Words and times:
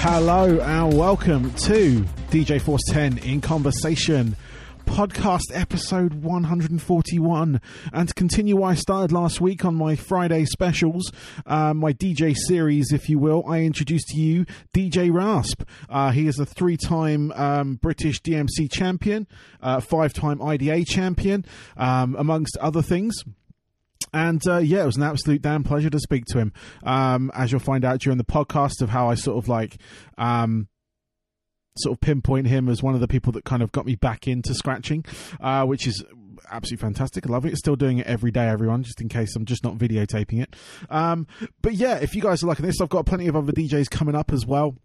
Hello 0.00 0.60
and 0.60 0.96
welcome 0.96 1.52
to 1.54 2.04
DJ 2.30 2.62
Force 2.62 2.82
10 2.90 3.18
in 3.18 3.40
Conversation. 3.40 4.36
Podcast 4.86 5.42
episode 5.52 6.14
141 6.22 7.60
and 7.92 8.08
to 8.08 8.14
continue 8.14 8.56
what 8.56 8.68
i 8.68 8.74
started 8.74 9.12
last 9.12 9.38
week 9.40 9.64
on 9.66 9.74
my 9.74 9.96
friday 9.96 10.46
specials 10.46 11.12
um, 11.44 11.76
my 11.76 11.92
dj 11.92 12.34
series 12.34 12.90
if 12.90 13.10
you 13.10 13.18
will 13.18 13.44
i 13.46 13.58
introduced 13.58 14.08
to 14.08 14.18
you 14.18 14.46
dj 14.74 15.12
rasp. 15.12 15.62
Uh, 15.90 16.10
he 16.10 16.26
is 16.26 16.38
a 16.38 16.46
three-time 16.46 17.30
um, 17.32 17.74
british 17.74 18.22
dmc 18.22 18.72
champion 18.72 19.26
uh, 19.60 19.78
five-time 19.78 20.40
ida 20.40 20.84
champion 20.84 21.44
um, 21.76 22.16
amongst 22.16 22.56
other 22.58 22.80
things 22.80 23.24
and 24.12 24.40
uh, 24.48 24.58
yeah, 24.58 24.82
it 24.82 24.86
was 24.86 24.96
an 24.96 25.02
absolute 25.02 25.42
damn 25.42 25.64
pleasure 25.64 25.90
to 25.90 26.00
speak 26.00 26.24
to 26.26 26.38
him. 26.38 26.52
Um, 26.82 27.30
as 27.34 27.52
you'll 27.52 27.60
find 27.60 27.84
out 27.84 28.00
during 28.00 28.18
the 28.18 28.24
podcast 28.24 28.82
of 28.82 28.90
how 28.90 29.08
I 29.10 29.14
sort 29.14 29.42
of 29.42 29.48
like 29.48 29.78
um, 30.16 30.68
sort 31.76 31.96
of 31.96 32.00
pinpoint 32.00 32.46
him 32.46 32.68
as 32.68 32.82
one 32.82 32.94
of 32.94 33.00
the 33.00 33.08
people 33.08 33.32
that 33.32 33.44
kind 33.44 33.62
of 33.62 33.72
got 33.72 33.86
me 33.86 33.94
back 33.94 34.26
into 34.26 34.54
scratching, 34.54 35.04
uh, 35.40 35.64
which 35.64 35.86
is 35.86 36.04
absolutely 36.50 36.82
fantastic. 36.82 37.26
I 37.26 37.30
love 37.30 37.46
it. 37.46 37.56
Still 37.56 37.76
doing 37.76 37.98
it 37.98 38.06
every 38.06 38.30
day, 38.30 38.48
everyone, 38.48 38.82
just 38.82 39.00
in 39.00 39.08
case 39.08 39.34
I'm 39.36 39.44
just 39.44 39.64
not 39.64 39.76
videotaping 39.76 40.42
it. 40.42 40.56
Um, 40.90 41.26
but 41.62 41.74
yeah, 41.74 41.96
if 41.96 42.14
you 42.14 42.22
guys 42.22 42.42
are 42.42 42.46
liking 42.46 42.66
this, 42.66 42.80
I've 42.80 42.88
got 42.88 43.06
plenty 43.06 43.26
of 43.28 43.36
other 43.36 43.52
DJs 43.52 43.90
coming 43.90 44.14
up 44.14 44.32
as 44.32 44.46
well. 44.46 44.76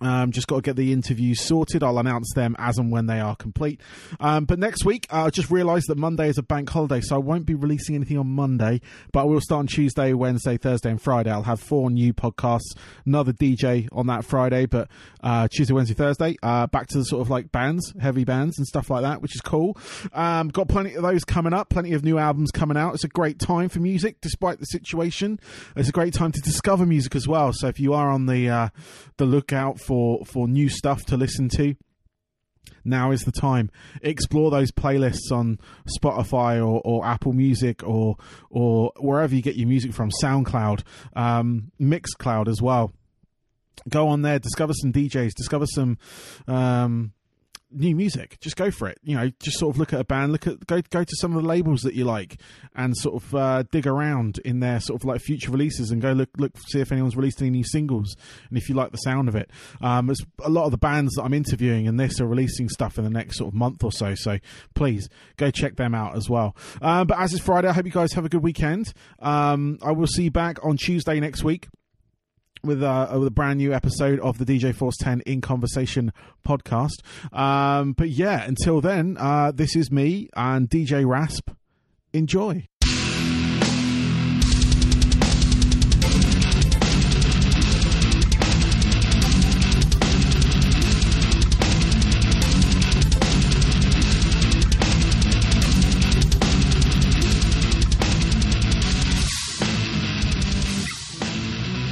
Um, 0.00 0.32
just 0.32 0.46
got 0.46 0.56
to 0.56 0.62
get 0.62 0.76
the 0.76 0.92
interviews 0.92 1.40
sorted. 1.40 1.82
I'll 1.82 1.98
announce 1.98 2.32
them 2.34 2.56
as 2.58 2.78
and 2.78 2.90
when 2.90 3.06
they 3.06 3.20
are 3.20 3.36
complete. 3.36 3.80
Um, 4.18 4.44
but 4.44 4.58
next 4.58 4.84
week, 4.84 5.06
uh, 5.12 5.24
I 5.24 5.30
just 5.30 5.50
realised 5.50 5.88
that 5.88 5.98
Monday 5.98 6.28
is 6.28 6.38
a 6.38 6.42
bank 6.42 6.70
holiday, 6.70 7.00
so 7.00 7.16
I 7.16 7.18
won't 7.18 7.46
be 7.46 7.54
releasing 7.54 7.94
anything 7.94 8.18
on 8.18 8.28
Monday. 8.28 8.80
But 9.12 9.20
I 9.20 9.24
will 9.24 9.40
start 9.40 9.60
on 9.60 9.66
Tuesday, 9.66 10.12
Wednesday, 10.12 10.56
Thursday, 10.56 10.90
and 10.90 11.00
Friday. 11.00 11.30
I'll 11.30 11.42
have 11.42 11.60
four 11.60 11.90
new 11.90 12.12
podcasts. 12.12 12.76
Another 13.04 13.32
DJ 13.32 13.88
on 13.92 14.06
that 14.06 14.24
Friday, 14.24 14.66
but 14.66 14.88
uh, 15.22 15.48
Tuesday, 15.48 15.74
Wednesday, 15.74 15.94
Thursday, 15.94 16.36
uh, 16.42 16.66
back 16.66 16.86
to 16.88 16.98
the 16.98 17.04
sort 17.04 17.20
of 17.20 17.30
like 17.30 17.52
bands, 17.52 17.92
heavy 18.00 18.24
bands, 18.24 18.58
and 18.58 18.66
stuff 18.66 18.90
like 18.90 19.02
that, 19.02 19.20
which 19.22 19.34
is 19.34 19.40
cool. 19.40 19.76
Um, 20.12 20.48
got 20.48 20.68
plenty 20.68 20.94
of 20.94 21.02
those 21.02 21.24
coming 21.24 21.52
up. 21.52 21.68
Plenty 21.68 21.92
of 21.92 22.04
new 22.04 22.18
albums 22.18 22.50
coming 22.50 22.76
out. 22.76 22.94
It's 22.94 23.04
a 23.04 23.08
great 23.08 23.38
time 23.38 23.68
for 23.68 23.80
music, 23.80 24.20
despite 24.20 24.58
the 24.58 24.66
situation. 24.66 25.38
It's 25.76 25.88
a 25.88 25.92
great 25.92 26.14
time 26.14 26.32
to 26.32 26.40
discover 26.40 26.86
music 26.86 27.14
as 27.14 27.28
well. 27.28 27.52
So 27.52 27.68
if 27.68 27.78
you 27.80 27.94
are 27.94 28.10
on 28.10 28.26
the 28.26 28.48
uh, 28.48 28.68
the 29.16 29.26
lookout 29.26 29.80
for 29.90 30.24
for 30.24 30.46
new 30.46 30.68
stuff 30.68 31.04
to 31.04 31.16
listen 31.16 31.48
to. 31.48 31.74
Now 32.84 33.10
is 33.10 33.22
the 33.22 33.32
time. 33.32 33.68
Explore 34.02 34.52
those 34.52 34.70
playlists 34.70 35.32
on 35.32 35.58
spotify 35.98 36.58
or, 36.58 36.80
or 36.84 37.04
apple 37.04 37.32
music 37.32 37.82
or 37.82 38.16
or 38.50 38.92
wherever 39.00 39.34
you 39.34 39.42
get 39.42 39.56
your 39.56 39.66
music 39.66 39.92
from 39.92 40.10
soundcloud 40.22 40.84
um, 41.16 41.72
mixcloud 41.80 42.46
as 42.46 42.62
well. 42.62 42.92
Go 43.88 44.06
on 44.06 44.22
there 44.22 44.38
discover 44.38 44.74
some 44.74 44.92
djs 44.92 45.32
discover 45.36 45.66
some 45.66 45.98
um, 46.46 47.12
new 47.72 47.94
music. 47.94 48.38
Just 48.40 48.56
go 48.56 48.70
for 48.70 48.88
it. 48.88 48.98
You 49.02 49.16
know 49.16 49.30
just 49.40 49.58
sort 49.58 49.74
of 49.74 49.78
look 49.78 49.92
at 49.92 50.00
a 50.00 50.04
band 50.04 50.32
look 50.32 50.46
at 50.46 50.66
go 50.66 50.80
go 50.90 51.04
to 51.04 51.16
some 51.16 51.36
of 51.36 51.42
the 51.42 51.48
labels 51.48 51.82
that 51.82 51.94
you 51.94 52.04
like 52.04 52.40
and 52.74 52.96
sort 52.96 53.22
of 53.22 53.34
uh, 53.34 53.62
dig 53.70 53.86
around 53.86 54.38
in 54.44 54.60
their 54.60 54.80
sort 54.80 55.00
of 55.00 55.04
like 55.04 55.20
future 55.20 55.50
releases 55.50 55.90
and 55.90 56.00
go 56.02 56.12
look 56.12 56.28
look 56.38 56.52
see 56.68 56.80
if 56.80 56.92
anyone's 56.92 57.16
released 57.16 57.40
any 57.40 57.50
new 57.50 57.64
singles 57.64 58.16
and 58.48 58.58
if 58.58 58.68
you 58.68 58.74
like 58.74 58.90
the 58.92 58.98
sound 58.98 59.28
of 59.28 59.36
it. 59.36 59.50
Um 59.80 60.10
it's 60.10 60.24
a 60.44 60.50
lot 60.50 60.64
of 60.64 60.70
the 60.70 60.78
bands 60.78 61.14
that 61.14 61.22
i'm 61.22 61.34
interviewing 61.34 61.86
and 61.88 61.98
this 61.98 62.20
are 62.20 62.26
releasing 62.26 62.68
stuff 62.68 62.98
in 62.98 63.04
the 63.04 63.10
next 63.10 63.38
sort 63.38 63.48
of 63.48 63.54
month 63.54 63.84
or 63.84 63.92
so. 63.92 64.14
So 64.14 64.38
please 64.74 65.08
go 65.36 65.50
check 65.50 65.76
them 65.76 65.94
out 65.94 66.16
as 66.16 66.28
well. 66.28 66.56
Um, 66.82 67.06
but 67.06 67.18
as 67.18 67.32
it's 67.32 67.42
friday 67.42 67.68
i 67.68 67.72
hope 67.72 67.86
you 67.86 67.92
guys 67.92 68.12
have 68.12 68.24
a 68.24 68.28
good 68.28 68.42
weekend. 68.42 68.92
Um, 69.20 69.78
i 69.82 69.92
will 69.92 70.06
see 70.06 70.24
you 70.24 70.30
back 70.30 70.64
on 70.64 70.76
tuesday 70.76 71.20
next 71.20 71.44
week 71.44 71.68
with, 72.62 72.82
uh, 72.82 73.08
with 73.12 73.28
a 73.28 73.30
brand 73.30 73.58
new 73.58 73.72
episode 73.72 74.20
of 74.20 74.38
the 74.38 74.44
DJ 74.44 74.74
Force 74.74 74.96
10 74.98 75.20
in 75.22 75.40
Conversation 75.40 76.12
podcast. 76.46 77.02
Um, 77.32 77.92
but 77.92 78.10
yeah, 78.10 78.44
until 78.44 78.80
then, 78.80 79.16
uh, 79.18 79.52
this 79.52 79.76
is 79.76 79.90
me 79.90 80.28
and 80.34 80.68
DJ 80.68 81.06
Rasp. 81.06 81.50
Enjoy. 82.12 82.69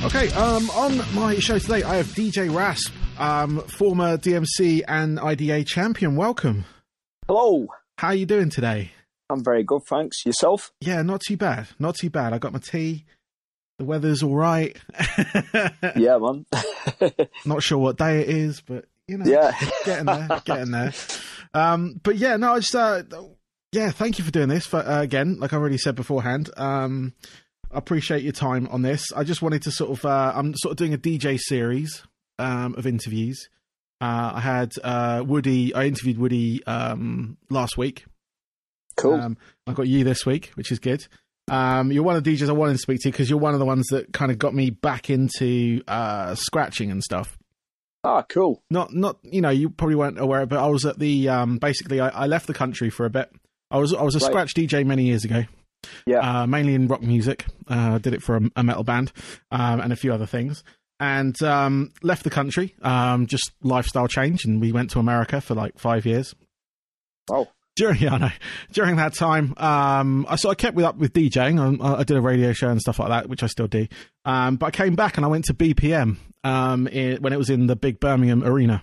Okay, 0.09 0.31
um, 0.31 0.71
on 0.71 0.97
my 1.15 1.35
show 1.39 1.59
today, 1.59 1.83
I 1.83 1.97
have 1.97 2.07
DJ 2.07 2.51
Rasp, 2.53 2.95
um, 3.19 3.61
former 3.61 4.17
DMC 4.17 4.81
and 4.89 5.21
IDA 5.21 5.65
champion. 5.65 6.17
Welcome. 6.17 6.65
Hello. 7.27 7.67
How 7.99 8.09
are 8.09 8.15
you 8.15 8.25
doing 8.25 8.49
today? 8.49 8.93
I'm 9.29 9.45
very 9.45 9.65
good, 9.65 9.83
thanks. 9.87 10.25
Yourself? 10.25 10.73
Yeah, 10.81 11.03
not 11.03 11.21
too 11.21 11.37
bad. 11.37 11.69
Not 11.79 11.97
too 11.97 12.09
bad. 12.09 12.33
I 12.33 12.39
got 12.39 12.55
my 12.55 12.59
tea. 12.59 13.05
The 13.79 13.85
weather's 13.85 14.23
all 14.23 14.35
right. 14.35 14.75
yeah, 15.95 16.17
man. 16.17 16.47
not 17.45 17.63
sure 17.63 17.77
what 17.77 17.99
day 17.99 18.23
it 18.23 18.31
is, 18.31 18.63
but 18.63 18.87
you 19.09 19.19
know, 19.19 19.27
yeah, 19.27 19.53
getting 19.85 20.07
there, 20.07 20.41
getting 20.47 20.71
there. 20.71 20.95
Um, 21.53 22.01
but 22.03 22.17
yeah, 22.17 22.39
no, 22.39 22.55
I 22.55 22.61
just, 22.61 22.75
uh, 22.75 23.03
yeah, 23.73 23.91
thank 23.91 24.19
you 24.19 24.25
for 24.25 24.31
doing 24.31 24.49
this. 24.49 24.67
For 24.67 24.79
uh, 24.79 25.03
again, 25.03 25.39
like 25.39 25.53
I 25.53 25.57
already 25.59 25.77
said 25.77 25.97
beforehand, 25.97 26.49
um, 26.57 27.13
appreciate 27.71 28.23
your 28.23 28.33
time 28.33 28.67
on 28.69 28.83
this. 28.83 29.13
I 29.13 29.25
just 29.25 29.43
wanted 29.43 29.63
to 29.63 29.71
sort 29.71 29.91
of, 29.91 30.05
uh, 30.05 30.33
I'm 30.35 30.55
sort 30.57 30.73
of 30.73 30.77
doing 30.77 30.95
a 30.95 30.99
DJ 30.99 31.39
series 31.39 32.03
um, 32.39 32.75
of 32.77 32.87
interviews. 32.87 33.49
Uh, 34.01 34.33
I 34.35 34.41
had 34.41 34.73
uh, 34.85 35.23
Woody, 35.27 35.75
I 35.75 35.85
interviewed 35.85 36.19
Woody 36.19 36.65
um, 36.67 37.37
last 37.51 37.77
week. 37.77 38.05
Cool. 38.97 39.15
Um, 39.15 39.37
I 39.67 39.73
got 39.73 39.87
you 39.89 40.05
this 40.05 40.25
week, 40.27 40.51
which 40.55 40.71
is 40.73 40.79
good. 40.79 41.07
Um, 41.51 41.91
you're 41.93 42.03
one 42.03 42.17
of 42.17 42.25
the 42.25 42.37
DJs 42.37 42.49
I 42.49 42.53
wanted 42.53 42.73
to 42.75 42.79
speak 42.79 43.01
to 43.03 43.11
because 43.11 43.31
you're 43.31 43.39
one 43.39 43.55
of 43.55 43.59
the 43.59 43.65
ones 43.67 43.87
that 43.89 44.13
kind 44.13 44.31
of 44.31 44.39
got 44.39 44.55
me 44.55 44.71
back 44.71 45.09
into 45.09 45.83
uh, 45.89 46.35
scratching 46.35 46.91
and 46.91 47.03
stuff. 47.03 47.39
Ah, 48.05 48.23
cool. 48.23 48.63
Not, 48.71 48.93
not, 48.93 49.19
you 49.23 49.41
know, 49.41 49.51
you 49.51 49.71
probably 49.71 49.97
weren't 49.97 50.21
aware, 50.21 50.47
but 50.47 50.59
I 50.59 50.67
was 50.67 50.85
at 50.85 50.99
the. 50.99 51.29
Um, 51.29 51.59
basically, 51.59 52.01
I, 52.01 52.09
I 52.11 52.27
left 52.27 52.47
the 52.47 52.55
country 52.55 52.91
for 52.91 53.07
a 53.07 53.11
bit. 53.11 53.31
I 53.71 53.79
was, 53.79 53.93
I 53.95 54.03
was 54.03 54.15
a 54.15 54.19
Right. 54.19 54.27
scratch 54.27 54.55
DJ 54.55 54.85
many 54.87 55.05
years 55.05 55.25
ago 55.25 55.45
Yeah. 56.07 56.43
uh, 56.43 56.47
mainly 56.47 56.75
in 56.75 56.89
rock 56.89 57.03
music. 57.03 57.47
Uh, 57.69 57.95
I 57.95 57.99
did 57.99 58.15
it 58.15 58.23
for 58.23 58.37
a, 58.37 58.41
a 58.57 58.65
metal 58.65 58.85
band 58.85 59.13
um, 59.51 59.81
and 59.81 59.93
a 59.93 59.97
few 59.97 60.13
other 60.13 60.27
things. 60.27 60.65
And 61.01 61.41
um, 61.43 61.93
left 62.03 62.25
the 62.25 62.31
country, 62.31 62.75
um, 62.83 63.27
just 63.27 63.53
lifestyle 63.63 64.09
change, 64.09 64.45
and 64.45 64.61
we 64.61 64.73
went 64.73 64.91
to 64.91 64.99
America 64.99 65.41
for 65.41 65.55
like 65.55 65.79
five 65.79 66.05
years. 66.05 66.35
oh, 67.31 67.47
During 67.77 67.99
yeah, 68.01 68.15
I 68.15 68.19
know. 68.19 68.31
During 68.73 68.97
that 68.97 69.15
time, 69.15 69.55
um, 69.59 70.27
I 70.29 70.35
so 70.35 70.51
I 70.51 70.57
kept 70.57 70.75
with 70.75 70.85
up 70.85 70.97
with 70.97 71.13
DJing. 71.13 71.81
I, 71.81 72.01
I 72.01 72.03
did 72.03 72.17
a 72.17 72.21
radio 72.21 72.53
show 72.53 72.69
and 72.69 72.81
stuff 72.81 72.99
like 72.99 73.11
that, 73.11 73.29
which 73.29 73.45
I 73.45 73.47
still 73.47 73.69
do. 73.69 73.87
Um, 74.25 74.57
but 74.57 74.67
I 74.67 74.71
came 74.73 74.97
back 74.97 75.17
and 75.17 75.25
I 75.25 75.29
went 75.29 75.45
to 75.45 75.55
BPM 75.55 76.17
um, 76.43 76.87
when 76.87 77.33
it 77.33 77.39
was 77.39 77.49
in 77.49 77.69
the 77.69 77.77
big 77.77 78.01
Birmingham 78.01 78.43
arena 78.43 78.83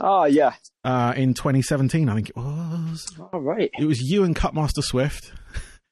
ah, 0.00 0.24
yeah. 0.24 0.54
uh, 0.84 1.14
in 1.16 1.34
2017. 1.34 2.08
I 2.08 2.14
think 2.14 2.30
it 2.30 2.36
was. 2.36 3.06
All 3.32 3.40
right. 3.40 3.70
It 3.78 3.86
was 3.86 4.00
you 4.00 4.24
and 4.24 4.36
Cutmaster 4.36 4.82
Swift. 4.82 5.32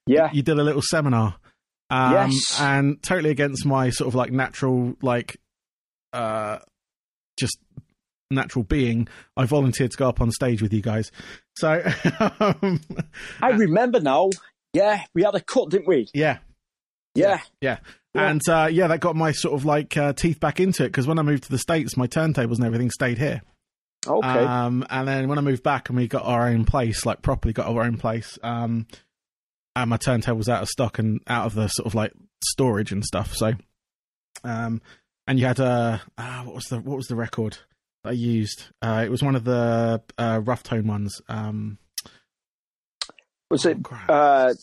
Yeah. 0.06 0.30
you 0.32 0.42
did 0.42 0.58
a 0.58 0.62
little 0.64 0.82
seminar. 0.82 1.36
Um, 1.90 2.12
Yes. 2.12 2.60
And 2.60 3.02
totally 3.02 3.30
against 3.30 3.64
my 3.66 3.90
sort 3.90 4.08
of 4.08 4.14
like 4.14 4.32
natural, 4.32 4.94
like, 5.02 5.36
uh, 6.12 6.58
just 7.38 7.58
natural 8.30 8.62
being, 8.64 9.08
I 9.36 9.44
volunteered 9.46 9.90
to 9.92 9.96
go 9.96 10.08
up 10.08 10.20
on 10.20 10.30
stage 10.30 10.62
with 10.62 10.72
you 10.72 10.82
guys. 10.82 11.10
So, 11.56 11.82
um, 12.40 12.80
I 13.42 13.50
remember 13.50 14.00
now. 14.00 14.30
Yeah, 14.72 15.02
we 15.14 15.22
had 15.22 15.34
a 15.36 15.40
cut, 15.40 15.70
didn't 15.70 15.86
we? 15.86 16.08
yeah, 16.14 16.38
Yeah. 17.14 17.40
yeah. 17.60 17.78
Yeah. 18.14 18.30
And 18.30 18.40
uh, 18.48 18.68
yeah, 18.70 18.86
that 18.88 19.00
got 19.00 19.16
my 19.16 19.32
sort 19.32 19.54
of 19.54 19.64
like 19.64 19.96
uh, 19.96 20.12
teeth 20.12 20.38
back 20.38 20.60
into 20.60 20.84
it 20.84 20.88
because 20.88 21.06
when 21.08 21.18
I 21.18 21.22
moved 21.22 21.44
to 21.44 21.50
the 21.50 21.58
States, 21.58 21.96
my 21.96 22.06
turntables 22.06 22.56
and 22.56 22.64
everything 22.64 22.90
stayed 22.90 23.18
here. 23.18 23.42
Okay. 24.06 24.28
Um, 24.28 24.86
and 24.88 25.08
then 25.08 25.26
when 25.28 25.38
I 25.38 25.40
moved 25.40 25.64
back 25.64 25.88
and 25.88 25.96
we 25.98 26.06
got 26.06 26.24
our 26.24 26.46
own 26.48 26.64
place, 26.64 27.04
like 27.04 27.22
properly 27.22 27.52
got 27.52 27.66
our 27.66 27.82
own 27.82 27.96
place, 27.96 28.38
um, 28.44 28.86
and 29.76 29.90
my 29.90 29.96
turntable 29.96 30.38
was 30.38 30.48
out 30.48 30.62
of 30.62 30.68
stock 30.68 30.98
and 30.98 31.20
out 31.26 31.46
of 31.46 31.54
the 31.54 31.68
sort 31.68 31.86
of 31.86 31.94
like 31.94 32.12
storage 32.44 32.92
and 32.92 33.04
stuff. 33.04 33.34
So, 33.34 33.54
um, 34.44 34.80
and 35.26 35.38
you 35.38 35.46
had 35.46 35.58
a 35.58 36.02
uh, 36.16 36.42
what 36.42 36.54
was 36.54 36.64
the 36.66 36.78
what 36.80 36.96
was 36.96 37.06
the 37.06 37.16
record 37.16 37.58
that 38.02 38.10
I 38.10 38.12
used? 38.12 38.64
Uh, 38.82 39.02
it 39.04 39.10
was 39.10 39.22
one 39.22 39.36
of 39.36 39.44
the 39.44 40.02
uh, 40.18 40.40
rough 40.44 40.62
tone 40.62 40.86
ones. 40.86 41.20
Um, 41.28 41.78
Was 43.50 43.66
it 43.66 43.78
oh, 43.90 44.12
uh, 44.12 44.54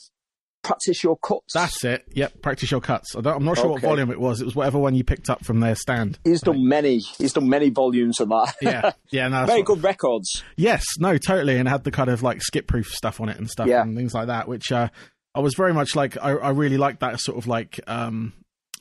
practice 0.64 1.04
your 1.04 1.18
cuts? 1.18 1.54
That's 1.54 1.84
it. 1.84 2.06
Yep, 2.14 2.42
practice 2.42 2.72
your 2.72 2.82
cuts. 2.82 3.16
I 3.16 3.22
don't, 3.22 3.38
I'm 3.38 3.46
not 3.46 3.58
sure 3.58 3.70
what 3.70 3.82
volume 3.82 4.12
it 4.12 4.20
was. 4.20 4.42
It 4.42 4.46
was 4.46 4.56
whatever 4.56 4.78
one 4.80 4.96
you 4.96 5.04
picked 5.04 5.30
up 5.30 5.44
from 5.46 5.60
their 5.60 5.76
stand. 5.76 6.20
He's 6.24 6.42
done 6.42 6.68
many. 6.68 7.00
He's 7.18 7.34
done 7.34 7.50
many 7.50 7.70
volumes 7.70 8.20
of 8.20 8.30
that. 8.30 8.54
Yeah, 8.62 8.92
yeah, 9.12 9.28
no, 9.30 9.46
very 9.46 9.64
good 9.64 9.84
records. 9.84 10.44
Yes, 10.58 10.84
no, 11.00 11.18
totally, 11.18 11.58
and 11.58 11.68
had 11.68 11.84
the 11.84 11.92
kind 11.92 12.10
of 12.10 12.24
like 12.24 12.42
skip 12.42 12.68
proof 12.68 12.88
stuff 12.94 13.20
on 13.22 13.30
it 13.30 13.38
and 13.38 13.50
stuff 13.50 13.68
Yeah. 13.68 13.82
and 13.82 13.96
things 13.98 14.14
like 14.14 14.28
that, 14.28 14.48
which 14.48 14.72
uh, 14.72 14.90
I 15.36 15.40
was 15.40 15.54
very 15.56 15.74
much 15.74 15.96
like. 15.96 16.18
I, 16.22 16.32
I 16.32 16.50
really 16.52 16.78
liked 16.78 17.00
that 17.02 17.20
sort 17.20 17.38
of 17.38 17.48
like 17.48 17.80
um, 17.88 18.34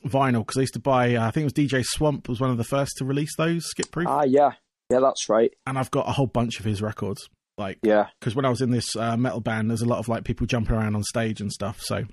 vinyl 0.05 0.39
because 0.45 0.57
I 0.57 0.61
used 0.61 0.73
to 0.75 0.79
buy. 0.79 1.15
Uh, 1.15 1.27
I 1.27 1.31
think 1.31 1.43
it 1.43 1.45
was 1.45 1.53
DJ 1.53 1.83
Swamp 1.85 2.27
was 2.29 2.39
one 2.39 2.49
of 2.51 2.57
the 2.57 2.63
first 2.63 2.97
to 2.97 3.05
release 3.05 3.35
those 3.37 3.65
skip 3.65 3.91
proof, 3.91 4.07
Ah, 4.07 4.23
yeah, 4.23 4.51
yeah, 4.89 4.99
that's 4.99 5.29
right. 5.29 5.51
and 5.65 5.77
I've 5.79 5.91
got 5.91 6.07
a 6.07 6.11
whole 6.11 6.27
bunch 6.27 6.59
of 6.59 6.65
his 6.65 6.81
records. 6.81 7.27
Like, 7.61 7.79
Yeah, 7.83 8.07
because 8.19 8.35
when 8.35 8.43
I 8.45 8.49
was 8.49 8.61
in 8.61 8.71
this 8.71 8.95
uh, 8.95 9.15
metal 9.15 9.39
band, 9.39 9.69
there's 9.69 9.81
a 9.81 9.87
lot 9.87 9.99
of 9.99 10.09
like 10.09 10.23
people 10.25 10.45
jumping 10.47 10.75
around 10.75 10.95
on 10.95 11.03
stage 11.03 11.39
and 11.39 11.51
stuff. 11.51 11.79
So 11.81 12.03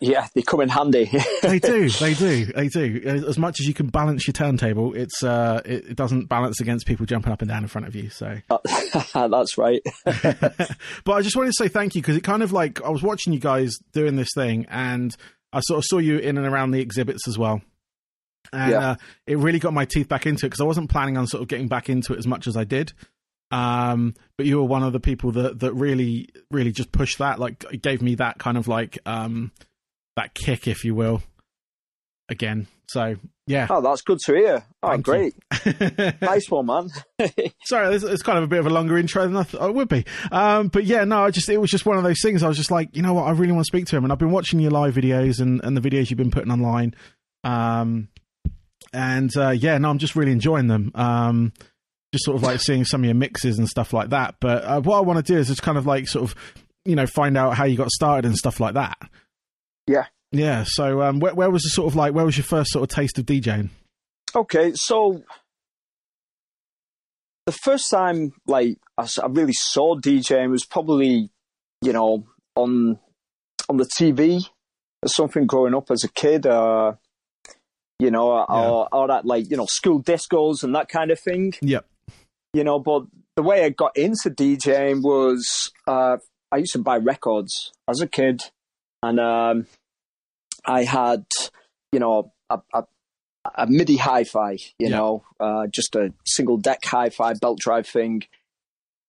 yeah, 0.00 0.26
they 0.34 0.42
come 0.42 0.60
in 0.60 0.68
handy. 0.68 1.04
they 1.42 1.58
do, 1.60 1.88
they 1.88 2.14
do, 2.14 2.46
they 2.46 2.68
do. 2.68 3.00
As 3.26 3.38
much 3.38 3.60
as 3.60 3.66
you 3.66 3.74
can 3.74 3.86
balance 3.86 4.26
your 4.26 4.32
turntable, 4.32 4.94
it's 4.94 5.22
uh, 5.22 5.62
it, 5.64 5.90
it 5.90 5.96
doesn't 5.96 6.26
balance 6.26 6.60
against 6.60 6.86
people 6.86 7.06
jumping 7.06 7.32
up 7.32 7.42
and 7.42 7.48
down 7.48 7.62
in 7.62 7.68
front 7.68 7.86
of 7.86 7.94
you. 7.94 8.10
So. 8.10 8.38
that's 9.14 9.56
right. 9.56 9.80
but 10.04 11.12
I 11.12 11.22
just 11.22 11.36
wanted 11.36 11.50
to 11.50 11.56
say 11.64 11.68
thank 11.68 11.94
you 11.94 12.02
because 12.02 12.16
it 12.16 12.24
kind 12.24 12.42
of 12.42 12.52
like 12.52 12.82
I 12.82 12.90
was 12.90 13.02
watching 13.02 13.32
you 13.32 13.38
guys 13.40 13.76
doing 13.92 14.16
this 14.16 14.30
thing, 14.34 14.66
and 14.68 15.14
I 15.52 15.60
sort 15.60 15.78
of 15.78 15.84
saw 15.84 15.98
you 15.98 16.18
in 16.18 16.36
and 16.38 16.46
around 16.46 16.72
the 16.72 16.80
exhibits 16.80 17.28
as 17.28 17.38
well. 17.38 17.62
And 18.52 18.72
Yeah. 18.72 18.90
uh, 18.90 18.94
it 19.26 19.38
really 19.38 19.58
got 19.58 19.74
my 19.74 19.84
teeth 19.84 20.08
back 20.08 20.26
into 20.26 20.46
it 20.46 20.50
because 20.50 20.60
I 20.60 20.64
wasn't 20.64 20.90
planning 20.90 21.16
on 21.16 21.26
sort 21.26 21.42
of 21.42 21.48
getting 21.48 21.68
back 21.68 21.88
into 21.88 22.14
it 22.14 22.18
as 22.18 22.26
much 22.26 22.46
as 22.46 22.56
I 22.56 22.64
did. 22.64 22.92
Um, 23.50 24.14
but 24.36 24.46
you 24.46 24.58
were 24.58 24.64
one 24.64 24.82
of 24.82 24.92
the 24.92 25.00
people 25.00 25.32
that 25.32 25.60
that 25.60 25.72
really, 25.72 26.28
really 26.50 26.72
just 26.72 26.92
pushed 26.92 27.18
that. 27.18 27.38
Like, 27.38 27.64
it 27.72 27.82
gave 27.82 28.02
me 28.02 28.14
that 28.16 28.38
kind 28.38 28.58
of 28.58 28.68
like 28.68 28.98
um, 29.06 29.52
that 30.16 30.34
kick, 30.34 30.66
if 30.68 30.84
you 30.84 30.94
will. 30.94 31.22
Again, 32.30 32.66
so 32.88 33.16
yeah. 33.46 33.66
Oh, 33.70 33.80
that's 33.80 34.02
good 34.02 34.18
to 34.26 34.34
hear. 34.34 34.64
Oh, 34.82 34.90
Thank 34.90 35.04
great. 35.06 35.34
Nice 36.20 36.50
one, 36.50 36.66
man. 36.66 36.90
Sorry, 37.64 37.94
it's, 37.94 38.04
it's 38.04 38.22
kind 38.22 38.36
of 38.36 38.44
a 38.44 38.46
bit 38.46 38.58
of 38.58 38.66
a 38.66 38.70
longer 38.70 38.98
intro 38.98 39.22
than 39.24 39.36
I 39.36 39.44
thought 39.44 39.70
it 39.70 39.74
would 39.74 39.88
be. 39.88 40.04
Um, 40.30 40.68
but 40.68 40.84
yeah, 40.84 41.04
no, 41.04 41.24
I 41.24 41.30
just 41.30 41.48
it 41.48 41.58
was 41.58 41.70
just 41.70 41.86
one 41.86 41.96
of 41.96 42.04
those 42.04 42.20
things. 42.22 42.42
I 42.42 42.48
was 42.48 42.58
just 42.58 42.70
like, 42.70 42.94
you 42.94 43.00
know 43.00 43.14
what, 43.14 43.24
I 43.24 43.30
really 43.30 43.52
want 43.52 43.64
to 43.64 43.68
speak 43.68 43.86
to 43.86 43.96
him, 43.96 44.04
and 44.04 44.12
I've 44.12 44.18
been 44.18 44.30
watching 44.30 44.60
your 44.60 44.70
live 44.70 44.94
videos 44.94 45.40
and, 45.40 45.62
and 45.64 45.74
the 45.74 45.80
videos 45.80 46.10
you've 46.10 46.18
been 46.18 46.30
putting 46.30 46.50
online. 46.52 46.94
Um, 47.44 48.08
and 48.92 49.34
uh, 49.36 49.50
yeah, 49.50 49.78
no, 49.78 49.88
I'm 49.88 49.98
just 49.98 50.14
really 50.14 50.32
enjoying 50.32 50.66
them. 50.66 50.92
Um, 50.94 51.52
just 52.12 52.24
sort 52.24 52.36
of 52.36 52.42
like 52.42 52.60
seeing 52.60 52.84
some 52.84 53.02
of 53.02 53.04
your 53.04 53.14
mixes 53.14 53.58
and 53.58 53.68
stuff 53.68 53.92
like 53.92 54.10
that. 54.10 54.36
But 54.40 54.64
uh, 54.64 54.80
what 54.80 54.96
I 54.96 55.00
want 55.00 55.24
to 55.24 55.32
do 55.32 55.38
is 55.38 55.48
just 55.48 55.62
kind 55.62 55.76
of 55.76 55.86
like 55.86 56.08
sort 56.08 56.30
of, 56.30 56.34
you 56.84 56.96
know, 56.96 57.06
find 57.06 57.36
out 57.36 57.54
how 57.54 57.64
you 57.64 57.76
got 57.76 57.90
started 57.90 58.24
and 58.26 58.36
stuff 58.36 58.60
like 58.60 58.74
that. 58.74 58.98
Yeah. 59.86 60.06
Yeah. 60.32 60.64
So 60.66 61.02
um, 61.02 61.20
where, 61.20 61.34
where 61.34 61.50
was 61.50 61.62
the 61.62 61.70
sort 61.70 61.88
of 61.88 61.96
like 61.96 62.14
where 62.14 62.24
was 62.24 62.36
your 62.36 62.44
first 62.44 62.70
sort 62.70 62.82
of 62.82 62.94
taste 62.94 63.18
of 63.18 63.26
DJing? 63.26 63.70
Okay, 64.34 64.72
so 64.74 65.22
the 67.46 67.52
first 67.52 67.90
time 67.90 68.32
like 68.46 68.78
I 68.98 69.06
really 69.28 69.54
saw 69.54 69.96
DJing 69.96 70.50
was 70.50 70.66
probably, 70.66 71.30
you 71.82 71.92
know, 71.92 72.26
on 72.54 72.98
on 73.68 73.76
the 73.76 73.88
TV 73.98 74.46
or 75.02 75.08
something 75.08 75.46
growing 75.46 75.74
up 75.74 75.90
as 75.90 76.04
a 76.04 76.08
kid. 76.08 76.46
Uh, 76.46 76.92
you 77.98 78.10
know, 78.10 78.30
or, 78.30 78.88
or 78.92 79.10
at 79.10 79.24
like 79.24 79.50
you 79.50 79.56
know 79.56 79.66
school 79.66 80.02
discos 80.02 80.62
and 80.62 80.74
that 80.74 80.88
kind 80.88 81.10
of 81.10 81.18
thing. 81.18 81.52
Yep. 81.62 81.86
You 82.54 82.64
know, 82.64 82.78
but 82.78 83.02
the 83.36 83.42
way 83.42 83.64
I 83.64 83.68
got 83.70 83.96
into 83.96 84.30
DJing 84.30 85.02
was 85.02 85.70
uh, 85.86 86.16
I 86.50 86.56
used 86.58 86.72
to 86.72 86.78
buy 86.82 86.96
records 86.96 87.72
as 87.88 88.00
a 88.00 88.06
kid, 88.06 88.40
and 89.02 89.20
um, 89.20 89.66
I 90.66 90.84
had, 90.84 91.26
you 91.92 92.00
know, 92.00 92.32
a, 92.50 92.60
a, 92.74 92.84
a 93.54 93.66
MIDI 93.66 93.96
hi-fi, 93.98 94.52
you 94.52 94.88
Yeah. 94.88 94.96
know, 94.96 95.24
uh, 95.38 95.66
just 95.66 95.94
a 95.94 96.12
single 96.26 96.56
deck 96.56 96.80
hi-fi 96.84 97.34
belt 97.34 97.58
drive 97.60 97.86
thing, 97.86 98.22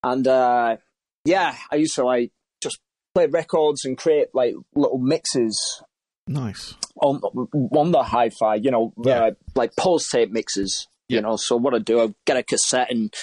and 0.03 0.27
uh, 0.27 0.77
yeah, 1.25 1.55
I 1.71 1.75
used 1.77 1.95
to 1.95 2.03
like 2.05 2.31
just 2.61 2.79
play 3.15 3.27
records 3.27 3.85
and 3.85 3.97
create 3.97 4.27
like 4.33 4.53
little 4.75 4.99
mixes 4.99 5.81
Nice. 6.27 6.75
on 7.01 7.21
on 7.21 7.91
the 7.91 8.03
hi-fi, 8.03 8.55
you 8.55 8.69
know, 8.71 8.93
Yeah. 9.03 9.19
uh, 9.27 9.31
like 9.55 9.75
pause 9.77 10.07
tape 10.09 10.29
mixes. 10.31 10.87
Yeah. 11.09 11.17
You 11.17 11.21
know, 11.23 11.35
so 11.35 11.57
what 11.57 11.73
I 11.73 11.79
do, 11.79 12.01
I 12.01 12.13
get 12.25 12.37
a 12.37 12.43
cassette 12.43 12.91
and 12.91 13.13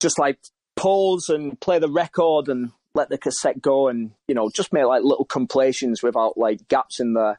just 0.00 0.18
like 0.18 0.38
pause 0.76 1.28
and 1.28 1.58
play 1.60 1.78
the 1.78 1.88
record 1.88 2.48
and 2.48 2.72
let 2.94 3.08
the 3.08 3.18
cassette 3.18 3.62
go, 3.62 3.88
and 3.88 4.10
you 4.26 4.34
know, 4.34 4.50
just 4.54 4.72
make 4.72 4.84
like 4.84 5.04
little 5.04 5.24
compilations 5.24 6.02
without 6.02 6.36
like 6.36 6.66
gaps 6.68 6.98
in 7.00 7.14
there. 7.14 7.38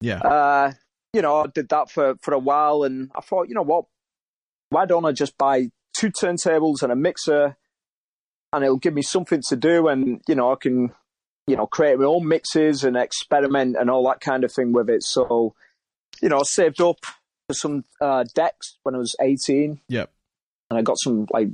Yeah. 0.00 0.18
Uh, 0.18 0.72
you 1.12 1.22
know, 1.22 1.42
I 1.42 1.46
did 1.48 1.68
that 1.70 1.90
for 1.90 2.14
for 2.22 2.32
a 2.34 2.38
while, 2.38 2.84
and 2.84 3.10
I 3.16 3.20
thought, 3.20 3.48
you 3.48 3.54
know 3.54 3.62
what, 3.62 3.86
why 4.70 4.86
don't 4.86 5.04
I 5.04 5.12
just 5.12 5.36
buy 5.36 5.70
two 5.96 6.10
turntables 6.10 6.82
and 6.82 6.92
a 6.92 6.96
mixer, 6.96 7.56
and 8.52 8.64
it'll 8.64 8.78
give 8.78 8.94
me 8.94 9.02
something 9.02 9.42
to 9.48 9.56
do, 9.56 9.88
and 9.88 10.20
you 10.28 10.34
know, 10.34 10.52
I 10.52 10.56
can, 10.56 10.92
you 11.46 11.56
know, 11.56 11.66
create 11.66 11.98
my 11.98 12.04
own 12.04 12.28
mixes 12.28 12.84
and 12.84 12.96
experiment 12.96 13.76
and 13.78 13.90
all 13.90 14.06
that 14.08 14.20
kind 14.20 14.44
of 14.44 14.52
thing 14.52 14.72
with 14.72 14.88
it. 14.88 15.02
So, 15.02 15.54
you 16.22 16.28
know, 16.28 16.38
I 16.38 16.42
saved 16.44 16.80
up 16.80 16.98
for 17.52 17.58
some 17.58 17.84
uh, 18.00 18.24
decks 18.34 18.78
when 18.82 18.94
I 18.94 18.98
was 18.98 19.14
eighteen, 19.20 19.80
Yep. 19.88 20.10
and 20.70 20.78
I 20.78 20.82
got 20.82 20.96
some 20.98 21.26
like 21.32 21.48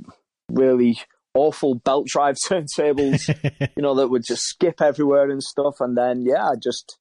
really 0.51 0.99
awful 1.33 1.75
belt 1.75 2.07
drive 2.07 2.35
turntables 2.49 3.27
you 3.75 3.83
know, 3.83 3.95
that 3.95 4.07
would 4.07 4.23
just 4.25 4.43
skip 4.43 4.81
everywhere 4.81 5.29
and 5.29 5.43
stuff. 5.43 5.75
And 5.79 5.95
then, 5.97 6.23
yeah, 6.25 6.43
I 6.47 6.55
just 6.61 6.97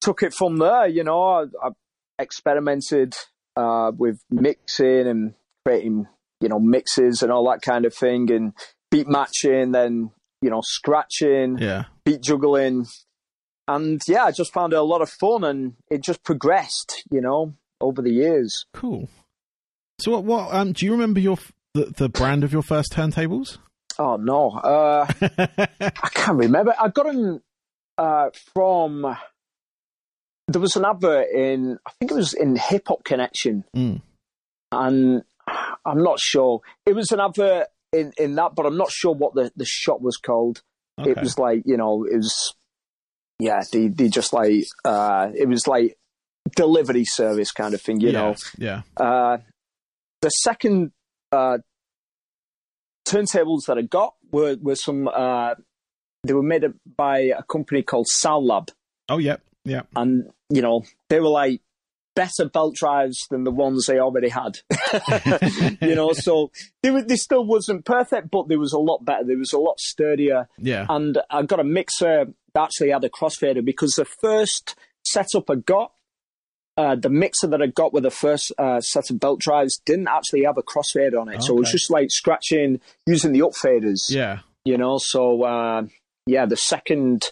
took 0.00 0.22
it 0.22 0.32
from 0.32 0.56
there. 0.56 0.86
You 0.86 1.04
know, 1.04 1.22
I, 1.22 1.42
I 1.62 1.70
experimented 2.18 3.14
uh, 3.56 3.92
with 3.96 4.20
mixing 4.30 5.06
and 5.06 5.34
creating, 5.64 6.06
you 6.40 6.48
know, 6.48 6.58
mixes 6.58 7.22
and 7.22 7.30
all 7.32 7.48
that 7.50 7.62
kind 7.62 7.84
of 7.84 7.94
thing, 7.94 8.30
and 8.30 8.52
beat 8.90 9.08
matching, 9.08 9.72
then 9.72 10.10
you 10.42 10.50
know, 10.50 10.60
scratching, 10.62 11.58
yeah. 11.58 11.84
beat 12.04 12.22
juggling, 12.22 12.86
and 13.68 14.00
yeah, 14.06 14.24
I 14.24 14.32
just 14.32 14.52
found 14.52 14.72
it 14.74 14.78
a 14.78 14.82
lot 14.82 15.02
of 15.02 15.10
fun, 15.10 15.44
and 15.44 15.74
it 15.90 16.02
just 16.04 16.22
progressed. 16.24 17.02
You 17.10 17.20
know, 17.20 17.54
over 17.80 18.02
the 18.02 18.10
years. 18.12 18.64
Cool. 18.72 19.08
So 20.00 20.12
what? 20.12 20.24
What? 20.24 20.54
Um, 20.54 20.72
do 20.72 20.84
you 20.86 20.92
remember 20.92 21.20
your 21.20 21.38
the, 21.74 21.92
the 21.96 22.08
brand 22.08 22.44
of 22.44 22.52
your 22.52 22.62
first 22.62 22.92
turntables? 22.92 23.58
Oh 23.98 24.16
no, 24.16 24.50
uh, 24.50 25.06
I 25.80 26.08
can't 26.12 26.38
remember. 26.38 26.74
I 26.78 26.88
got 26.88 27.06
them 27.06 27.42
uh, 27.98 28.30
from. 28.54 29.16
There 30.48 30.60
was 30.60 30.76
an 30.76 30.84
advert 30.84 31.26
in, 31.34 31.76
I 31.84 31.90
think 31.98 32.12
it 32.12 32.14
was 32.14 32.32
in 32.32 32.54
Hip 32.54 32.86
Hop 32.86 33.02
Connection, 33.02 33.64
Mm. 33.74 34.00
and 34.70 35.22
I'm 35.84 36.02
not 36.04 36.20
sure. 36.20 36.60
It 36.86 36.94
was 36.94 37.10
an 37.10 37.18
advert 37.20 37.66
in, 37.92 38.12
in 38.16 38.36
that, 38.36 38.54
but 38.54 38.64
I'm 38.64 38.76
not 38.76 38.92
sure 38.92 39.12
what 39.12 39.34
the, 39.34 39.50
the 39.56 39.64
shop 39.64 40.00
was 40.00 40.18
called. 40.18 40.62
Okay. 41.00 41.10
It 41.10 41.20
was 41.20 41.36
like 41.36 41.62
you 41.66 41.76
know, 41.76 42.04
it 42.04 42.16
was 42.16 42.54
yeah, 43.40 43.62
they 43.72 43.88
they 43.88 44.08
just 44.08 44.32
like 44.32 44.66
uh, 44.84 45.30
it 45.34 45.48
was 45.48 45.66
like 45.66 45.96
delivery 46.54 47.04
service 47.04 47.50
kind 47.52 47.74
of 47.74 47.80
thing, 47.82 48.00
you 48.00 48.08
yeah. 48.10 48.12
know. 48.12 48.34
Yeah. 48.58 48.82
Uh, 48.96 49.38
the 50.22 50.28
second 50.30 50.92
uh, 51.32 51.58
turntables 53.06 53.66
that 53.66 53.78
I 53.78 53.82
got 53.82 54.14
were 54.30 54.56
were 54.60 54.76
some. 54.76 55.08
Uh, 55.08 55.54
they 56.24 56.32
were 56.32 56.42
made 56.42 56.64
by 56.96 57.18
a 57.36 57.42
company 57.44 57.82
called 57.82 58.06
Sound 58.08 58.46
Lab, 58.46 58.70
Oh, 59.08 59.18
yep. 59.18 59.42
Yeah. 59.64 59.82
and 59.94 60.28
you 60.48 60.62
know 60.62 60.82
they 61.08 61.20
were 61.20 61.28
like 61.28 61.60
better 62.16 62.48
belt 62.48 62.74
drives 62.74 63.26
than 63.30 63.44
the 63.44 63.50
ones 63.50 63.86
they 63.86 63.98
already 63.98 64.28
had. 64.30 64.58
you 65.82 65.94
know, 65.94 66.12
so 66.14 66.50
they 66.82 66.90
were, 66.90 67.02
they 67.02 67.16
still 67.16 67.44
wasn't 67.44 67.84
perfect, 67.84 68.30
but 68.30 68.48
there 68.48 68.58
was 68.58 68.72
a 68.72 68.78
lot 68.78 69.04
better. 69.04 69.22
There 69.24 69.36
was 69.36 69.52
a 69.52 69.58
lot 69.58 69.78
sturdier, 69.78 70.48
Yeah. 70.58 70.86
and 70.88 71.18
I 71.30 71.42
got 71.42 71.60
a 71.60 71.64
mixer 71.64 72.24
that 72.54 72.60
actually 72.62 72.90
had 72.90 73.04
a 73.04 73.10
crossfader 73.10 73.62
because 73.64 73.92
the 73.92 74.06
first 74.06 74.76
setup 75.04 75.50
I 75.50 75.56
got. 75.56 75.92
Uh, 76.78 76.94
the 76.94 77.08
mixer 77.08 77.46
that 77.46 77.62
I 77.62 77.66
got 77.68 77.94
with 77.94 78.02
the 78.02 78.10
first 78.10 78.52
uh, 78.58 78.80
set 78.82 79.08
of 79.10 79.18
belt 79.18 79.40
drives 79.40 79.78
didn't 79.86 80.08
actually 80.08 80.44
have 80.44 80.58
a 80.58 80.62
crossfader 80.62 81.18
on 81.20 81.28
it, 81.30 81.42
so 81.42 81.56
it 81.56 81.60
was 81.60 81.72
just 81.72 81.90
like 81.90 82.10
scratching 82.10 82.80
using 83.06 83.32
the 83.32 83.40
upfaders 83.40 84.00
Yeah. 84.10 84.40
you 84.66 84.76
know 84.76 84.98
so 84.98 85.42
uh, 85.42 85.82
yeah 86.26 86.44
the 86.44 86.56
second 86.56 87.24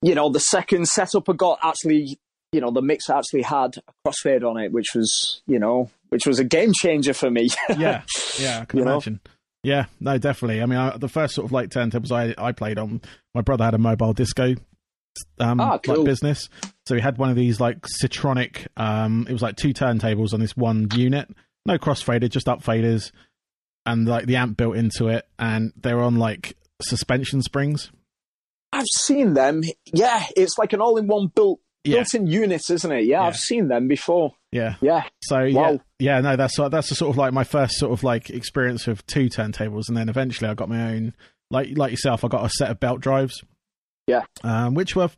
you 0.00 0.14
know 0.14 0.30
the 0.30 0.40
second 0.40 0.86
setup 0.88 1.28
i 1.28 1.32
got 1.32 1.58
actually 1.62 2.18
you 2.52 2.60
know 2.60 2.70
the 2.70 2.82
mixer 2.82 3.12
actually 3.12 3.42
had 3.42 3.76
a 3.76 4.08
crossfade 4.08 4.48
on 4.48 4.56
it 4.56 4.72
which 4.72 4.88
was 4.94 5.42
you 5.46 5.58
know 5.58 5.90
which 6.08 6.26
was 6.26 6.38
a 6.38 6.44
game 6.44 6.72
changer 6.74 7.14
for 7.14 7.30
me 7.30 7.48
Yeah. 7.78 8.02
Yeah. 8.38 8.60
I 8.60 8.64
can 8.64 8.78
You 8.80 8.84
know? 8.84 8.92
imagine. 8.92 9.20
Yeah. 9.64 9.86
No, 10.00 10.18
definitely. 10.18 10.60
I 10.60 10.66
mean, 10.66 10.78
I, 10.78 10.96
the 10.96 11.08
first 11.08 11.34
sort 11.36 11.44
of 11.44 11.52
like 11.52 11.68
turntables 11.70 12.10
I 12.10 12.34
I 12.36 12.50
played 12.52 12.78
on, 12.78 13.00
my 13.34 13.42
brother 13.42 13.64
had 13.64 13.74
a 13.74 13.78
mobile 13.78 14.12
disco 14.12 14.54
um 15.38 15.60
Ah, 15.60 15.78
like 15.86 16.04
business, 16.04 16.48
so 16.86 16.94
he 16.94 17.00
had 17.00 17.18
one 17.18 17.30
of 17.30 17.36
these 17.36 17.60
like 17.60 17.82
Citronic. 18.02 18.66
Um, 18.76 19.26
it 19.28 19.32
was 19.32 19.42
like 19.42 19.56
two 19.56 19.70
turntables 19.74 20.32
on 20.34 20.40
this 20.40 20.56
one 20.56 20.88
unit, 20.94 21.28
no 21.66 21.78
crossfader, 21.78 22.28
just 22.30 22.48
up 22.48 22.62
faders, 22.62 23.12
and 23.86 24.06
like 24.08 24.26
the 24.26 24.36
amp 24.36 24.56
built 24.56 24.76
into 24.76 25.08
it, 25.08 25.26
and 25.38 25.72
they 25.76 25.94
were 25.94 26.02
on 26.02 26.16
like 26.16 26.56
suspension 26.80 27.42
springs. 27.42 27.90
i've 28.72 28.86
seen 28.96 29.34
them 29.34 29.62
yeah 29.92 30.24
it's 30.36 30.56
like 30.58 30.72
an 30.72 30.80
all-in-one 30.80 31.28
built 31.34 31.60
Yeah. 31.84 31.96
built-in 31.98 32.26
unit 32.26 32.62
isn't 32.70 32.90
it 32.90 33.04
yeah, 33.04 33.20
Yeah. 33.20 33.26
i've 33.26 33.36
seen 33.36 33.68
them 33.68 33.86
before 33.86 34.32
Yeah. 34.50 34.74
yeah 34.80 35.04
So 35.22 35.40
yeah, 35.44 35.60
Wow. 35.72 35.80
yeah, 36.00 36.20
no, 36.20 36.34
that's 36.36 36.56
that's 36.56 36.88
the 36.88 36.94
sort 36.96 37.10
of 37.10 37.18
like 37.18 37.32
my 37.32 37.44
first 37.44 37.74
sort 37.76 37.92
of 37.92 38.02
like 38.02 38.30
experience 38.30 38.86
with 38.88 39.06
two 39.06 39.26
turntables, 39.28 39.88
and 39.88 39.96
then 39.96 40.08
eventually 40.08 40.48
I 40.50 40.54
got 40.54 40.68
my 40.68 40.92
own. 40.94 41.14
Like 41.50 41.76
like 41.76 41.90
yourself, 41.92 42.24
I 42.24 42.28
got 42.28 42.44
a 42.44 42.48
set 42.50 42.70
of 42.70 42.80
belt 42.80 43.00
drives. 43.00 43.44
Yeah. 44.06 44.22
um, 44.42 44.74
which 44.74 44.96
were 44.96 45.10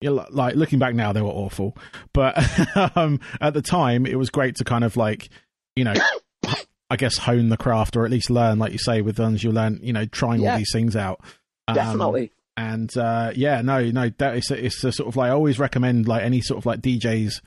you 0.00 0.10
know, 0.14 0.26
like 0.30 0.54
looking 0.56 0.78
back 0.78 0.94
now, 0.94 1.12
they 1.12 1.22
were 1.22 1.28
awful, 1.28 1.76
but 2.12 2.36
um, 2.96 3.20
at 3.40 3.54
the 3.54 3.62
time, 3.62 4.04
it 4.06 4.16
was 4.16 4.28
great 4.30 4.56
to 4.56 4.64
kind 4.64 4.84
of 4.84 4.96
like, 4.96 5.28
you 5.76 5.84
know, 5.84 5.94
I 6.90 6.96
guess 6.96 7.16
hone 7.16 7.48
the 7.48 7.56
craft 7.56 7.96
or 7.96 8.04
at 8.04 8.10
least 8.10 8.28
learn, 8.28 8.58
like 8.58 8.72
you 8.72 8.78
say, 8.78 9.00
with 9.00 9.16
guns 9.16 9.42
you 9.42 9.50
learn, 9.52 9.80
you 9.82 9.92
know, 9.92 10.04
trying 10.04 10.42
Yeah. 10.42 10.52
all 10.52 10.58
these 10.58 10.72
things 10.72 10.94
out. 10.96 11.20
Um, 11.68 11.74
Definitely. 11.76 12.32
and 12.56 12.94
uh, 12.98 13.32
yeah, 13.34 13.62
no, 13.62 13.82
no, 13.90 14.10
that 14.18 14.36
is 14.36 14.50
it's 14.50 14.84
a 14.84 14.92
sort 14.92 15.08
of 15.08 15.16
like 15.16 15.28
I 15.30 15.32
always 15.34 15.58
recommend 15.58 16.06
like 16.06 16.22
any 16.22 16.42
sort 16.42 16.58
of 16.58 16.66
like 16.66 16.80
DJs 16.80 17.40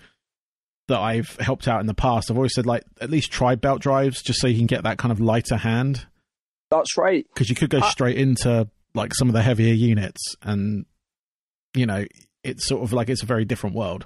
that 0.87 0.99
I've 0.99 1.35
helped 1.39 1.67
out 1.67 1.81
in 1.81 1.85
the 1.87 1.93
past. 1.93 2.31
I've 2.31 2.37
always 2.37 2.53
said 2.55 2.65
like 2.65 2.83
at 2.99 3.11
least 3.11 3.31
try 3.31 3.53
belt 3.55 3.81
drives 3.81 4.23
just 4.23 4.39
so 4.39 4.47
you 4.47 4.57
can 4.57 4.67
get 4.67 4.83
that 4.83 4.97
kind 4.97 5.11
of 5.11 5.19
lighter 5.19 5.57
hand 5.57 6.07
That's 6.71 6.97
right. 6.97 7.27
because 7.33 7.49
you 7.49 7.55
could 7.55 7.69
go 7.69 7.79
I- 7.81 7.89
straight 7.89 8.17
into 8.17 8.67
like 8.97 9.13
some 9.13 9.29
of 9.29 9.33
the 9.33 9.41
heavier 9.41 9.73
units 9.73 10.35
and 10.41 10.85
you 11.73 11.85
know 11.85 12.05
it's 12.43 12.67
sort 12.67 12.83
of 12.83 12.91
like 12.93 13.09
it's 13.09 13.23
a 13.23 13.25
very 13.25 13.45
different 13.45 13.75
world. 13.75 14.05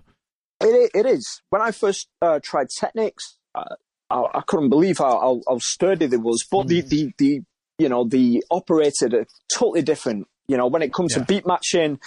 It, 0.60 0.92
it 0.94 1.06
is. 1.06 1.42
When 1.50 1.62
I 1.62 1.72
first 1.72 2.08
uh, 2.22 2.40
tried 2.44 2.68
Technics, 2.70 3.38
uh, 3.56 3.76
I, 4.10 4.26
I 4.36 4.42
couldn't 4.48 4.70
believe 4.70 4.98
how, 5.00 5.20
how, 5.20 5.42
how 5.48 5.58
sturdy 5.60 6.06
they 6.08 6.18
was. 6.18 6.46
But 6.50 6.68
the, 6.68 6.82
the, 6.82 7.12
the, 7.18 7.42
you 7.80 7.90
know, 7.90 8.08
the 8.08 8.44
operated 8.52 9.14
are 9.14 9.26
totally 9.52 9.82
different. 9.82 10.28
You 10.48 10.58
know, 10.58 10.68
when 10.68 10.82
it 10.82 10.94
comes 10.94 11.14
Yeah. 11.14 11.20
to 11.20 11.26
beat 11.26 11.46
matching 11.48 12.00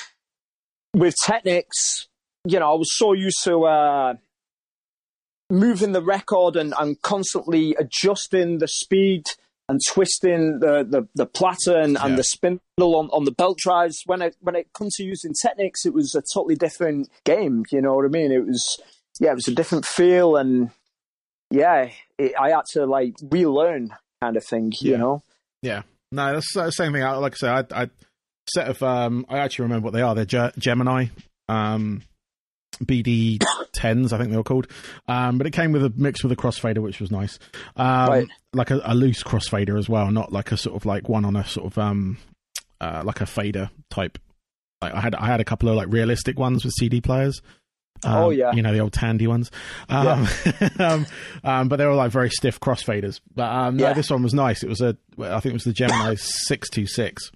with 0.95 1.15
Technics, 1.25 2.09
you 2.47 2.59
know, 2.59 2.73
I 2.73 2.75
was 2.75 2.97
so 2.97 3.13
used 3.13 3.43
to 3.45 3.65
uh, 3.65 4.15
moving 5.51 5.93
the 5.93 6.03
record 6.03 6.57
and, 6.57 6.75
and 6.79 7.01
constantly 7.03 7.75
adjusting 7.79 8.59
the 8.59 8.69
speed 8.69 9.25
and 9.69 9.81
twisting 9.89 10.59
the, 10.61 10.85
the, 10.89 11.09
the 11.15 11.27
platter 11.27 11.79
and, 11.79 11.95
Yeah. 11.95 12.07
and 12.07 12.19
the 12.19 12.23
spindle 12.25 12.61
on, 12.97 13.09
on 13.11 13.25
the 13.25 13.33
belt 13.33 13.59
drives. 13.59 13.99
When 14.07 14.21
it 14.23 14.37
when 14.41 14.55
it 14.57 14.73
comes 14.73 14.95
to 14.97 15.05
using 15.05 15.33
Technics, 15.41 15.87
it 15.87 15.95
was 15.95 16.15
a 16.15 16.23
totally 16.35 16.55
different 16.57 17.09
game. 17.25 17.65
You 17.71 17.81
know 17.81 17.95
what 17.95 18.05
I 18.05 18.09
mean? 18.09 18.31
It 18.33 18.47
was 18.47 18.79
yeah, 19.21 19.31
it 19.31 19.35
was 19.37 19.49
a 19.49 19.55
different 19.55 19.87
feel, 19.87 20.37
and 20.37 20.71
yeah, 21.51 21.89
it, 22.19 22.33
I 22.39 22.51
had 22.51 22.65
to 22.73 22.85
like 22.87 23.15
relearn 23.23 23.95
kind 24.21 24.37
of 24.37 24.45
thing. 24.45 24.73
Yeah. 24.81 24.91
You 24.93 24.99
know? 24.99 25.23
Yeah. 25.63 25.83
No, 26.13 26.35
that's 26.35 26.53
the 26.55 26.71
same 26.71 26.93
thing. 26.93 27.03
Like 27.03 27.33
I 27.33 27.37
said, 27.37 27.73
I, 27.73 27.83
I 27.83 27.91
set 28.53 28.69
of 28.69 28.83
um, 28.83 29.25
I 29.29 29.39
actually 29.39 29.65
remember 29.65 29.87
what 29.87 29.95
they 29.95 30.03
are. 30.03 30.15
They're 30.15 30.25
Ge- 30.25 30.55
Gemini, 30.59 31.07
um, 31.49 32.03
BD 32.79 33.43
tens, 33.73 34.13
I 34.13 34.19
think 34.19 34.31
they 34.31 34.37
were 34.37 34.43
called. 34.43 34.67
Um, 35.09 35.39
but 35.39 35.47
it 35.47 35.53
came 35.53 35.73
with 35.73 35.85
a 35.85 35.93
mix 35.97 36.23
with 36.23 36.33
a 36.33 36.37
crossfader, 36.37 36.79
which 36.79 37.01
was 37.01 37.11
nice. 37.11 37.39
Um, 37.77 38.09
Right. 38.09 38.29
like 38.53 38.71
a, 38.71 38.81
a 38.85 38.95
loose 38.95 39.23
crossfader 39.23 39.79
as 39.79 39.89
well, 39.89 40.11
not 40.11 40.33
like 40.33 40.53
a 40.53 40.57
sort 40.57 40.77
of 40.77 40.87
like 40.87 41.09
one 41.09 41.25
on 41.25 41.37
a 41.37 41.45
sort 41.47 41.67
of 41.67 41.79
um, 41.79 42.19
uh, 42.81 43.03
like 43.05 43.21
a 43.21 43.27
fader 43.27 43.71
type. 43.91 44.19
Like 44.83 44.95
I 44.95 45.01
had, 45.01 45.15
I 45.15 45.27
had 45.27 45.41
a 45.41 45.45
couple 45.45 45.69
of 45.69 45.77
like 45.77 45.89
realistic 45.91 46.39
ones 46.39 46.65
with 46.65 46.75
CD 46.79 47.01
players. 47.01 47.41
Um, 48.05 48.15
Oh, 48.17 48.31
yeah. 48.31 48.53
you 48.53 48.61
know 48.61 48.73
the 48.73 48.81
old 48.81 48.93
Tandy 48.93 49.27
ones. 49.27 49.51
Um, 49.89 50.29
um, 50.79 51.07
um, 51.43 51.69
but 51.69 51.77
they 51.77 51.87
were 51.87 51.95
like 51.95 52.11
very 52.11 52.29
stiff 52.29 52.61
crossfaders. 52.61 53.21
But 53.35 53.51
um, 53.51 53.77
no, 53.79 53.87
Yeah. 53.89 53.93
this 53.95 54.11
one 54.11 54.23
was 54.23 54.35
nice. 54.35 54.63
It 54.63 54.69
was 54.69 54.83
a, 54.83 54.97
I 55.19 55.41
think 55.41 55.47
it 55.47 55.53
was 55.55 55.65
the 55.65 55.73
Gemini 55.73 56.17
six 56.17 56.69
two 56.69 56.87
six. 56.87 57.31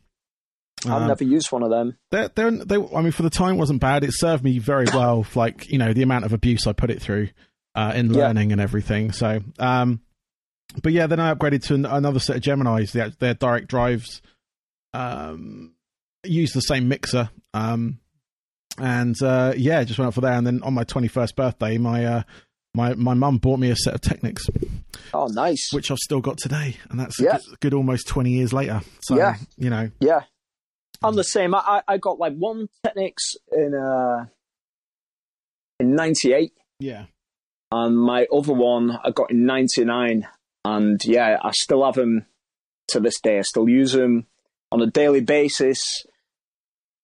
I've 0.87 0.93
Um, 1.03 1.09
never 1.09 1.25
used 1.25 1.51
one 1.51 1.63
of 1.63 1.71
them. 1.71 1.97
they're, 2.11 2.29
they're, 2.29 2.51
they, 2.51 2.77
I 2.77 3.03
mean, 3.03 3.11
for 3.13 3.23
the 3.23 3.31
time, 3.31 3.55
it 3.57 3.59
wasn't 3.59 3.81
bad. 3.81 4.05
It 4.05 4.11
served 4.13 4.45
me 4.45 4.59
very 4.59 4.87
well. 4.95 5.27
Like 5.35 5.69
you 5.71 5.79
know, 5.79 5.93
the 5.93 6.03
amount 6.03 6.25
of 6.25 6.33
abuse 6.33 6.67
I 6.67 6.73
put 6.73 6.91
it 6.91 7.03
through 7.03 7.29
uh, 7.75 7.93
in 7.95 8.13
Yeah. 8.13 8.27
learning 8.27 8.53
and 8.53 8.61
everything. 8.61 9.11
So, 9.13 9.41
um, 9.59 10.01
but 10.83 10.93
yeah, 10.93 11.07
then 11.07 11.19
I 11.21 11.35
upgraded 11.35 11.65
to 11.65 11.75
an, 11.75 11.87
another 11.87 12.21
set 12.21 12.37
of 12.37 12.43
Gemini's. 12.43 12.93
Their, 12.93 13.11
their 13.11 13.35
direct 13.35 13.69
drives 13.69 14.21
um, 14.93 15.75
use 16.25 16.53
the 16.53 16.61
same 16.61 16.89
mixer. 16.89 17.31
Um, 17.55 17.99
and 18.79 19.21
uh, 19.23 19.55
yeah, 19.57 19.83
just 19.85 19.99
went 19.99 20.09
up 20.09 20.15
for 20.15 20.21
there. 20.21 20.33
And 20.33 20.47
then 20.47 20.63
on 20.63 20.75
my 20.75 20.85
twenty 20.85 21.09
first 21.09 21.35
birthday, 21.35 21.79
my 21.79 22.05
uh, 22.05 22.23
my 22.75 22.95
my 22.95 23.15
mum 23.15 23.39
bought 23.39 23.59
me 23.59 23.71
a 23.71 23.77
set 23.77 23.95
of 23.95 24.01
Technics, 24.01 24.47
Oh, 25.13 25.27
nice. 25.27 25.71
which 25.73 25.91
I've 25.91 25.99
still 25.99 26.21
got 26.21 26.39
today, 26.39 26.77
and 26.91 27.01
that's 27.01 27.19
a 27.19 27.25
Yeah. 27.25 27.39
good, 27.39 27.61
good 27.61 27.75
almost 27.75 28.07
twenty 28.07 28.31
years 28.33 28.53
later. 28.53 28.81
So 29.03 29.17
Yeah. 29.17 29.37
you 29.57 29.71
know, 29.71 29.91
Yeah. 30.01 30.21
I'm 31.03 31.15
the 31.17 31.25
same. 31.25 31.55
I, 31.55 31.83
I 31.87 31.99
got 31.99 32.19
like 32.19 32.35
one 32.37 32.69
Technics 32.85 33.37
in 33.53 33.75
uh 33.75 34.27
in 35.81 35.95
'98, 35.95 36.53
yeah, 36.81 37.05
and 37.71 37.97
my 37.99 38.27
other 38.33 38.53
one 38.53 38.99
I 39.05 39.11
got 39.11 39.31
in 39.31 39.47
'99. 39.47 40.27
And 40.65 41.01
yeah, 41.05 41.39
I 41.43 41.53
still 41.53 41.85
have 41.85 41.95
them 41.95 42.27
to 42.89 43.01
this 43.01 43.21
day. 43.21 43.39
I 43.39 43.43
still 43.43 43.69
use 43.69 43.93
them 43.93 44.27
on 44.73 44.83
a 44.83 44.87
daily 44.87 45.21
basis. 45.21 46.05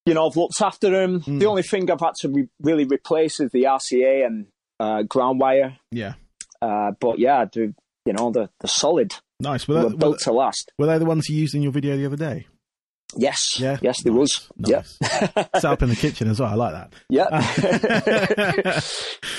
You 0.06 0.12
know, 0.14 0.28
I've 0.28 0.36
looked 0.36 0.60
after 0.60 0.90
them. 0.90 1.20
Mm. 1.22 1.38
The 1.40 1.46
only 1.46 1.62
thing 1.62 1.90
I've 1.90 2.00
had 2.00 2.14
to 2.20 2.28
re- 2.28 2.48
really 2.60 2.84
replace 2.84 3.40
is 3.40 3.50
the 3.52 3.62
RCA 3.64 4.26
and 4.26 4.46
uh, 4.80 5.02
ground 5.04 5.40
wire. 5.40 5.78
yeah, 5.92 6.14
Uh, 6.60 6.90
but 7.00 7.18
yeah, 7.18 7.46
they're, 7.50 7.72
you 8.04 8.12
know, 8.12 8.30
they're, 8.30 8.50
they're 8.60 8.68
solid. 8.68 9.14
nice. 9.40 9.66
Were 9.66 9.74
they, 9.76 9.84
were, 9.84 9.96
built 9.96 10.18
to 10.20 10.32
last. 10.32 10.72
were 10.78 10.86
they 10.86 10.98
the 10.98 11.06
ones 11.06 11.28
you 11.30 11.36
used 11.38 11.54
in 11.54 11.62
your 11.62 11.72
video 11.72 11.96
the 11.96 12.04
other 12.04 12.16
day? 12.16 12.46
Yes. 13.16 13.58
Yeah, 13.60 13.78
Yes, 13.82 14.02
there 14.02 14.12
was. 14.12 14.48
Nice. 14.56 14.98
Set 15.00 15.64
up 15.64 15.82
in 15.82 15.88
the 15.88 15.96
kitchen 15.96 16.28
as 16.28 16.40
well. 16.40 16.50
I 16.50 16.54
like 16.54 16.72
that. 16.72 16.92
Yeah. 17.08 18.80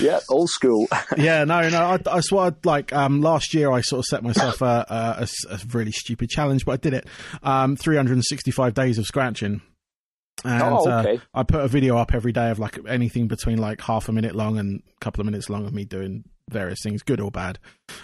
yeah. 0.00 0.20
Old 0.30 0.48
school. 0.48 0.86
yeah, 1.16 1.44
no, 1.44 1.68
no. 1.68 1.82
I, 1.82 1.98
I 2.10 2.20
swear, 2.20 2.54
like 2.64 2.92
um, 2.92 3.20
last 3.20 3.54
year, 3.54 3.70
I 3.70 3.80
sort 3.80 4.00
of 4.00 4.04
set 4.06 4.22
myself 4.22 4.62
a 4.62 5.26
really 5.72 5.92
stupid 5.92 6.28
challenge, 6.30 6.64
but 6.64 6.72
I 6.72 6.76
did 6.76 6.94
it. 6.94 7.06
Um, 7.42 7.76
365 7.76 8.74
days 8.74 8.98
of 8.98 9.06
scratching. 9.06 9.60
And 10.44 10.62
Oh, 10.62 10.88
uh. 10.88 11.16
I 11.34 11.42
put 11.44 11.60
a 11.62 11.68
video 11.68 11.96
up 11.96 12.14
every 12.14 12.32
day 12.32 12.50
of 12.50 12.58
like 12.58 12.78
anything 12.86 13.26
between 13.26 13.58
like 13.58 13.80
half 13.80 14.08
a 14.08 14.12
minute 14.12 14.34
long 14.34 14.58
and 14.58 14.82
a 14.86 15.00
couple 15.04 15.20
of 15.20 15.24
minutes 15.26 15.48
long 15.48 15.64
of 15.66 15.72
me 15.72 15.84
doing 15.84 16.24
various 16.50 16.80
things, 16.82 17.02
good 17.02 17.20
or 17.20 17.30
bad. 17.30 17.58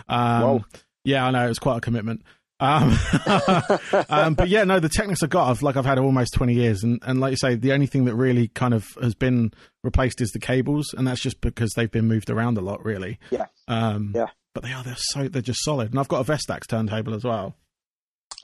Um. 0.09 0.64
Yeah, 1.05 1.26
I 1.26 1.31
know 1.33 1.45
it 1.45 1.49
was 1.49 1.59
quite 1.59 1.79
a 1.79 1.81
commitment. 1.81 2.23
Um, 2.62 2.97
um, 4.09 4.35
but 4.35 4.49
yeah, 4.49 4.64
no, 4.64 4.78
the 4.81 4.88
Technics 4.88 5.23
I've 5.23 5.31
got, 5.31 5.49
I've 5.50 5.62
like 5.62 5.76
I've 5.76 5.85
had 5.85 5.99
almost 5.99 6.33
twenty 6.35 6.54
years, 6.54 6.83
and, 6.85 7.00
and 7.02 7.21
like 7.21 7.33
you 7.33 7.37
say, 7.37 7.54
the 7.57 7.73
only 7.73 7.87
thing 7.87 8.04
that 8.04 8.14
really 8.14 8.49
kind 8.49 8.73
of 8.73 8.87
has 9.02 9.14
been 9.14 9.52
replaced 9.83 10.21
is 10.21 10.31
the 10.31 10.38
cables, 10.38 10.95
and 10.97 11.07
that's 11.07 11.21
just 11.21 11.40
because 11.40 11.73
they've 11.75 11.90
been 11.90 12.07
moved 12.07 12.31
around 12.31 12.57
a 12.59 12.61
lot, 12.61 12.85
really. 12.85 13.19
Yeah. 13.31 13.47
Um, 13.69 14.12
Yeah. 14.14 14.26
But 14.54 14.64
they 14.64 14.73
are 14.73 14.83
they're 14.85 14.95
so 14.97 15.28
they're 15.28 15.42
just 15.42 15.64
solid, 15.64 15.90
and 15.90 15.99
I've 15.99 16.09
got 16.09 16.28
a 16.28 16.31
Vestax 16.31 16.66
turntable 16.69 17.14
as 17.14 17.25
well, 17.25 17.57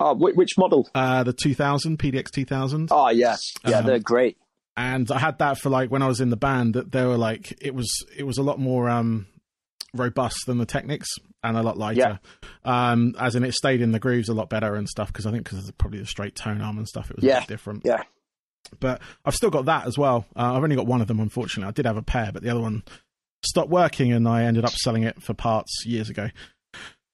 oh, 0.01 0.15
which, 0.15 0.35
which 0.37 0.59
model? 0.59 0.89
uh, 0.95 1.23
the 1.23 1.33
two 1.35 1.55
thousand 1.55 1.99
PDX 1.99 2.31
two 2.31 2.45
thousand, 2.47 2.89
Oh, 2.91 3.11
yes. 3.11 3.41
Yeah, 3.67 3.79
Um, 3.81 3.87
they're 3.87 3.99
great. 3.99 4.37
and 4.77 5.11
I 5.13 5.19
had 5.19 5.39
that 5.39 5.59
for 5.59 5.69
like 5.71 5.91
when 5.91 6.03
I 6.03 6.07
was 6.09 6.21
in 6.21 6.31
the 6.31 6.37
band. 6.37 6.75
That 6.75 6.93
they 6.93 7.05
were 7.05 7.19
like 7.19 7.57
it 7.61 7.75
was 7.75 7.89
it 8.17 8.23
was 8.25 8.39
a 8.39 8.43
lot 8.43 8.59
more 8.59 8.89
um 8.89 9.27
robust 9.95 10.37
than 10.47 10.59
the 10.59 10.67
Technics 10.67 11.09
and 11.43 11.57
a 11.57 11.63
lot 11.63 11.79
lighter. 11.79 12.19
Yeah. 12.65 12.91
Um, 12.93 13.15
as 13.19 13.35
in 13.37 13.45
it 13.45 13.55
stayed 13.55 13.81
in 13.81 13.93
the 13.93 13.99
grooves 13.99 14.29
a 14.29 14.35
lot 14.35 14.51
better 14.51 14.75
and 14.75 14.89
stuff 14.89 15.09
because 15.09 15.27
I 15.27 15.31
think 15.31 15.45
because 15.45 15.71
probably 15.79 16.01
the 16.01 16.07
straight 16.07 16.35
tone 16.35 16.61
arm 16.61 16.79
and 16.79 16.87
stuff, 16.89 17.11
it 17.11 17.17
was 17.17 17.25
a 17.25 17.29
Yeah. 17.29 17.39
bit 17.41 17.49
different. 17.49 17.83
Yeah. 17.85 18.03
But 18.81 19.01
I've 19.25 19.35
still 19.35 19.51
got 19.51 19.65
that 19.67 19.87
as 19.87 19.97
well. 19.97 20.27
Uh, 20.37 20.55
I've 20.55 20.63
only 20.63 20.77
got 20.77 20.87
one 20.87 21.01
of 21.01 21.07
them, 21.07 21.21
unfortunately. 21.21 21.69
I 21.69 21.73
did 21.73 21.87
have 21.87 21.97
a 21.97 22.03
pair, 22.03 22.33
but 22.33 22.43
the 22.43 22.51
other 22.51 22.61
one 22.61 22.83
stopped 23.47 23.71
working, 23.71 24.13
and 24.13 24.29
I 24.29 24.43
ended 24.45 24.65
up 24.65 24.73
selling 24.73 25.05
it 25.05 25.23
for 25.23 25.33
parts 25.33 25.85
years 25.87 26.11
ago, 26.11 26.29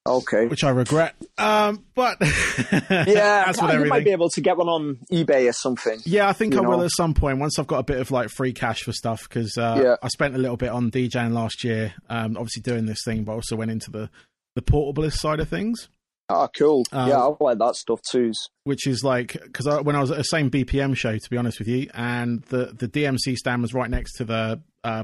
Okay. 0.07 0.47
which 0.47 0.63
I 0.63 0.69
regret. 0.69 1.15
Um, 1.37 1.83
but 1.95 2.17
Yeah, 2.91 3.51
you 3.73 3.85
might 3.85 4.03
be 4.05 4.11
able 4.11 4.29
to 4.29 4.41
get 4.41 4.55
one 4.57 4.67
on 4.67 4.97
eBay 5.11 5.49
or 5.49 5.53
something. 5.53 5.99
Yeah, 6.05 6.27
I 6.29 6.33
think 6.33 6.55
I 6.55 6.61
will 6.61 6.77
know. 6.77 6.83
at 6.85 6.91
some 6.91 7.13
point 7.13 7.39
once 7.39 7.57
I've 7.57 7.67
got 7.67 7.79
a 7.79 7.83
bit 7.83 7.99
of 7.99 8.11
like 8.11 8.29
free 8.29 8.53
cash 8.53 8.83
for 8.83 8.91
stuff 8.93 9.27
because 9.27 9.57
uh, 9.57 9.81
Yeah. 9.83 9.95
I 10.03 10.07
spent 10.09 10.35
a 10.35 10.37
little 10.37 10.57
bit 10.57 10.69
on 10.69 10.91
DJing 10.91 11.31
last 11.33 11.63
year, 11.63 11.93
um, 12.09 12.37
obviously 12.37 12.61
doing 12.61 12.85
this 12.85 12.99
thing, 13.03 13.23
but 13.23 13.33
also 13.33 13.55
went 13.55 13.71
into 13.71 13.89
the 13.91 14.09
the 14.55 14.61
portablist 14.61 15.13
side 15.17 15.39
of 15.41 15.49
things, 15.49 15.89
Oh, 16.29 16.47
cool. 16.57 16.85
Um, 16.91 17.09
yeah, 17.09 17.19
I 17.19 17.35
like 17.39 17.59
that 17.59 17.75
stuff 17.75 17.99
too. 18.09 18.31
which 18.63 18.87
is 18.87 19.03
like 19.03 19.33
because 19.43 19.67
I, 19.67 19.81
when 19.81 19.95
I 19.95 19.99
was 20.01 20.09
at 20.11 20.17
the 20.17 20.23
same 20.23 20.49
BPM 20.49 20.95
show, 20.95 21.15
to 21.17 21.29
be 21.29 21.37
honest 21.37 21.59
with 21.59 21.67
you, 21.67 21.89
and 21.93 22.41
the 22.43 22.73
the 22.77 22.87
DMC 22.87 23.35
stand 23.35 23.61
was 23.61 23.73
right 23.73 23.89
next 23.89 24.13
to 24.17 24.23
the 24.25 24.61
uh, 24.83 25.03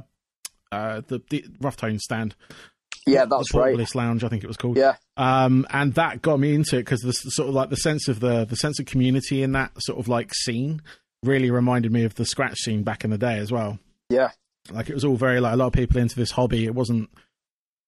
uh, 0.71 1.01
the, 1.07 1.21
the 1.29 1.45
rough 1.59 1.75
tone 1.77 1.99
stand, 1.99 2.33
Yeah, 3.07 3.25
that's 3.25 3.51
the 3.51 3.59
right. 3.59 3.95
lounge, 3.95 4.23
I 4.23 4.29
think 4.29 4.43
it 4.43 4.47
was 4.47 4.57
called. 4.57 4.77
Yeah, 4.77 4.95
um, 5.17 5.65
and 5.71 5.93
that 5.95 6.21
got 6.21 6.39
me 6.39 6.53
into 6.53 6.77
it 6.77 6.83
because 6.83 7.01
the 7.01 7.11
sort 7.11 7.49
of 7.49 7.55
like 7.55 7.69
the 7.69 7.77
sense 7.77 8.07
of 8.07 8.19
the 8.19 8.45
the 8.45 8.55
sense 8.55 8.79
of 8.79 8.85
community 8.85 9.43
in 9.43 9.53
that 9.53 9.71
sort 9.79 9.99
of 9.99 10.07
like 10.07 10.33
scene 10.33 10.81
really 11.23 11.51
reminded 11.51 11.91
me 11.91 12.03
of 12.03 12.15
the 12.15 12.25
scratch 12.25 12.59
scene 12.59 12.83
back 12.83 13.03
in 13.03 13.09
the 13.09 13.17
day 13.17 13.37
as 13.37 13.51
well. 13.51 13.79
yeah, 14.09 14.29
Like 14.71 14.89
it 14.89 14.93
was 14.93 15.05
all 15.05 15.15
very 15.15 15.39
like 15.39 15.53
a 15.53 15.57
lot 15.57 15.67
of 15.67 15.73
people 15.73 15.99
into 15.99 16.15
this 16.15 16.31
hobby. 16.31 16.65
It 16.65 16.75
wasn't 16.75 17.09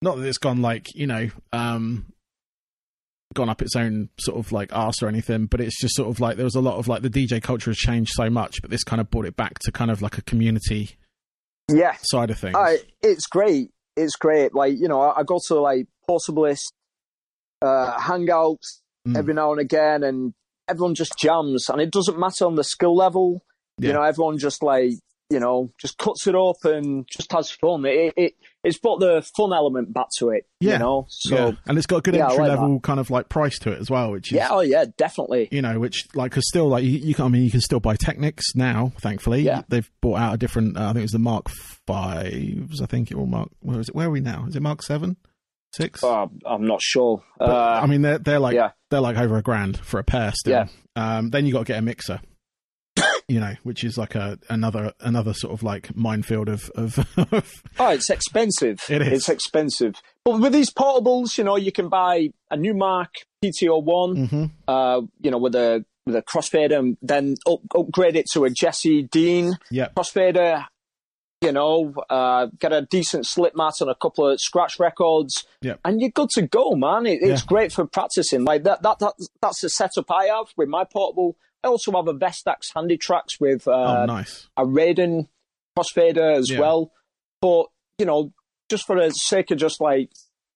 not 0.01 0.17
that 0.17 0.27
it's 0.27 0.37
gone 0.37 0.61
like 0.61 0.93
you 0.95 1.07
know 1.07 1.29
um 1.51 2.13
gone 3.33 3.49
up 3.49 3.61
its 3.61 3.75
own 3.75 4.09
sort 4.19 4.37
of 4.37 4.51
like 4.51 4.73
arse 4.73 5.01
or 5.01 5.07
anything, 5.07 5.45
but 5.47 5.59
it's 5.59 5.79
just 5.79 5.95
sort 5.95 6.09
of 6.09 6.19
like 6.19 6.37
there 6.37 6.45
was 6.45 6.55
a 6.55 6.61
lot 6.61 6.77
of 6.77 6.87
like 6.87 7.01
the 7.01 7.09
DJ 7.09 7.41
culture 7.41 7.69
has 7.71 7.77
changed 7.77 8.11
so 8.13 8.29
much, 8.29 8.61
but 8.61 8.71
this 8.71 8.83
kind 8.83 9.01
of 9.01 9.09
brought 9.09 9.25
it 9.25 9.35
back 9.35 9.59
to 9.59 9.71
kind 9.71 9.91
of 9.91 10.01
like 10.01 10.17
a 10.17 10.21
community 10.21 10.91
yeah. 11.71 11.95
side 12.03 12.29
of 12.29 12.37
things. 12.37 12.55
I, 12.55 12.79
it's 13.01 13.27
great. 13.27 13.71
It's 13.95 14.15
great. 14.15 14.53
Like 14.53 14.77
you 14.77 14.87
know, 14.87 15.01
I, 15.01 15.19
I 15.19 15.23
go 15.23 15.39
to 15.47 15.55
like 15.59 15.87
Portablist 16.09 16.71
uh, 17.61 17.97
hangouts 17.97 18.79
Mm. 19.05 19.17
every 19.17 19.33
now 19.33 19.51
and 19.51 19.59
again, 19.59 20.01
and 20.01 20.33
everyone 20.69 20.95
just 20.95 21.17
jams, 21.19 21.67
and 21.67 21.81
it 21.81 21.91
doesn't 21.91 22.17
matter 22.17 22.45
on 22.45 22.55
the 22.55 22.63
skill 22.63 22.95
level. 22.95 23.43
Yeah. 23.77 23.87
You 23.87 23.93
know, 23.95 24.01
everyone 24.03 24.37
just 24.37 24.63
like 24.63 24.93
you 25.29 25.39
know, 25.41 25.71
just 25.77 25.97
cuts 25.97 26.25
it 26.25 26.35
up 26.35 26.63
and 26.63 27.05
just 27.09 27.29
has 27.33 27.51
fun. 27.51 27.83
It, 27.85 28.13
it 28.15 28.33
it's 28.63 28.77
put 28.77 28.99
the 28.99 29.21
fun 29.35 29.51
element 29.53 29.93
back 29.93 30.07
to 30.19 30.29
it. 30.29 30.47
Yeah. 30.59 30.73
You 30.73 30.79
know, 30.79 31.05
so 31.09 31.35
yeah. 31.35 31.51
and 31.67 31.77
it's 31.77 31.87
got 31.87 31.97
a 31.97 32.01
good 32.01 32.15
Yeah, 32.15 32.29
entry 32.29 32.39
like 32.39 32.49
level 32.49 32.79
kind 32.79 32.99
of 32.99 33.09
like 33.09 33.27
price 33.29 33.59
to 33.59 33.71
it 33.71 33.79
as 33.79 33.89
well, 33.91 34.11
which 34.11 34.31
is 34.31 34.35
yeah, 34.37 34.47
oh 34.51 34.61
yeah, 34.61 34.85
definitely. 34.97 35.49
you 35.51 35.61
know, 35.61 35.79
which 35.79 36.07
like 36.15 36.31
because 36.31 36.47
still 36.47 36.67
like 36.69 36.83
you, 36.83 36.91
you 36.91 37.13
can, 37.13 37.25
I 37.25 37.27
mean 37.27 37.43
you 37.43 37.51
can 37.51 37.61
still 37.61 37.79
buy 37.79 37.95
Technics 37.95 38.55
now. 38.55 38.93
Thankfully, 39.01 39.41
Yeah. 39.41 39.63
they've 39.67 39.89
bought 40.01 40.19
out 40.19 40.33
a 40.35 40.37
different. 40.37 40.77
Uh, 40.77 40.83
I 40.83 40.87
think 40.87 40.97
it 40.99 41.01
was 41.03 41.11
the 41.11 41.19
Mark 41.19 41.49
Fives. 41.49 42.81
I 42.81 42.85
think 42.85 43.11
it 43.11 43.17
will 43.17 43.25
Mark. 43.25 43.49
Where 43.59 43.79
is 43.79 43.89
it? 43.89 43.95
Where 43.95 44.07
are 44.07 44.11
we 44.11 44.21
now? 44.21 44.45
Is 44.47 44.55
it 44.55 44.61
Mark 44.61 44.81
Seven, 44.83 45.17
Six? 45.73 46.03
Oh, 46.03 46.29
I'm 46.45 46.65
not 46.65 46.81
sure. 46.81 47.23
But, 47.37 47.49
uh, 47.49 47.81
I 47.83 47.87
mean, 47.87 48.01
they're 48.01 48.19
they're 48.19 48.39
like 48.39 48.55
yeah. 48.55 48.71
they're 48.89 49.01
like 49.01 49.17
over 49.17 49.37
a 49.37 49.41
grand 49.41 49.77
for 49.79 49.99
a 49.99 50.03
pair 50.03 50.31
still. 50.33 50.53
Yeah. 50.53 50.67
Um, 50.95 51.29
then 51.31 51.45
you 51.45 51.53
got 51.53 51.59
to 51.59 51.65
get 51.65 51.79
a 51.79 51.81
mixer. 51.81 52.21
You 53.27 53.39
know, 53.39 53.53
which 53.63 53.83
is 53.83 53.97
like 53.97 54.15
a 54.15 54.37
another 54.49 54.93
another 54.99 55.33
sort 55.33 55.53
of 55.53 55.63
like 55.63 55.95
minefield 55.95 56.49
of 56.49 56.69
of, 56.75 56.99
of 57.17 57.63
Oh, 57.79 57.89
it's 57.89 58.09
expensive. 58.09 58.79
It 58.89 59.01
is. 59.01 59.13
It's 59.13 59.29
expensive. 59.29 59.95
But 60.25 60.39
with 60.39 60.53
these 60.53 60.71
portables, 60.73 61.37
you 61.37 61.43
know, 61.43 61.55
you 61.55 61.71
can 61.71 61.87
buy 61.89 62.29
a 62.51 62.57
new 62.57 62.73
Mark 62.73 63.09
PTO 63.43 63.81
one, 63.83 64.27
Mhm. 64.27 64.51
uh, 64.67 65.01
you 65.21 65.31
know, 65.31 65.37
with 65.37 65.55
a 65.55 65.85
with 66.05 66.15
a 66.17 66.21
crossfader, 66.21 66.77
and 66.77 66.97
then 67.01 67.35
up, 67.47 67.59
upgrade 67.75 68.15
it 68.17 68.25
to 68.33 68.43
a 68.43 68.49
Jesse 68.49 69.03
Dean 69.03 69.57
yeah 69.71 69.87
crossfader. 69.95 70.65
You 71.41 71.51
know, 71.51 71.93
uh, 72.09 72.47
get 72.57 72.71
a 72.71 72.83
decent 72.83 73.25
slip 73.25 73.53
mat 73.53 73.73
and 73.81 73.89
a 73.89 73.95
couple 73.95 74.27
of 74.29 74.39
scratch 74.39 74.79
records, 74.79 75.43
Yeah. 75.61 75.75
and 75.83 75.99
you're 75.99 76.09
good 76.09 76.29
to 76.35 76.43
go, 76.43 76.71
man. 76.75 77.05
It, 77.05 77.19
it's 77.21 77.41
Yeah. 77.41 77.47
great 77.47 77.73
for 77.73 77.85
practicing. 77.85 78.45
Like 78.45 78.63
that, 78.63 78.81
that, 78.83 78.99
that, 78.99 79.13
that's 79.41 79.59
the 79.59 79.69
setup 79.69 80.09
I 80.09 80.27
have 80.27 80.45
with 80.55 80.69
my 80.69 80.85
portable. 80.85 81.35
I 81.63 81.67
also 81.69 81.91
have 81.93 82.07
a 82.07 82.13
Vestax 82.13 82.71
Handy 82.75 82.97
Trax 82.97 83.39
with 83.39 83.67
uh, 83.67 83.71
oh 83.71 84.05
nice 84.05 84.47
a 84.57 84.63
Raiden 84.65 85.27
crossfader 85.77 86.37
as 86.37 86.49
Yeah. 86.49 86.59
well. 86.59 86.91
But, 87.41 87.65
you 87.97 88.05
know, 88.05 88.31
just 88.69 88.85
for 88.85 88.95
the 89.01 89.09
sake 89.11 89.51
of 89.51 89.57
just 89.57 89.81
like, 89.81 90.09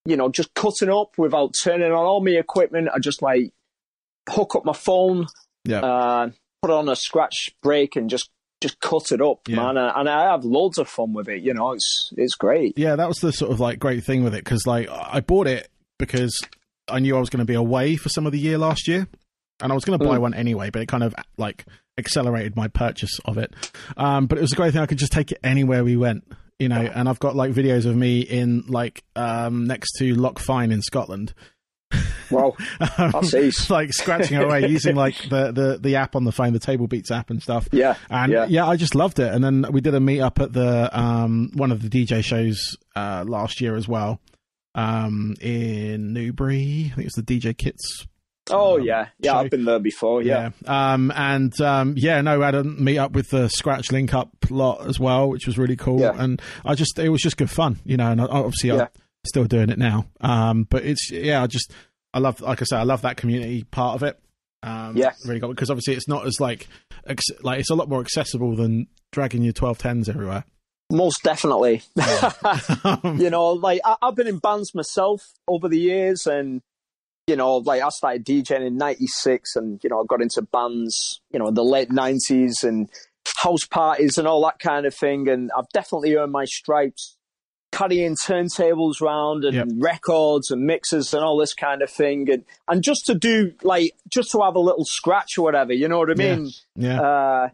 you 0.06 0.16
know, 0.16 0.30
just 0.30 0.54
cutting 0.54 0.90
up 0.90 1.18
without 1.18 1.54
turning 1.62 1.92
on 1.92 2.06
all 2.06 2.24
my 2.24 2.32
equipment, 2.32 2.90
I 2.94 3.00
just 3.00 3.22
like 3.22 3.52
hook 4.30 4.56
up 4.56 4.66
my 4.66 4.74
phone, 4.74 5.28
yeah 5.66 5.80
uh, 5.82 6.30
put 6.62 6.72
on 6.72 6.88
a 6.90 6.96
scratch 6.96 7.50
break 7.62 7.96
and 7.96 8.10
just 8.10 8.30
just 8.60 8.80
cut 8.80 9.12
it 9.12 9.22
up, 9.22 9.48
Yeah. 9.48 9.58
man. 9.58 9.78
And 9.78 10.10
I 10.10 10.32
have 10.32 10.44
loads 10.44 10.78
of 10.80 10.88
fun 10.90 11.14
with 11.14 11.30
it. 11.30 11.42
You 11.44 11.54
know, 11.54 11.74
it's 11.74 12.12
it's 12.18 12.36
great. 12.36 12.78
yeah 12.78 12.96
that 12.96 13.08
was 13.08 13.18
the 13.18 13.32
sort 13.32 13.52
of 13.52 13.60
like 13.60 13.80
great 13.80 14.04
thing 14.04 14.24
with 14.24 14.34
it 14.34 14.44
because 14.44 14.66
like 14.66 14.90
I 14.90 15.20
bought 15.22 15.48
it 15.48 15.70
because 16.00 16.36
I 16.90 17.00
knew 17.00 17.16
I 17.16 17.20
was 17.20 17.30
going 17.30 17.40
to 17.40 17.46
be 17.46 17.54
away 17.54 17.96
for 17.98 18.10
some 18.10 18.26
of 18.26 18.32
the 18.32 18.40
year 18.40 18.58
last 18.58 18.88
year, 18.88 19.08
and 19.62 19.72
I 19.72 19.76
was 19.76 19.86
going 19.86 19.98
to 20.00 20.06
buy 20.06 20.18
Mm. 20.18 20.22
one 20.22 20.34
anyway, 20.34 20.70
but 20.70 20.82
it 20.82 20.88
kind 20.88 21.04
of 21.04 21.16
like 21.38 21.66
accelerated 21.98 22.56
my 22.56 22.68
purchase 22.68 23.20
of 23.26 23.38
it. 23.38 23.54
Um, 23.98 24.28
but 24.28 24.38
it 24.38 24.42
was 24.42 24.54
a 24.54 24.56
great 24.56 24.74
thing; 24.74 24.82
I 24.82 24.86
could 24.86 24.98
just 25.00 25.12
take 25.12 25.32
it 25.32 25.40
anywhere 25.44 25.84
we 25.84 25.98
went, 25.98 26.24
you 26.60 26.70
know. 26.70 26.82
And 26.82 27.08
I've 27.10 27.20
got 27.20 27.36
like 27.36 27.52
videos 27.52 27.86
of 27.86 27.96
me 27.96 28.22
in 28.22 28.64
like 28.68 29.04
um, 29.16 29.66
next 29.66 29.94
to 30.00 30.14
Loch 30.16 30.40
Fyne 30.40 30.72
in 30.72 30.82
Scotland. 30.82 31.34
Wow, 32.30 32.58
Um, 32.98 33.24
like 33.70 33.94
scratching 33.94 34.38
away 34.38 34.68
using 34.68 34.96
like 35.06 35.16
the, 35.30 35.54
the 35.54 35.78
the 35.82 35.96
app 35.96 36.16
on 36.18 36.26
the 36.26 36.34
phone, 36.34 36.52
the 36.52 36.60
Table 36.60 36.86
Beats 36.88 37.10
app 37.12 37.30
and 37.30 37.42
stuff. 37.42 37.70
Yeah, 37.72 37.96
And 38.10 38.32
yeah. 38.34 38.46
yeah. 38.50 38.68
I 38.68 38.76
just 38.76 38.96
loved 38.96 39.20
it. 39.20 39.34
And 39.34 39.42
then 39.42 39.66
we 39.72 39.80
did 39.80 39.96
a 39.96 40.02
meet 40.02 40.20
up 40.20 40.40
at 40.42 40.52
the 40.52 40.90
um 40.98 41.52
one 41.54 41.72
of 41.72 41.82
the 41.82 41.88
DJ 41.90 42.22
shows 42.26 42.76
uh 42.98 43.24
last 43.26 43.62
year 43.62 43.78
as 43.78 43.88
well. 43.88 44.20
Um 44.76 45.36
in 45.40 46.12
Newbury. 46.12 46.90
I 46.92 46.96
think 46.96 47.00
it 47.00 47.06
was 47.06 47.14
the 47.14 47.24
DJ 47.24 47.58
Kits. 47.58 48.06
Oh 48.52 48.78
um, 48.80 48.84
yeah, 48.84 49.08
yeah. 49.20 49.32
show. 49.34 49.38
I've 49.40 49.50
been 49.50 49.66
there 49.66 49.80
before. 49.80 50.22
Yeah, 50.22 50.52
Um 50.66 51.12
and 51.16 51.60
um 51.62 51.94
yeah, 51.98 52.22
no, 52.22 52.40
we 52.40 52.46
had 52.46 52.56
a 52.56 52.64
meet 52.64 52.98
up 52.98 53.12
with 53.12 53.30
the 53.30 53.48
Scratch 53.50 53.92
Link 53.92 54.14
Up 54.14 54.30
lot 54.50 54.88
as 54.88 55.00
well, 55.00 55.30
which 55.30 55.46
was 55.48 55.58
really 55.58 55.76
cool. 55.76 56.00
Yeah. 56.00 56.14
And 56.18 56.42
I 56.66 56.76
just 56.76 56.98
it 57.00 57.10
was 57.10 57.22
just 57.22 57.38
good 57.38 57.50
fun, 57.50 57.78
you 57.84 57.98
know, 57.98 58.12
and 58.12 58.22
I- 58.22 58.26
obviously 58.26 58.72
I'm 58.72 58.88
still 59.26 59.46
doing 59.46 59.70
it 59.70 59.78
now. 59.78 60.06
Um 60.22 60.64
but 60.70 60.84
it's 60.86 61.12
yeah, 61.12 61.44
I 61.44 61.48
just 61.48 61.72
I 62.14 62.20
love 62.20 62.42
like 62.42 62.62
I 62.62 62.66
say, 62.66 62.78
I 62.78 62.84
love 62.84 63.02
that 63.04 63.18
community 63.18 63.64
part 63.64 63.96
of 63.96 64.04
it. 64.04 64.20
Um, 64.64 64.98
Yeah. 64.98 65.12
really 65.26 65.40
got 65.40 65.50
because 65.50 65.70
obviously 65.70 65.94
it's 65.94 66.08
not 66.08 66.26
as 66.26 66.40
like 66.40 66.68
ex- 67.06 67.24
like 67.44 67.60
it's 67.60 67.70
a 67.70 67.76
lot 67.76 67.90
more 67.90 68.02
accessible 68.02 68.56
than 68.56 68.88
dragging 69.12 69.44
your 69.44 69.54
twelve 69.54 69.78
tens 69.78 70.10
everywhere. 70.10 70.46
most 70.92 71.22
definitely. 71.24 71.84
Um, 72.84 73.20
you 73.20 73.30
know, 73.30 73.50
like 73.52 73.82
I, 73.86 73.98
I've 74.02 74.16
been 74.16 74.28
in 74.28 74.40
bands 74.40 74.74
myself 74.74 75.22
over 75.48 75.68
the 75.70 75.78
years, 75.78 76.26
and 76.26 76.62
you 77.28 77.36
know, 77.36 77.58
like 77.58 77.82
I 77.82 77.90
started 77.90 78.26
DJing 78.26 78.66
in 78.66 78.78
'96, 78.78 79.56
and 79.56 79.84
you 79.84 79.90
know, 79.90 80.00
I 80.02 80.04
got 80.08 80.22
into 80.22 80.42
bands, 80.42 81.22
you 81.32 81.40
know, 81.40 81.48
in 81.50 81.54
the 81.54 81.64
late 81.64 81.90
'90s 81.90 82.64
and 82.64 82.90
house 83.44 83.66
parties 83.66 84.18
and 84.18 84.28
all 84.28 84.42
that 84.46 84.60
kind 84.60 84.86
of 84.86 84.96
thing, 84.96 85.28
and 85.28 85.52
I've 85.56 85.70
definitely 85.74 86.16
earned 86.16 86.32
my 86.32 86.46
stripes 86.46 87.16
carrying 87.74 88.16
turntables 88.16 89.02
round 89.02 89.44
and 89.44 89.56
Yep. 89.56 89.68
records 89.76 90.50
and 90.50 90.66
mixers 90.66 91.14
and 91.14 91.22
all 91.24 91.38
this 91.38 91.54
kind 91.54 91.82
of 91.82 91.90
thing, 91.90 92.30
and 92.32 92.46
and 92.70 92.82
just 92.82 93.06
to 93.08 93.14
do 93.16 93.54
like 93.62 93.92
just 94.08 94.32
to 94.32 94.40
have 94.42 94.56
a 94.56 94.60
little 94.60 94.86
scratch 94.86 95.38
or 95.38 95.42
whatever, 95.44 95.74
you 95.74 95.88
know 95.90 96.00
what 96.00 96.10
I 96.10 96.14
Yeah. 96.16 96.36
mean? 96.36 96.52
yeah, 96.78 97.02
Uh, 97.02 97.50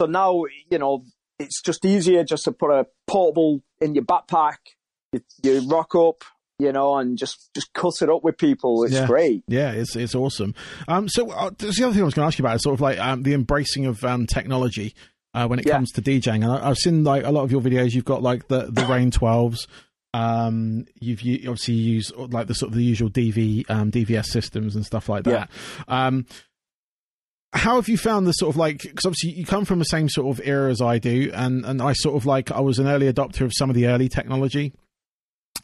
so 0.00 0.06
now, 0.06 0.44
you 0.70 0.78
know, 0.78 1.04
it's 1.40 1.60
just 1.62 1.84
easier 1.84 2.22
just 2.22 2.44
to 2.44 2.52
put 2.52 2.70
a 2.70 2.86
portable 3.08 3.60
in 3.80 3.94
your 3.96 4.04
backpack. 4.04 4.58
You, 5.12 5.20
you 5.42 5.60
rock 5.68 5.94
up, 5.96 6.22
you 6.58 6.72
know, 6.72 6.96
and 6.96 7.18
just, 7.18 7.50
just 7.54 7.72
cut 7.74 7.92
it 8.02 8.08
up 8.08 8.24
with 8.24 8.38
people. 8.38 8.84
It's 8.84 8.94
Yeah. 8.94 9.06
great. 9.06 9.42
yeah, 9.48 9.72
it's 9.72 9.94
it's 9.96 10.14
awesome. 10.14 10.54
Um, 10.88 11.08
so 11.08 11.30
uh, 11.30 11.50
the 11.58 11.68
other 11.84 11.92
thing 11.92 12.02
I 12.02 12.04
was 12.04 12.14
going 12.14 12.24
to 12.24 12.26
ask 12.28 12.38
you 12.38 12.44
about 12.44 12.56
is 12.56 12.62
sort 12.62 12.74
of 12.74 12.80
like 12.80 12.98
um, 12.98 13.22
the 13.22 13.34
embracing 13.34 13.86
of 13.86 14.02
um, 14.04 14.26
technology 14.26 14.94
uh, 15.34 15.46
when 15.46 15.58
it 15.58 15.66
Yeah. 15.66 15.74
comes 15.74 15.92
to 15.92 16.02
DJing. 16.02 16.36
And 16.42 16.46
I, 16.46 16.70
I've 16.70 16.78
seen 16.78 17.04
like 17.04 17.24
a 17.24 17.30
lot 17.30 17.42
of 17.42 17.52
your 17.52 17.60
videos. 17.60 17.92
You've 17.92 18.04
got 18.06 18.22
like 18.22 18.48
the 18.48 18.70
the 18.70 18.86
Rane 18.86 19.10
twelves. 19.10 19.66
Um, 20.14 20.86
you've 20.98 21.20
u- 21.20 21.50
obviously 21.50 21.74
used 21.74 22.16
like 22.16 22.46
the 22.46 22.54
sort 22.54 22.70
of 22.70 22.76
the 22.76 22.84
usual 22.84 23.10
DV 23.10 23.68
um, 23.70 23.90
DVS 23.90 24.26
systems 24.26 24.74
and 24.74 24.86
stuff 24.86 25.10
like 25.10 25.24
that. 25.24 25.50
Um, 25.88 26.24
how 27.52 27.76
have 27.76 27.88
you 27.88 27.96
found 27.98 28.26
the 28.26 28.32
sort 28.32 28.50
of 28.54 28.56
like 28.56 28.82
because 28.82 29.04
obviously 29.04 29.30
you 29.32 29.44
come 29.46 29.64
from 29.64 29.78
the 29.78 29.84
same 29.84 30.08
sort 30.08 30.26
of 30.38 30.46
era 30.46 30.70
as 30.70 30.80
I 30.80 30.98
do, 30.98 31.30
and 31.34 31.64
and 31.66 31.82
I 31.82 31.92
sort 31.92 32.16
of 32.16 32.24
like 32.26 32.50
I 32.50 32.60
was 32.60 32.78
an 32.78 32.86
early 32.86 33.12
adopter 33.12 33.42
of 33.42 33.52
some 33.54 33.68
of 33.70 33.76
the 33.76 33.86
early 33.86 34.08
technology. 34.08 34.72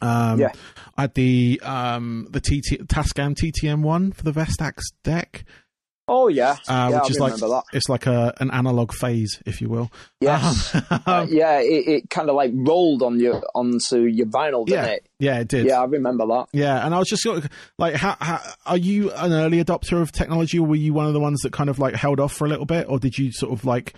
Um, 0.03 0.39
Yeah. 0.39 0.51
I 0.97 1.01
had 1.01 1.13
the 1.15 1.59
um 1.63 2.27
the 2.29 2.39
TT 2.39 2.85
Tascam 2.87 3.35
TTM 3.35 3.81
one 3.81 4.11
for 4.11 4.23
the 4.23 4.31
Vestax 4.31 4.81
deck, 5.03 5.45
Oh, 6.07 6.27
yeah. 6.27 6.57
uh, 6.67 6.89
yeah, 6.91 6.99
which 6.99 7.03
I 7.03 7.07
is 7.07 7.19
like 7.19 7.35
that. 7.37 7.63
it's 7.71 7.87
like 7.87 8.05
a 8.07 8.33
an 8.41 8.51
analog 8.51 8.91
phase, 8.93 9.41
if 9.45 9.61
you 9.61 9.69
will. 9.69 9.89
Yes. 10.19 10.75
Um, 10.75 10.83
Uh, 11.07 11.25
yeah, 11.29 11.59
it, 11.61 11.87
it 11.87 12.09
kind 12.09 12.29
of 12.29 12.35
like 12.35 12.51
rolled 12.53 13.01
on 13.03 13.19
your 13.19 13.41
onto 13.55 14.01
your 14.01 14.27
vinyl, 14.27 14.65
didn't 14.65 14.85
yeah, 14.85 14.91
it? 14.91 15.07
yeah, 15.19 15.39
it 15.39 15.47
did. 15.47 15.65
Yeah, 15.65 15.79
I 15.81 15.85
remember 15.85 16.25
that. 16.27 16.47
Yeah, 16.51 16.85
and 16.85 16.93
I 16.93 16.99
was 16.99 17.07
just 17.07 17.23
sort 17.23 17.37
of 17.39 17.49
like, 17.77 17.95
how, 17.95 18.17
how 18.19 18.39
are 18.65 18.77
you 18.77 19.11
an 19.13 19.31
early 19.31 19.63
adopter 19.63 20.01
of 20.01 20.11
technology, 20.11 20.59
or 20.59 20.67
were 20.67 20.75
you 20.75 20.93
one 20.93 21.07
of 21.07 21.13
the 21.13 21.19
ones 21.21 21.39
that 21.41 21.53
kind 21.53 21.69
of 21.69 21.79
like 21.79 21.95
held 21.95 22.19
off 22.19 22.33
for 22.33 22.45
a 22.45 22.49
little 22.49 22.65
bit, 22.65 22.85
or 22.89 22.99
did 22.99 23.17
you 23.17 23.31
sort 23.31 23.53
of 23.53 23.63
like, 23.65 23.93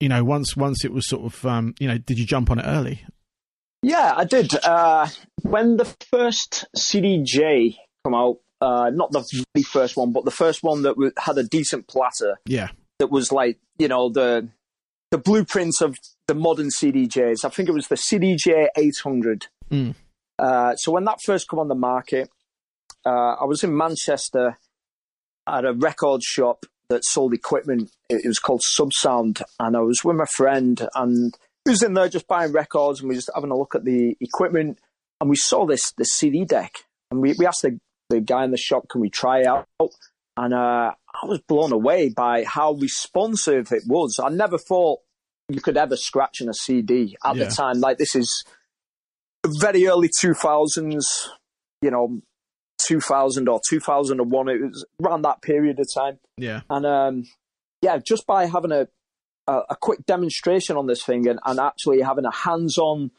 you 0.00 0.08
know, 0.08 0.22
once 0.24 0.56
once 0.56 0.84
it 0.84 0.92
was 0.92 1.06
sort 1.08 1.24
of, 1.24 1.44
um, 1.44 1.74
you 1.80 1.88
know, 1.88 1.98
did 1.98 2.18
you 2.18 2.24
jump 2.26 2.50
on 2.50 2.58
it 2.60 2.64
early? 2.66 3.04
Yeah, 3.84 4.14
I 4.16 4.24
did. 4.24 4.54
Uh, 4.64 5.08
when 5.42 5.76
the 5.76 5.84
first 6.10 6.64
CDJ 6.76 7.76
come 8.04 8.14
out, 8.14 8.38
uh, 8.60 8.90
not 8.90 9.12
the 9.12 9.44
very 9.54 9.62
first 9.62 9.96
one, 9.96 10.12
but 10.12 10.24
the 10.24 10.30
first 10.30 10.62
one 10.62 10.82
that 10.82 10.94
w- 10.94 11.12
had 11.18 11.36
a 11.36 11.42
decent 11.42 11.86
platter, 11.86 12.38
Yeah, 12.46 12.70
that 12.98 13.10
was 13.10 13.30
like 13.30 13.58
you 13.78 13.88
know 13.88 14.08
the 14.08 14.48
the 15.10 15.18
blueprints 15.18 15.80
of 15.80 15.96
the 16.26 16.34
modern 16.34 16.68
CDJs. 16.68 17.44
I 17.44 17.50
think 17.50 17.68
it 17.68 17.72
was 17.72 17.88
the 17.88 17.96
CDJ 17.96 18.68
800. 18.76 19.46
Mm. 19.70 19.94
Uh, 20.38 20.74
so 20.76 20.90
when 20.90 21.04
that 21.04 21.20
first 21.22 21.46
come 21.48 21.60
on 21.60 21.68
the 21.68 21.74
market, 21.74 22.30
uh, 23.06 23.34
I 23.40 23.44
was 23.44 23.62
in 23.62 23.76
Manchester 23.76 24.58
at 25.46 25.64
a 25.64 25.72
record 25.72 26.22
shop 26.22 26.64
that 26.88 27.04
sold 27.04 27.34
equipment. 27.34 27.90
It 28.08 28.26
was 28.26 28.38
called 28.38 28.62
Subsound, 28.62 29.42
and 29.60 29.76
I 29.76 29.80
was 29.80 30.02
with 30.02 30.16
my 30.16 30.24
friend, 30.24 30.88
and 30.94 31.36
we 31.66 31.70
was 31.70 31.82
in 31.82 31.94
there 31.94 32.08
just 32.08 32.26
buying 32.26 32.52
records, 32.52 33.00
and 33.00 33.08
we 33.08 33.14
just 33.14 33.30
having 33.34 33.50
a 33.50 33.56
look 33.56 33.74
at 33.74 33.84
the 33.84 34.16
equipment, 34.20 34.78
and 35.20 35.30
we 35.30 35.36
saw 35.36 35.66
this 35.66 35.92
the 35.96 36.04
CD 36.04 36.44
deck, 36.44 36.72
and 37.10 37.20
we, 37.20 37.34
we 37.38 37.46
asked 37.46 37.62
the 37.62 37.78
the 38.10 38.20
guy 38.20 38.44
in 38.44 38.50
the 38.50 38.58
shop, 38.58 38.86
can 38.90 39.00
we 39.00 39.08
try 39.08 39.40
it 39.40 39.46
out? 39.46 39.66
And 40.36 40.52
uh, 40.52 40.92
I 41.22 41.26
was 41.26 41.40
blown 41.48 41.72
away 41.72 42.10
by 42.10 42.44
how 42.44 42.72
responsive 42.72 43.72
it 43.72 43.84
was. 43.86 44.20
I 44.22 44.28
never 44.28 44.58
thought 44.58 45.00
you 45.48 45.60
could 45.62 45.76
ever 45.78 45.96
scratch 45.96 46.40
in 46.42 46.48
a 46.50 46.54
CD 46.54 47.16
at 47.24 47.36
Yeah. 47.36 47.44
the 47.44 47.50
time. 47.50 47.80
Like 47.80 47.96
this 47.98 48.14
is 48.14 48.44
very 49.46 49.86
early 49.86 50.08
2000s, 50.08 51.04
you 51.80 51.90
know, 51.90 52.20
2000 52.86 53.48
or 53.48 53.60
2001. 53.68 54.48
It 54.48 54.60
was 54.62 54.84
around 55.02 55.22
that 55.22 55.40
period 55.42 55.78
of 55.78 55.86
time. 55.94 56.18
yeah, 56.36 56.60
And 56.68 56.84
um, 56.84 57.24
yeah, 57.80 57.98
just 57.98 58.26
by 58.26 58.46
having 58.46 58.72
a, 58.72 58.88
a, 59.46 59.60
a 59.70 59.76
quick 59.76 60.06
demonstration 60.06 60.76
on 60.76 60.86
this 60.86 61.04
thing 61.04 61.26
and, 61.28 61.38
and 61.44 61.58
actually 61.60 62.00
having 62.00 62.24
a 62.24 62.32
hands 62.34 62.78
on 62.78 63.10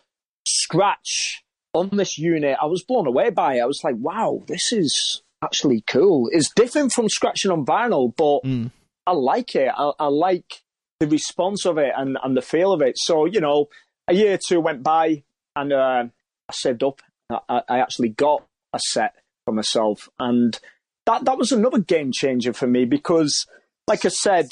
scratch 0.47 1.43
on 1.73 1.89
this 1.91 2.17
unit, 2.17 2.57
I 2.61 2.65
was 2.65 2.83
blown 2.83 3.07
away 3.07 3.29
by 3.29 3.55
it. 3.55 3.61
I 3.61 3.65
was 3.65 3.81
like, 3.83 3.95
wow, 3.97 4.41
this 4.47 4.71
is 4.71 5.21
actually 5.43 5.83
cool. 5.85 6.29
It's 6.31 6.51
different 6.53 6.93
from 6.93 7.09
scratching 7.09 7.51
on 7.51 7.65
vinyl, 7.65 8.15
but 8.15 8.43
Mm. 8.43 8.71
I 9.07 9.11
like 9.11 9.55
it. 9.55 9.71
I, 9.75 9.91
I 9.99 10.07
like 10.07 10.63
the 10.99 11.07
response 11.07 11.65
of 11.65 11.77
it 11.77 11.93
and, 11.95 12.17
and 12.23 12.35
the 12.35 12.41
feel 12.41 12.73
of 12.73 12.81
it. 12.81 12.97
So, 12.97 13.25
you 13.25 13.39
know, 13.39 13.67
a 14.07 14.15
year 14.15 14.33
or 14.33 14.39
two 14.43 14.59
went 14.59 14.81
by 14.81 15.23
and 15.55 15.71
uh, 15.71 16.05
I 16.49 16.53
saved 16.53 16.83
up. 16.83 17.01
I, 17.29 17.61
I 17.69 17.79
actually 17.79 18.09
got 18.09 18.47
a 18.73 18.79
set 18.79 19.15
for 19.45 19.53
myself. 19.53 20.09
And 20.17 20.57
that, 21.05 21.25
that 21.25 21.37
was 21.37 21.51
another 21.51 21.79
game 21.79 22.11
changer 22.11 22.53
for 22.53 22.65
me 22.65 22.85
because, 22.85 23.45
like 23.87 24.05
I 24.05 24.09
said 24.09 24.47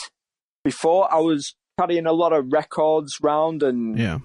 before, 0.64 1.12
I 1.12 1.20
was 1.20 1.56
carrying 1.80 2.06
a 2.06 2.14
lot 2.14 2.34
of 2.34 2.52
records 2.52 3.18
round 3.22 3.64
and, 3.64 3.98
Yeah. 3.98 4.20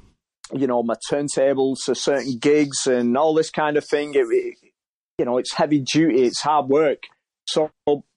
you 0.53 0.67
know, 0.67 0.83
my 0.83 0.95
turntables 1.11 1.85
to 1.87 1.95
certain 1.95 2.39
gigs 2.39 2.87
and 2.87 3.17
all 3.17 3.35
this 3.35 3.51
kind 3.51 3.77
of 3.77 3.85
thing. 3.87 4.15
It, 4.15 4.27
it, 4.31 4.55
you 5.19 5.25
know, 5.25 5.39
it's 5.39 5.55
heavy 5.55 5.81
duty, 5.81 6.23
it's 6.25 6.41
hard 6.41 6.69
work. 6.69 7.05
So 7.47 7.71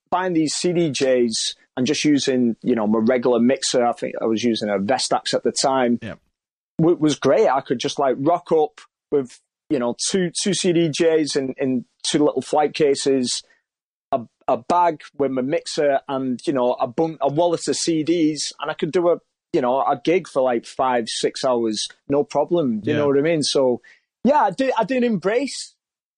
buying 0.10 0.34
these 0.34 0.54
CDJs 0.56 1.56
and 1.78 1.88
just 1.88 2.04
using, 2.04 2.56
you 2.62 2.76
know, 2.76 2.86
my 2.88 3.00
regular 3.00 3.40
mixer, 3.40 3.86
I 3.86 3.94
think 3.94 4.16
I 4.22 4.26
was 4.26 4.44
using 4.44 4.70
a 4.70 4.78
Vestax 4.78 5.34
at 5.34 5.44
the 5.44 5.52
time, 5.54 6.00
yeah. 6.02 6.16
w- 6.80 6.98
was 6.98 7.18
great. 7.18 7.48
I 7.48 7.62
could 7.62 7.80
just 7.80 7.98
like 7.98 8.16
rock 8.20 8.52
up 8.52 8.82
with, 9.12 9.40
you 9.70 9.80
know, 9.80 9.96
two 10.10 10.32
two 10.44 10.50
CDJs 10.52 11.38
in, 11.38 11.54
in 11.58 11.86
two 12.06 12.20
little 12.20 12.42
flight 12.42 12.74
cases, 12.74 13.42
a, 14.54 14.58
bag 14.58 15.02
with 15.18 15.32
my 15.32 15.42
mixer 15.42 16.00
and, 16.08 16.40
you 16.46 16.54
know, 16.54 16.74
a, 16.74 16.88
bun- 16.88 17.18
a 17.22 17.28
wallet 17.32 17.68
of 17.68 17.76
CDs, 17.76 18.52
and 18.60 18.70
I 18.72 18.74
could 18.74 18.92
do 18.92 19.10
a, 19.10 19.18
you 19.54 19.62
know, 19.62 19.80
a 19.82 20.00
gig 20.04 20.28
for 20.28 20.42
like 20.42 20.66
five, 20.66 21.06
six 21.08 21.44
hours, 21.44 21.88
no 22.08 22.24
problem. 22.24 22.82
You 22.84 22.94
Yeah. 22.94 23.00
know 23.00 23.08
what 23.08 23.18
I 23.18 23.22
mean? 23.22 23.44
So, 23.44 23.82
yeah, 24.24 24.42
I 24.44 24.52
did, 24.52 24.72
I 24.78 24.84
did 24.84 25.04
embrace 25.04 25.76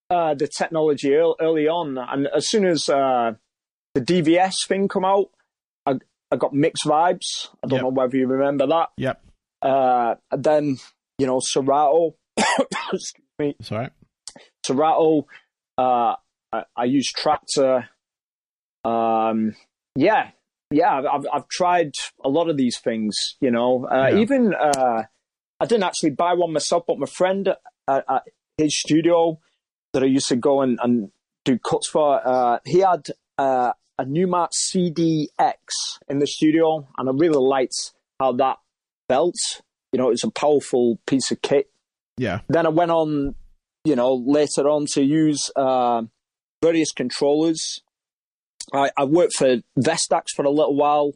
uh, 0.10 0.34
the 0.36 0.48
technology 0.48 1.13
early, 1.15 1.34
early 1.41 1.67
on, 1.67 1.98
and 1.98 2.28
as 2.28 2.48
soon 2.48 2.65
as 2.65 2.89
uh, 2.89 3.34
the 3.96 4.02
DVS 4.02 4.67
thing 4.67 4.88
come 4.88 5.06
out, 5.06 5.28
I, 5.86 5.96
I 6.32 6.36
got 6.36 6.54
Mixvibes. 6.54 7.50
I 7.63 7.67
don't 7.67 7.78
Yep. 7.78 7.82
know 7.84 7.89
whether 7.89 8.17
you 8.17 8.28
remember 8.28 8.67
that. 8.67 8.89
Yep. 8.98 9.22
Uh, 9.62 10.15
and 10.32 10.43
then 10.43 10.78
you 11.17 11.26
know 11.26 11.39
Serato, 11.39 12.15
excuse 12.38 13.13
me, 13.39 13.56
right. 13.72 13.91
Serato. 14.65 15.26
Uh, 15.78 16.15
I, 16.52 16.63
I 16.76 16.84
use 16.86 17.12
Traktor. 17.17 17.88
Um, 18.84 19.56
yeah, 19.96 20.32
yeah. 20.72 21.02
I've, 21.12 21.26
I've 21.32 21.48
tried 21.50 21.91
a 22.24 22.30
lot 22.30 22.50
of 22.50 22.58
these 22.58 22.80
things. 22.84 23.15
You 23.41 23.52
know, 23.52 23.88
uh, 23.91 24.10
Yeah. 24.12 24.19
even 24.19 24.54
uh, 24.54 25.04
I 25.60 25.65
didn't 25.65 25.84
actually 25.84 26.12
buy 26.12 26.34
one 26.34 26.54
myself, 26.54 26.84
but 26.88 27.00
my 27.00 27.06
friend 27.06 27.48
at, 27.89 28.04
at 28.10 28.24
his 28.58 28.78
studio 28.80 29.39
that 29.93 30.04
I 30.04 30.08
used 30.08 30.28
to 30.30 30.36
go 30.36 30.62
and, 30.62 30.80
and 30.82 31.12
do 31.46 31.58
cuts 31.60 31.88
for, 31.88 32.19
uh, 32.26 32.60
he 32.65 32.80
had 32.80 33.08
uh, 33.38 33.74
a 34.00 34.06
Numark 34.06 34.50
CDX 34.54 35.56
in 36.10 36.19
the 36.19 36.28
studio, 36.28 36.88
and 36.98 37.10
I 37.10 37.12
really 37.15 37.38
liked 37.39 37.91
how 38.19 38.32
that 38.34 38.58
felt. 39.08 39.36
You 39.91 40.00
know, 40.00 40.10
it's 40.10 40.24
a 40.24 40.32
powerful 40.32 41.00
piece 41.06 41.30
of 41.32 41.41
kit 41.43 41.69
Yeah. 42.17 42.39
then 42.50 42.65
I 42.65 42.69
went 42.69 42.89
on, 42.91 43.36
you 43.86 43.96
know, 43.96 44.15
later 44.15 44.67
on 44.69 44.86
to 44.93 45.04
use 45.04 45.52
uh, 45.56 46.02
various 46.63 46.91
controllers. 46.91 47.82
I, 48.71 48.91
I 48.95 49.04
worked 49.06 49.34
for 49.36 49.58
Vestax 49.78 50.30
for 50.36 50.45
a 50.45 50.49
little 50.49 50.76
while, 50.76 51.13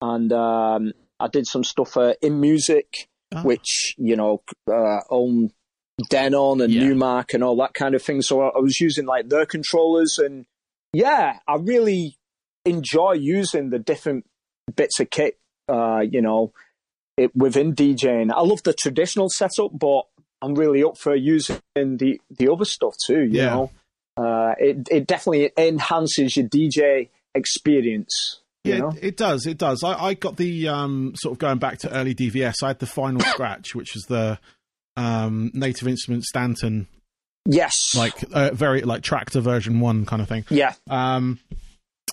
and 0.00 0.32
um, 0.32 0.92
I 1.18 1.28
did 1.28 1.46
some 1.46 1.64
stuff 1.64 1.90
for 1.92 2.14
inMusic, 2.22 3.06
Ah. 3.34 3.42
which 3.42 3.94
you 3.98 4.14
know 4.16 4.42
uh, 4.70 5.00
own 5.10 5.50
Denon 6.10 6.60
and 6.60 6.72
Yeah. 6.72 6.82
Numark 6.82 7.34
and 7.34 7.42
all 7.42 7.56
that 7.56 7.74
kind 7.74 7.94
of 7.94 8.02
thing. 8.02 8.22
So 8.22 8.40
I, 8.40 8.48
I 8.48 8.58
was 8.60 8.80
using 8.80 9.06
like 9.06 9.28
their 9.28 9.46
controllers, 9.46 10.18
and 10.18 10.46
yeah, 10.92 11.38
I 11.48 11.56
really 11.56 12.18
enjoy 12.64 13.12
using 13.12 13.70
the 13.70 13.78
different 13.78 14.26
bits 14.74 15.00
of 15.00 15.10
kit. 15.10 15.38
Uh, 15.68 16.00
you 16.08 16.20
know, 16.22 16.52
it, 17.16 17.34
within 17.34 17.74
DJing. 17.74 18.30
I 18.32 18.42
love 18.42 18.62
the 18.62 18.72
traditional 18.72 19.28
setup, 19.28 19.70
but 19.76 20.02
I'm 20.40 20.54
really 20.54 20.84
up 20.84 20.96
for 20.98 21.16
using 21.16 21.58
the 21.74 22.20
the 22.30 22.48
other 22.52 22.64
stuff 22.64 22.94
too. 23.06 23.22
You 23.24 23.40
Yeah. 23.40 23.46
know, 23.46 23.70
uh, 24.16 24.54
it 24.58 24.88
it 24.90 25.06
definitely 25.06 25.50
enhances 25.58 26.36
your 26.36 26.46
DJ 26.48 27.08
experience. 27.34 28.40
Yeah, 28.64 28.78
know, 28.78 28.92
it, 29.00 29.16
does. 29.16 29.46
It 29.46 29.58
does. 29.58 29.84
I, 29.84 29.92
I 30.06 30.14
got 30.14 30.36
the 30.36 30.66
um, 30.66 31.12
sort 31.14 31.32
of 31.34 31.38
going 31.38 31.58
back 31.58 31.78
to 31.78 31.90
early 31.94 32.16
DVS. 32.16 32.54
I 32.64 32.68
had 32.68 32.80
the 32.80 32.86
Final 32.86 33.20
Scratch, 33.32 33.76
which 33.76 33.94
was 33.94 34.02
the 34.04 34.40
um, 34.96 35.52
Native 35.54 35.86
Instrument 35.86 36.24
Stanton, 36.24 36.88
yes, 37.44 37.94
like 37.94 38.14
uh, 38.32 38.50
very 38.54 38.80
like 38.82 39.02
Traktor 39.02 39.40
version 39.40 39.78
one 39.78 40.04
kind 40.04 40.20
of 40.20 40.28
thing. 40.28 40.44
yeah, 40.50 40.72
Um, 40.90 41.38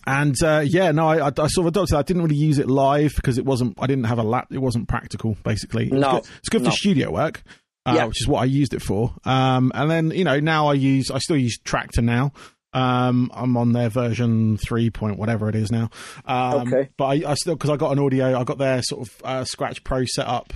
and 0.06 0.36
uh, 0.44 0.62
yeah, 0.63 0.92
no, 0.92 1.08
I, 1.08 1.28
I, 1.28 1.32
I 1.38 1.48
sort 1.48 1.60
of 1.60 1.68
adopted. 1.68 1.96
it. 1.96 1.98
I 1.98 2.02
didn't 2.04 2.22
really 2.22 2.36
use 2.36 2.60
it 2.60 2.68
live 2.68 3.13
because 3.16 3.39
it 3.39 3.46
wasn't. 3.46 3.76
I 3.82 3.88
didn't 3.88 4.04
have 4.04 4.20
a 4.20 4.24
lap. 4.24 4.50
It 4.52 4.60
wasn't 4.60 4.88
practical. 4.88 5.36
Basically, 5.44 5.88
It 5.88 5.94
No, 5.94 6.12
good- 6.20 6.28
it's 6.38 6.50
good 6.50 6.62
no. 6.63 6.70
for 6.70 6.76
studio 6.76 7.10
work, 7.12 7.42
uh, 7.86 7.93
Yeah. 7.96 8.06
which 8.06 8.22
is 8.22 8.28
what 8.28 8.41
I 8.41 8.46
used 8.46 8.74
it 8.74 8.82
for. 8.82 9.13
Um, 9.26 9.72
and 9.76 9.89
then 9.89 10.12
you 10.12 10.24
know 10.24 10.39
now 10.39 10.67
I 10.67 10.74
use. 10.74 11.12
I 11.12 11.19
still 11.19 11.38
use 11.38 11.60
Traktor 11.63 12.04
now. 12.04 12.32
Um, 12.76 13.30
I'm 13.36 13.56
on 13.56 13.74
their 13.74 13.89
version 13.89 14.58
three 14.58 14.89
point 14.89 15.19
whatever 15.19 15.48
it 15.50 15.56
is 15.56 15.72
now. 15.72 15.89
Um, 16.26 16.67
Okay. 16.74 16.89
But 16.98 17.06
I, 17.06 17.32
I 17.32 17.34
still 17.36 17.56
because 17.56 17.69
I 17.69 17.78
got 17.78 17.91
an 17.91 18.00
audio. 18.00 18.39
I 18.39 18.43
got 18.43 18.58
their 18.58 18.82
sort 18.82 19.08
of 19.08 19.15
uh, 19.24 19.43
Scratch 19.46 19.84
Pro 19.84 20.06
set 20.06 20.26
up. 20.28 20.54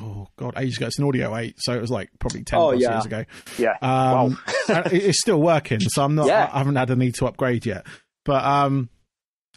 Oh 0.00 0.28
god, 0.36 0.54
ages 0.56 0.76
ago. 0.76 0.86
It's 0.86 0.98
an 0.98 1.04
Audio 1.06 1.36
eight, 1.36 1.56
so 1.58 1.72
it 1.74 1.80
was 1.80 1.90
like 1.90 2.08
probably 2.20 2.44
ten 2.44 2.58
Oh, 2.60 2.70
plus 2.70 2.82
yeah. 2.82 2.92
years 2.92 3.06
ago. 3.06 3.24
yeah. 3.58 3.72
Um, 3.82 4.38
wow. 4.68 4.82
it- 4.86 4.92
it's 4.92 5.20
still 5.20 5.40
working, 5.42 5.80
so 5.80 6.04
I'm 6.04 6.14
not. 6.14 6.28
Yeah. 6.28 6.48
I 6.52 6.58
haven't 6.58 6.76
had 6.76 6.88
a 6.90 6.96
need 6.96 7.16
to 7.16 7.26
upgrade 7.26 7.66
yet. 7.66 7.84
But 8.24 8.44
um, 8.44 8.90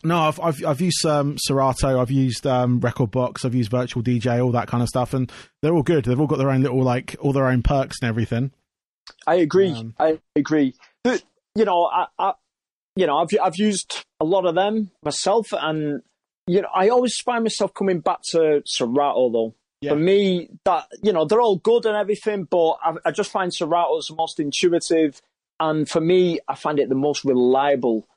no, 0.04 0.20
I've 0.20 0.40
I've, 0.40 0.66
I've 0.66 0.82
used 0.82 1.06
um, 1.06 1.38
Serato, 1.38 2.00
I've 2.00 2.12
used 2.12 2.46
um, 2.48 2.80
Rekordbox, 2.80 3.46
I've 3.46 3.56
used 3.56 3.72
Virtual 3.72 4.04
DJ, 4.04 4.44
all 4.44 4.52
that 4.52 4.68
kind 4.68 4.84
of 4.84 4.90
stuff, 4.90 5.14
and 5.14 5.32
they're 5.62 5.74
all 5.74 5.84
good. 5.84 6.06
They've 6.06 6.20
all 6.20 6.28
got 6.28 6.38
their 6.38 6.50
own 6.50 6.62
little 6.62 6.82
like 6.82 7.16
all 7.20 7.34
their 7.34 7.48
own 7.48 7.64
perks 7.64 7.98
and 8.02 8.10
everything. 8.10 8.52
I 9.28 9.36
agree. 9.36 9.72
Um, 9.72 9.94
I 10.00 10.20
agree. 10.36 10.76
But, 11.04 11.24
you 11.56 11.66
know, 11.66 11.86
I, 11.86 12.08
I, 12.18 12.34
you 12.96 13.08
know, 13.08 13.18
I've 13.18 13.30
I've 13.42 13.58
used 13.58 14.06
a 14.20 14.26
lot 14.26 14.46
of 14.46 14.56
them 14.56 14.92
myself, 15.04 15.54
and 15.54 16.02
you 16.48 16.62
know, 16.62 16.70
I 16.74 16.90
always 16.90 17.18
find 17.18 17.44
myself 17.44 17.74
coming 17.74 18.00
back 18.00 18.22
to 18.32 18.62
Serato 18.66 19.30
though. 19.30 19.56
Yeah. 19.82 19.92
For 19.92 19.96
me, 19.98 20.50
that 20.66 20.88
you 21.02 21.12
know, 21.12 21.26
they're 21.26 21.42
all 21.42 21.58
good 21.58 21.86
and 21.86 21.96
everything, 21.96 22.44
but 22.44 22.78
I, 22.84 22.94
I 23.06 23.12
just 23.12 23.32
find 23.32 23.52
Serato's 23.54 24.08
the 24.08 24.16
most 24.16 24.40
intuitive, 24.40 25.22
and 25.60 25.90
for 25.90 26.02
me, 26.02 26.40
I 26.48 26.56
find 26.56 26.80
it 26.80 26.90
the 26.90 26.96
most 26.96 27.26
reliable 27.26 28.08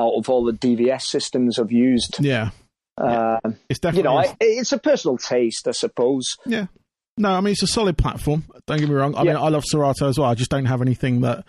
out 0.00 0.14
of 0.18 0.28
all 0.28 0.44
the 0.44 0.52
DVS 0.52 1.02
systems 1.02 1.58
I've 1.58 1.72
used. 1.72 2.16
Yeah, 2.20 2.50
Uh, 2.96 3.38
it's 3.68 3.80
you 3.94 4.02
know, 4.02 4.16
I, 4.18 4.34
it's 4.40 4.72
a 4.72 4.78
personal 4.78 5.16
taste, 5.18 5.66
I 5.68 5.72
suppose. 5.72 6.36
yeah. 6.46 6.66
No, 7.16 7.30
I 7.32 7.40
mean 7.42 7.52
it's 7.52 7.62
a 7.62 7.66
solid 7.66 7.98
platform. 7.98 8.44
Don't 8.66 8.78
get 8.78 8.88
me 8.88 8.94
wrong. 8.94 9.14
I 9.14 9.24
mean 9.24 9.36
I 9.36 9.48
love 9.48 9.64
Serato 9.66 10.08
as 10.08 10.18
well. 10.18 10.30
I 10.30 10.34
just 10.34 10.50
don't 10.50 10.64
have 10.64 10.80
anything 10.80 11.20
that 11.20 11.44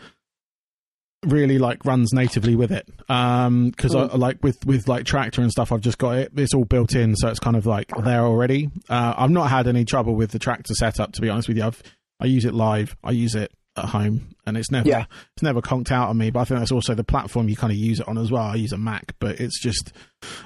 really 1.23 1.59
like 1.59 1.85
runs 1.85 2.11
natively 2.13 2.55
with 2.55 2.71
it. 2.71 2.89
Um, 3.07 3.69
because 3.69 3.95
I 3.95 4.03
like 4.17 4.43
with 4.43 4.65
with 4.65 4.87
like 4.89 5.05
Traktor 5.05 5.37
and 5.39 5.51
stuff, 5.51 5.71
I've 5.71 5.81
just 5.81 5.97
got 5.97 6.17
it. 6.17 6.31
It's 6.35 6.53
all 6.53 6.65
built 6.65 6.93
in, 6.95 7.15
so 7.15 7.29
it's 7.29 7.39
kind 7.39 7.55
of 7.55 7.65
like 7.65 7.87
there 8.03 8.21
already. 8.25 8.69
Uh, 8.89 9.13
I've 9.17 9.29
not 9.29 9.49
had 9.49 9.67
any 9.67 9.85
trouble 9.85 10.15
with 10.15 10.31
the 10.31 10.39
Traktor 10.39 10.73
setup, 10.73 11.13
to 11.13 11.21
be 11.21 11.29
honest 11.29 11.47
with 11.47 11.57
you. 11.57 11.63
I've 11.63 11.81
I 12.19 12.25
use 12.25 12.43
it 12.45 12.53
live. 12.53 12.95
I 13.03 13.11
use 13.11 13.35
it 13.35 13.51
at 13.77 13.85
home, 13.85 14.35
and 14.45 14.57
it's 14.57 14.69
never 14.71 14.87
Yeah. 14.87 15.05
it's 15.35 15.43
never 15.43 15.61
conked 15.61 15.91
out 15.91 16.09
on 16.09 16.17
me. 16.17 16.29
But 16.29 16.41
I 16.41 16.45
think 16.45 16.59
that's 16.59 16.71
also 16.71 16.93
the 16.93 17.03
platform 17.03 17.47
you 17.49 17.55
kind 17.55 17.71
of 17.71 17.77
use 17.77 17.99
it 17.99 18.07
on 18.07 18.17
as 18.17 18.31
well. 18.31 18.43
I 18.43 18.55
use 18.55 18.73
a 18.73 18.77
Mac, 18.77 19.15
but 19.19 19.39
it's 19.39 19.61
just 19.61 19.93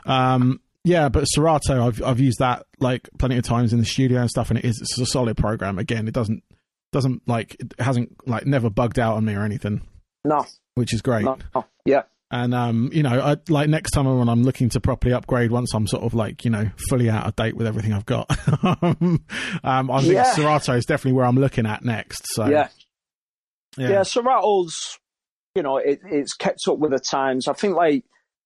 um. 0.05 0.59
Yeah, 0.87 1.09
but 1.09 1.23
Serato, 1.25 1.87
I've 1.87 2.03
I've 2.03 2.19
used 2.19 2.37
that 2.37 2.67
like 2.79 3.09
plenty 3.17 3.37
of 3.37 3.43
times 3.43 3.73
in 3.73 3.79
the 3.79 3.85
studio 3.85 4.21
and 4.21 4.29
stuff, 4.29 4.51
and 4.51 4.59
it 4.59 4.65
is 4.65 4.77
it's 4.81 4.97
a 4.99 5.05
solid 5.07 5.35
program. 5.35 5.79
Again, 5.79 6.07
it 6.07 6.13
doesn't 6.13 6.43
doesn't 6.91 7.27
like 7.27 7.55
it 7.59 7.73
hasn't 7.79 8.15
like 8.27 8.45
never 8.45 8.69
bugged 8.69 8.99
out 8.99 9.15
on 9.15 9.25
me 9.25 9.33
or 9.33 9.41
anything, 9.43 9.81
No, 10.23 10.45
which 10.75 10.93
is 10.93 11.01
great. 11.01 11.25
no, 11.25 11.39
no. 11.55 11.65
yeah, 11.85 12.03
And 12.29 12.53
um, 12.53 12.91
you 12.93 13.01
know, 13.01 13.19
I, 13.19 13.37
like 13.49 13.67
next 13.67 13.91
time 13.91 14.05
when 14.05 14.29
I'm 14.29 14.43
looking 14.43 14.69
to 14.69 14.79
properly 14.79 15.11
upgrade, 15.15 15.49
once 15.49 15.73
I'm 15.73 15.87
sort 15.87 16.03
of 16.03 16.13
like 16.13 16.45
you 16.45 16.51
know 16.51 16.69
fully 16.87 17.09
out 17.09 17.25
of 17.25 17.35
date 17.35 17.57
with 17.57 17.65
everything 17.65 17.91
I've 17.91 18.05
got, 18.05 18.29
um, 18.83 19.19
I 19.63 20.01
think 20.01 20.13
Yeah. 20.13 20.33
Serato 20.33 20.73
is 20.75 20.85
definitely 20.85 21.13
where 21.13 21.25
I'm 21.25 21.35
looking 21.37 21.65
at 21.65 21.83
next. 21.83 22.27
So 22.35 22.45
yeah. 22.47 22.67
Yeah, 23.77 23.89
Yeah, 23.89 24.03
Serato's, 24.03 24.97
you 25.55 25.63
know, 25.63 25.77
it, 25.77 25.99
it's 26.05 26.33
kept 26.33 26.59
up 26.67 26.79
with 26.79 26.91
the 26.91 26.99
times. 26.99 27.47
I 27.47 27.53
think 27.53 27.75
like 27.75 28.03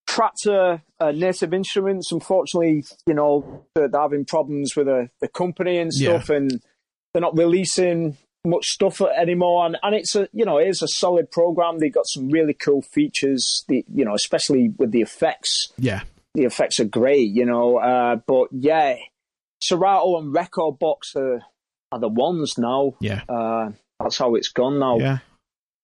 Traktor, 0.10 0.82
uh, 1.00 1.12
Native 1.12 1.54
Instruments, 1.54 2.12
unfortunately, 2.12 2.84
you 3.06 3.13
know, 3.13 3.65
they're, 3.76 3.88
they're 3.88 4.02
having 4.02 4.26
problems 4.26 4.76
with 4.76 4.88
the, 4.88 5.10
the 5.22 5.28
company 5.28 5.78
and 5.78 5.92
Yeah. 5.94 6.18
stuff, 6.20 6.30
and 6.30 6.62
they're 7.13 7.22
not 7.22 7.38
releasing 7.38 8.18
much 8.46 8.68
stuff 8.68 9.02
anymore. 9.02 9.65
And, 9.65 9.78
and 9.84 9.96
it's 9.96 10.15
a, 10.15 10.28
you 10.34 10.46
know, 10.46 10.58
it 10.58 10.68
is 10.68 10.82
a 10.82 10.88
solid 10.88 11.30
program. 11.30 11.78
They've 11.80 11.94
got 11.94 12.08
some 12.08 12.30
really 12.30 12.54
cool 12.54 12.82
features. 12.82 13.63
The, 13.68 13.86
you 13.94 14.06
know, 14.06 14.13
especially 14.15 14.74
with 14.78 14.92
the 14.92 15.02
effects. 15.02 15.72
yeah, 15.78 16.02
The 16.34 16.46
effects 16.46 16.80
are 16.80 16.86
great, 16.86 17.30
you 17.32 17.46
know. 17.46 17.78
Uh, 17.78 18.15
but 18.28 18.48
yeah, 18.52 18.96
Serato 19.62 20.18
and 20.18 20.34
Rekordbox 20.34 21.15
are, 21.15 21.42
are 21.92 22.00
the 22.00 22.08
ones 22.08 22.58
now. 22.58 22.94
yeah, 23.02 23.22
Uh, 23.30 23.72
that's 24.00 24.18
how 24.18 24.36
it's 24.36 24.50
gone 24.50 24.80
now. 24.80 24.98
yeah. 25.00 25.20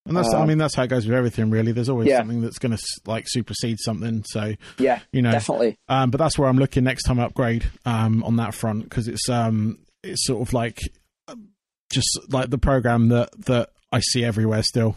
And 0.08 0.16
that's, 0.16 0.32
I 0.36 0.42
Um, 0.42 0.48
mean, 0.48 0.60
that's 0.60 0.76
how 0.76 0.84
it 0.84 0.88
goes 0.88 1.08
with 1.08 1.16
everything, 1.16 1.50
really. 1.50 1.72
There's 1.72 1.90
always 1.90 2.08
Yeah. 2.08 2.20
something 2.20 2.40
that's 2.42 2.60
going 2.60 2.78
to 2.78 2.84
like 3.08 3.26
supersede 3.28 3.80
something. 3.80 4.24
So, 4.28 4.54
Yeah, 4.78 5.00
you 5.12 5.24
know, 5.24 5.32
definitely. 5.32 5.78
Um, 5.90 6.12
but 6.12 6.20
that's 6.20 6.38
where 6.38 6.48
I'm 6.48 6.60
looking 6.60 6.84
next 6.84 7.04
time 7.04 7.20
I 7.20 7.24
upgrade 7.24 7.66
um, 7.86 8.24
on 8.24 8.36
that 8.36 8.54
front 8.54 8.84
because 8.84 9.08
it's 9.08 9.28
um, 9.30 9.80
it's 10.04 10.24
sort 10.28 10.48
of 10.48 10.54
like 10.54 10.80
um, 11.28 11.48
just 11.92 12.08
like 12.30 12.52
the 12.52 12.60
program 12.60 13.10
that 13.10 13.30
that 13.48 13.70
I 13.92 14.00
see 14.02 14.24
everywhere 14.24 14.62
still. 14.62 14.96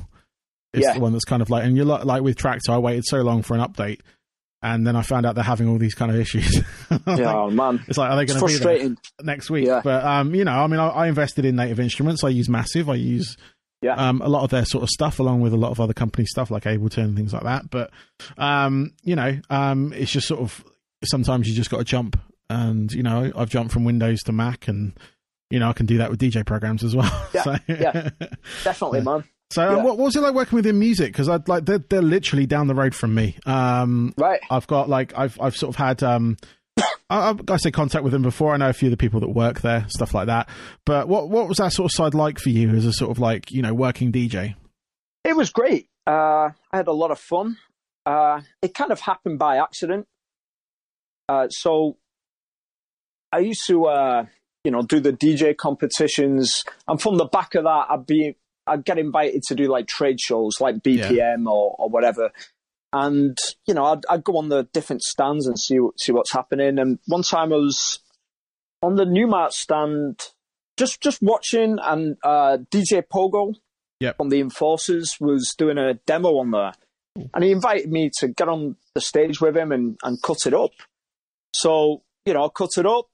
It's 0.74 0.86
Yeah. 0.86 0.92
the 0.94 1.00
one 1.00 1.12
that's 1.12 1.24
kind 1.24 1.40
of 1.40 1.48
like, 1.48 1.64
and 1.64 1.74
you're 1.74 1.86
like, 1.86 2.04
like 2.04 2.20
with 2.22 2.36
Traktor, 2.36 2.68
I 2.68 2.76
waited 2.78 3.06
so 3.06 3.22
long 3.22 3.40
for 3.42 3.54
an 3.56 3.60
update, 3.62 4.00
and 4.62 4.86
then 4.86 4.96
I 4.96 5.02
found 5.02 5.24
out 5.26 5.34
they're 5.34 5.44
having 5.44 5.68
all 5.68 5.78
these 5.78 5.94
kind 5.94 6.10
of 6.10 6.18
issues. 6.18 6.62
Yeah, 7.06 7.34
oh, 7.34 7.50
man. 7.50 7.82
it's 7.88 7.98
like, 7.98 8.10
are 8.10 8.16
they 8.16 8.24
going 8.24 8.40
to 8.40 8.46
be 8.46 8.56
there 8.58 8.94
next 9.22 9.50
week? 9.50 9.66
Yeah. 9.66 9.80
But 9.84 10.04
um, 10.04 10.34
you 10.34 10.44
know, 10.44 10.52
I 10.52 10.66
mean, 10.66 10.80
I, 10.80 10.88
I 10.88 11.06
invested 11.08 11.44
in 11.44 11.56
Native 11.56 11.78
Instruments. 11.80 12.24
I 12.24 12.28
use 12.30 12.48
Massive. 12.48 12.88
I 12.88 12.94
use 12.94 13.36
Yeah. 13.82 13.94
um, 13.94 14.20
a 14.22 14.28
lot 14.28 14.44
of 14.44 14.50
their 14.50 14.64
sort 14.64 14.82
of 14.82 14.88
stuff, 14.90 15.18
along 15.20 15.40
with 15.40 15.52
a 15.52 15.56
lot 15.56 15.70
of 15.70 15.80
other 15.80 15.94
company 15.94 16.24
stuff 16.26 16.50
like 16.50 16.64
Ableton 16.64 17.04
and 17.04 17.16
things 17.16 17.32
like 17.32 17.44
that. 17.44 17.70
But 17.70 17.90
um, 18.36 18.92
you 19.02 19.16
know, 19.16 19.38
um, 19.50 19.92
it's 19.94 20.10
just 20.12 20.26
sort 20.28 20.40
of 20.40 20.64
sometimes 21.04 21.46
you 21.48 21.54
just 21.54 21.70
got 21.70 21.78
to 21.78 21.84
jump, 21.84 22.18
and 22.50 22.90
you 22.92 23.02
know, 23.02 23.30
I've 23.36 23.50
jumped 23.50 23.72
from 23.72 23.84
Windows 23.84 24.20
to 24.24 24.32
Mac, 24.32 24.66
and 24.68 24.92
you 25.50 25.58
know, 25.58 25.68
I 25.68 25.72
can 25.72 25.86
do 25.86 25.98
that 25.98 26.10
with 26.10 26.20
DJ 26.20 26.44
programs 26.44 26.82
as 26.84 26.94
well. 26.96 27.28
Yeah, 27.34 27.42
so, 27.42 27.56
yeah. 27.68 28.10
Definitely, 28.64 29.02
man. 29.02 29.24
So 29.50 29.62
Yeah. 29.62 29.76
what, 29.76 29.96
what 29.98 30.04
was 30.06 30.16
it 30.16 30.20
like 30.20 30.34
working 30.34 30.56
with 30.56 30.66
inMusic? 30.66 31.06
Because 31.06 31.28
I'd 31.28 31.48
like 31.48 31.64
they're 31.64 31.78
they're 31.78 32.02
literally 32.02 32.46
down 32.46 32.66
the 32.66 32.74
road 32.74 32.94
from 32.94 33.14
me. 33.14 33.36
Um, 33.46 34.12
Right. 34.16 34.40
I've 34.50 34.66
got 34.66 34.88
like 34.88 35.16
I've 35.16 35.40
I've 35.40 35.56
sort 35.56 35.70
of 35.70 35.76
had 35.76 36.02
um 36.02 36.36
I, 37.10 37.30
I've 37.30 37.40
I 37.50 37.56
say 37.56 37.70
contact 37.70 38.04
with 38.04 38.12
them 38.12 38.22
before. 38.22 38.52
I 38.52 38.58
know 38.58 38.68
a 38.68 38.72
few 38.74 38.88
of 38.88 38.90
the 38.90 38.96
people 38.98 39.20
that 39.20 39.30
work 39.30 39.60
there, 39.62 39.86
stuff 39.88 40.12
like 40.14 40.26
that. 40.26 40.48
But 40.84 41.08
what 41.08 41.30
what 41.30 41.48
was 41.48 41.58
that 41.58 41.72
sort 41.72 41.90
of 41.90 41.94
side 41.96 42.14
like 42.14 42.38
for 42.38 42.50
you 42.50 42.70
as 42.70 42.84
a 42.84 42.92
sort 42.92 43.10
of 43.10 43.18
like 43.18 43.50
you 43.50 43.62
know 43.62 43.72
working 43.74 44.12
DJ? 44.12 44.54
It 45.24 45.34
was 45.36 45.50
great. 45.50 45.88
Uh, 46.06 46.50
I 46.72 46.76
had 46.76 46.86
a 46.88 46.92
lot 46.92 47.10
of 47.10 47.18
fun. 47.18 47.56
Uh, 48.06 48.40
it 48.62 48.72
kind 48.74 48.90
of 48.92 49.00
happened 49.00 49.38
by 49.38 49.56
accident. 49.58 50.06
Uh, 51.28 51.48
so 51.50 51.98
I 53.30 53.40
used 53.40 53.66
to, 53.66 53.84
uh, 53.84 54.24
you 54.64 54.70
know, 54.70 54.80
do 54.80 55.00
the 55.00 55.12
DJ 55.12 55.54
competitions, 55.54 56.64
and 56.86 57.00
from 57.00 57.18
the 57.18 57.26
back 57.26 57.54
of 57.54 57.64
that, 57.64 57.86
I'd 57.90 58.06
be, 58.06 58.36
I'd 58.68 58.84
get 58.84 58.98
invited 58.98 59.42
to 59.44 59.54
do 59.54 59.68
like 59.68 59.86
trade 59.86 60.20
shows, 60.20 60.60
like 60.60 60.76
BPM 60.76 61.46
or, 61.46 61.74
or 61.78 61.88
whatever. 61.88 62.30
And 62.92 63.36
you 63.66 63.74
know, 63.74 63.84
I'd, 63.84 64.04
I'd 64.08 64.24
go 64.24 64.36
on 64.38 64.48
the 64.48 64.64
different 64.72 65.02
stands 65.02 65.46
and 65.46 65.58
see 65.58 65.78
see 65.98 66.12
what's 66.12 66.32
happening. 66.32 66.78
And 66.78 66.98
one 67.06 67.22
time 67.22 67.52
I 67.52 67.56
was 67.56 68.00
on 68.82 68.94
the 68.94 69.04
Numark 69.04 69.52
stand, 69.52 70.20
just 70.78 71.00
just 71.00 71.20
watching, 71.20 71.78
and 71.82 72.16
uh, 72.24 72.58
DJ 72.70 73.02
Pogo 73.02 73.54
Yep. 74.00 74.16
from 74.16 74.28
the 74.28 74.40
Enforcers 74.40 75.16
was 75.20 75.54
doing 75.58 75.76
a 75.76 75.94
demo 76.06 76.38
on 76.38 76.52
there, 76.52 76.72
and 77.34 77.42
he 77.42 77.50
invited 77.50 77.90
me 77.90 78.10
to 78.20 78.28
get 78.28 78.48
on 78.48 78.76
the 78.94 79.00
stage 79.00 79.40
with 79.40 79.56
him 79.56 79.72
and, 79.72 79.98
and 80.04 80.22
cut 80.22 80.46
it 80.46 80.54
up. 80.54 80.70
So 81.52 82.02
you 82.24 82.32
know, 82.34 82.44
I 82.44 82.48
cut 82.56 82.70
it 82.78 82.86
up. 82.86 83.06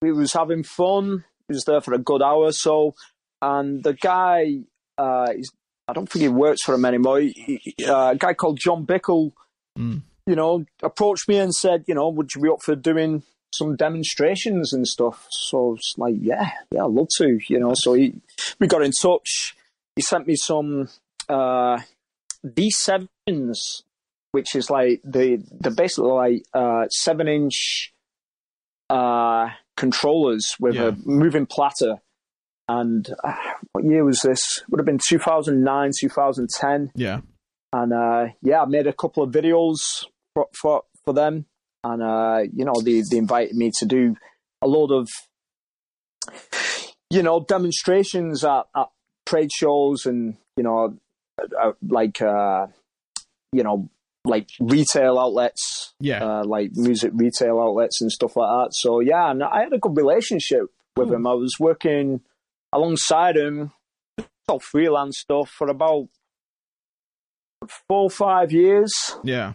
We 0.00 0.10
was 0.12 0.32
having 0.32 0.62
fun. 0.64 1.24
He 1.48 1.54
was 1.54 1.64
there 1.64 1.80
for 1.80 1.92
a 1.94 1.98
good 1.98 2.22
hour 2.22 2.44
or 2.44 2.52
so, 2.52 2.94
and 3.42 3.84
the 3.84 3.92
guy, 3.92 4.60
uh, 4.98 5.32
he's, 5.32 5.50
I 5.88 5.92
don't 5.92 6.08
think 6.08 6.22
he 6.22 6.28
works 6.28 6.62
for 6.62 6.74
him 6.74 6.84
anymore. 6.84 7.20
He, 7.20 7.74
uh, 7.86 8.10
a 8.12 8.16
guy 8.16 8.34
called 8.34 8.58
John 8.60 8.86
Bickle, 8.86 9.32
Mm. 9.78 10.02
you 10.26 10.36
know, 10.36 10.64
approached 10.82 11.28
me 11.28 11.38
and 11.38 11.54
said, 11.54 11.84
you 11.88 11.94
know, 11.94 12.08
would 12.10 12.34
you 12.34 12.42
be 12.42 12.48
up 12.50 12.62
for 12.62 12.74
doing 12.76 13.22
some 13.54 13.74
demonstrations 13.74 14.72
and 14.74 14.86
stuff? 14.86 15.26
So 15.30 15.58
I 15.58 15.70
was 15.72 15.94
like, 15.96 16.14
yeah, 16.20 16.50
yeah, 16.70 16.84
I'd 16.84 16.90
love 16.90 17.08
to, 17.18 17.38
you 17.48 17.58
know. 17.58 17.72
So 17.74 17.94
he, 17.94 18.14
we 18.60 18.66
got 18.66 18.82
in 18.82 18.90
touch. 18.92 19.54
He 19.96 20.02
sent 20.02 20.26
me 20.26 20.36
some 20.36 20.88
uh, 21.28 21.78
D7s, 22.44 23.82
which 24.32 24.54
is 24.54 24.70
like 24.70 25.00
the 25.04 25.42
the 25.60 25.70
basically 25.70 26.10
like 26.12 26.44
uh, 26.54 26.86
seven 26.88 27.28
inch 27.28 27.92
uh, 28.90 29.48
controllers 29.76 30.54
with 30.60 30.74
Yeah. 30.74 30.88
a 30.88 30.96
moving 31.04 31.46
platter. 31.46 32.00
And 32.72 33.06
uh, 33.22 33.34
what 33.72 33.84
year 33.84 34.02
was 34.02 34.20
this? 34.20 34.62
Would 34.70 34.78
have 34.80 34.86
been 34.86 34.98
2009, 35.06 35.90
2010 36.00 36.92
Yeah, 36.94 37.20
and 37.70 37.92
uh, 37.92 38.28
yeah, 38.40 38.62
I 38.62 38.64
made 38.64 38.86
a 38.86 38.94
couple 38.94 39.22
of 39.22 39.30
videos 39.30 40.06
for 40.34 40.48
for, 40.58 40.84
for 41.04 41.12
them, 41.12 41.44
and 41.84 42.02
uh, 42.02 42.40
you 42.50 42.64
know 42.64 42.80
they 42.82 43.02
they 43.02 43.18
invited 43.18 43.54
me 43.54 43.70
to 43.78 43.84
do 43.84 44.16
a 44.62 44.66
lot 44.66 44.90
of 44.90 45.08
you 47.10 47.22
know 47.22 47.44
demonstrations 47.46 48.42
at, 48.42 48.64
at 48.74 48.88
trade 49.26 49.50
shows 49.52 50.06
and 50.06 50.38
you 50.56 50.62
know 50.62 50.96
uh, 51.38 51.72
like 51.86 52.22
uh, 52.22 52.68
you 53.52 53.64
know 53.64 53.90
like 54.24 54.48
retail 54.60 55.18
outlets, 55.18 55.92
yeah. 56.00 56.24
uh, 56.24 56.44
like 56.44 56.70
music 56.74 57.10
retail 57.14 57.60
outlets 57.60 58.00
and 58.00 58.10
stuff 58.10 58.34
like 58.34 58.48
that. 58.48 58.74
So 58.74 59.00
yeah, 59.00 59.30
and 59.30 59.42
I 59.42 59.64
had 59.64 59.74
a 59.74 59.78
good 59.78 59.94
relationship 59.94 60.70
with 60.96 61.12
him. 61.12 61.26
I 61.26 61.34
was 61.34 61.56
working 61.60 62.22
alongside 62.72 63.36
him, 63.36 63.72
all 64.48 64.60
freelance 64.60 65.18
stuff 65.18 65.50
for 65.50 65.68
about 65.68 66.08
four 67.88 68.04
or 68.04 68.10
five 68.10 68.52
years. 68.52 68.92
yeah. 69.24 69.52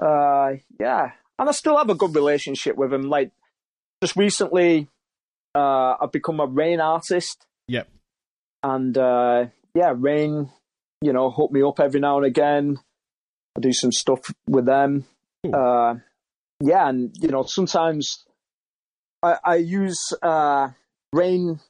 Uh, 0.00 0.54
yeah, 0.78 1.10
and 1.38 1.46
I 1.48 1.52
still 1.52 1.76
have 1.76 1.90
a 1.90 1.94
good 1.94 2.14
relationship 2.14 2.74
with 2.76 2.90
him. 2.90 3.02
Like 3.10 3.32
just 4.02 4.16
recently, 4.16 4.88
uh, 5.54 5.94
I've 6.00 6.10
become 6.10 6.40
a 6.40 6.46
Rane 6.46 6.80
artist, 6.80 7.44
Yep. 7.68 7.86
and 8.62 8.96
uh, 8.96 9.46
yeah, 9.74 9.92
Rane, 9.94 10.50
you 11.02 11.12
know, 11.12 11.30
hook 11.30 11.52
me 11.52 11.62
up 11.62 11.80
every 11.80 12.00
now 12.00 12.16
and 12.16 12.24
again. 12.24 12.78
I 13.54 13.60
do 13.60 13.74
some 13.74 13.92
stuff 13.92 14.20
with 14.48 14.64
them. 14.64 15.04
Uh, 15.44 15.96
yeah, 16.62 16.88
and 16.88 17.14
you 17.20 17.28
know, 17.28 17.42
sometimes 17.42 18.24
I, 19.22 19.36
I 19.44 19.54
use 19.56 20.14
uh, 20.22 20.68
Rane 21.12 21.60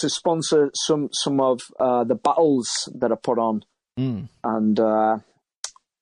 to 0.00 0.10
sponsor 0.10 0.70
some 0.74 1.08
some 1.12 1.40
of 1.40 1.60
uh, 1.78 2.04
the 2.04 2.14
battles 2.16 2.68
that 2.96 3.10
are 3.12 3.16
put 3.16 3.38
on 3.38 3.62
Mm. 3.98 4.28
and 4.44 4.80
uh, 4.80 5.18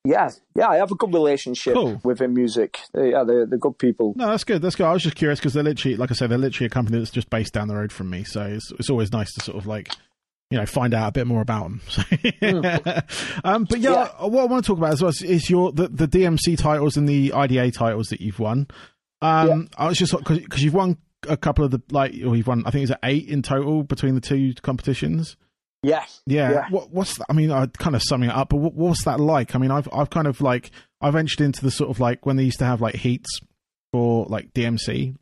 yeah, 0.05 0.29
yeah, 0.55 0.67
I 0.69 0.77
have 0.77 0.91
a 0.91 0.95
good 0.95 1.13
relationship 1.13 1.73
Cool. 1.73 1.99
with 2.03 2.19
inMusic. 2.19 2.75
They, 2.93 3.11
yeah, 3.11 3.23
they're, 3.25 3.45
they're 3.45 3.59
good 3.59 3.77
people. 3.77 4.13
No, 4.15 4.27
that's 4.27 4.45
good. 4.45 4.61
That's 4.61 4.75
good. 4.77 4.85
I 4.85 4.93
was 4.93 5.03
just 5.03 5.17
curious 5.17 5.39
because 5.39 5.53
they're 5.53 5.63
literally, 5.63 5.97
like 5.97 6.09
I 6.09 6.13
said, 6.13 6.29
they're 6.29 6.37
literally 6.37 6.67
a 6.67 6.69
company 6.69 6.97
that's 6.99 7.11
just 7.11 7.29
based 7.29 7.53
down 7.53 7.67
the 7.67 7.75
road 7.75 7.91
from 7.91 8.09
me. 8.09 8.23
So 8.23 8.41
it's 8.43 8.71
it's 8.79 8.89
always 8.89 9.11
nice 9.11 9.33
to 9.33 9.41
sort 9.41 9.57
of 9.57 9.65
like, 9.67 9.91
you 10.49 10.57
know, 10.57 10.65
find 10.65 10.93
out 10.93 11.09
a 11.09 11.11
bit 11.11 11.27
more 11.27 11.41
about 11.41 11.63
them. 11.63 11.81
So, 11.89 12.03
um, 13.43 13.65
but 13.69 13.79
yeah, 13.79 13.91
Yeah. 13.91 14.25
what 14.25 14.43
I 14.43 14.45
want 14.45 14.63
to 14.63 14.67
talk 14.67 14.77
about 14.77 14.93
as 14.93 15.01
well 15.01 15.09
is, 15.09 15.21
is 15.21 15.49
your 15.49 15.71
the, 15.73 15.87
the 15.89 16.07
DMC 16.07 16.57
titles 16.57 16.95
and 16.95 17.07
the 17.07 17.33
IDA 17.33 17.71
titles 17.71 18.07
that 18.09 18.21
you've 18.21 18.39
won. 18.39 18.67
Um, 19.21 19.67
I 19.77 19.87
was 19.87 19.97
just 19.97 20.15
because 20.17 20.63
you've 20.63 20.73
won 20.73 20.97
a 21.27 21.37
couple 21.37 21.65
of 21.65 21.71
the 21.71 21.81
like, 21.91 22.13
or 22.25 22.35
you've 22.35 22.47
won. 22.47 22.63
I 22.65 22.71
think 22.71 22.89
it's 22.89 22.97
eight 23.03 23.27
in 23.27 23.41
total 23.41 23.83
between 23.83 24.15
the 24.15 24.21
two 24.21 24.53
competitions. 24.61 25.35
Yeah, 25.81 26.03
Yeah. 26.25 26.51
Yeah. 26.51 26.65
What, 26.71 26.91
what's 26.91 27.17
that? 27.17 27.25
I 27.29 27.33
mean, 27.33 27.51
I 27.51 27.65
kind 27.67 27.95
of 27.95 28.03
summing 28.03 28.29
it 28.29 28.35
up, 28.35 28.49
but 28.49 28.57
what, 28.57 28.73
what's 28.73 29.05
that 29.05 29.19
like? 29.19 29.55
I 29.55 29.59
mean, 29.59 29.71
I've 29.71 29.87
I've 29.93 30.09
kind 30.09 30.27
of 30.27 30.41
like 30.41 30.71
I 31.01 31.09
ventured 31.11 31.41
into 31.41 31.61
the 31.61 31.71
sort 31.71 31.89
of 31.89 31.99
like 31.99 32.25
when 32.25 32.35
they 32.35 32.43
used 32.43 32.59
to 32.59 32.65
have 32.65 32.81
like 32.81 32.95
heats 32.95 33.39
for 33.93 34.25
like 34.27 34.53
DMC. 34.53 35.15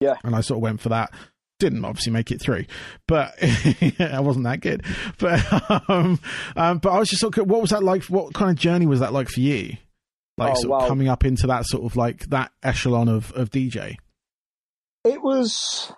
Yeah. 0.00 0.14
And 0.24 0.34
I 0.34 0.40
sort 0.40 0.58
of 0.58 0.62
went 0.62 0.80
for 0.80 0.88
that. 0.90 1.12
Didn't 1.58 1.84
obviously 1.84 2.12
make 2.12 2.30
it 2.30 2.40
through, 2.40 2.64
but 3.06 3.34
I 4.00 4.20
wasn't 4.20 4.46
that 4.46 4.60
good. 4.62 4.82
But 5.18 5.90
um, 5.90 6.18
um, 6.56 6.78
but 6.78 6.90
I 6.90 6.98
was 6.98 7.10
just 7.10 7.20
sort 7.20 7.36
of, 7.36 7.46
what 7.50 7.60
was 7.60 7.68
that 7.70 7.82
like? 7.82 8.04
What 8.04 8.32
kind 8.32 8.50
of 8.50 8.56
journey 8.56 8.86
was 8.86 9.00
that 9.00 9.12
like 9.12 9.28
for 9.28 9.40
you? 9.40 9.76
Like 10.38 10.54
Oh, 10.56 10.60
sort 10.62 10.82
of 10.82 10.88
coming 10.88 11.08
up 11.08 11.22
into 11.26 11.46
that 11.48 11.66
sort 11.66 11.84
of 11.84 11.96
like 11.96 12.24
that 12.30 12.52
echelon 12.62 13.08
of 13.08 13.30
of 13.32 13.50
DJ. 13.50 13.96
It 15.04 15.22
was. 15.22 15.92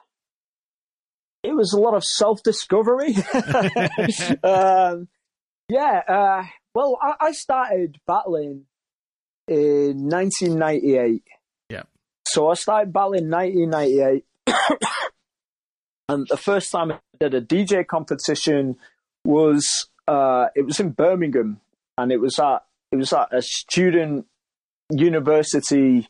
It 1.42 1.56
was 1.56 1.72
a 1.72 1.80
lot 1.80 1.94
of 1.94 2.04
self 2.04 2.42
discovery. 2.42 3.16
um, 4.44 5.08
yeah, 5.68 6.02
uh, 6.06 6.44
well, 6.74 6.98
I, 7.02 7.14
I 7.20 7.32
started 7.32 7.98
battling 8.06 8.66
in 9.48 10.08
1998. 10.08 11.24
Yeah. 11.68 11.82
So 12.28 12.48
I 12.48 12.54
started 12.54 12.92
battling 12.92 13.24
in 13.24 13.30
1998. 13.30 14.24
and 16.08 16.26
the 16.28 16.36
first 16.36 16.70
time 16.70 16.92
I 16.92 16.98
did 17.18 17.34
a 17.34 17.40
DJ 17.40 17.86
competition 17.86 18.76
was 19.24 19.88
uh, 20.06 20.46
it 20.54 20.64
was 20.64 20.78
in 20.78 20.90
Birmingham, 20.90 21.60
and 21.98 22.12
it 22.12 22.20
was 22.20 22.38
at 22.38 22.64
it 22.92 22.96
was 22.96 23.12
at 23.12 23.32
a 23.32 23.42
student 23.42 24.26
university 24.90 26.08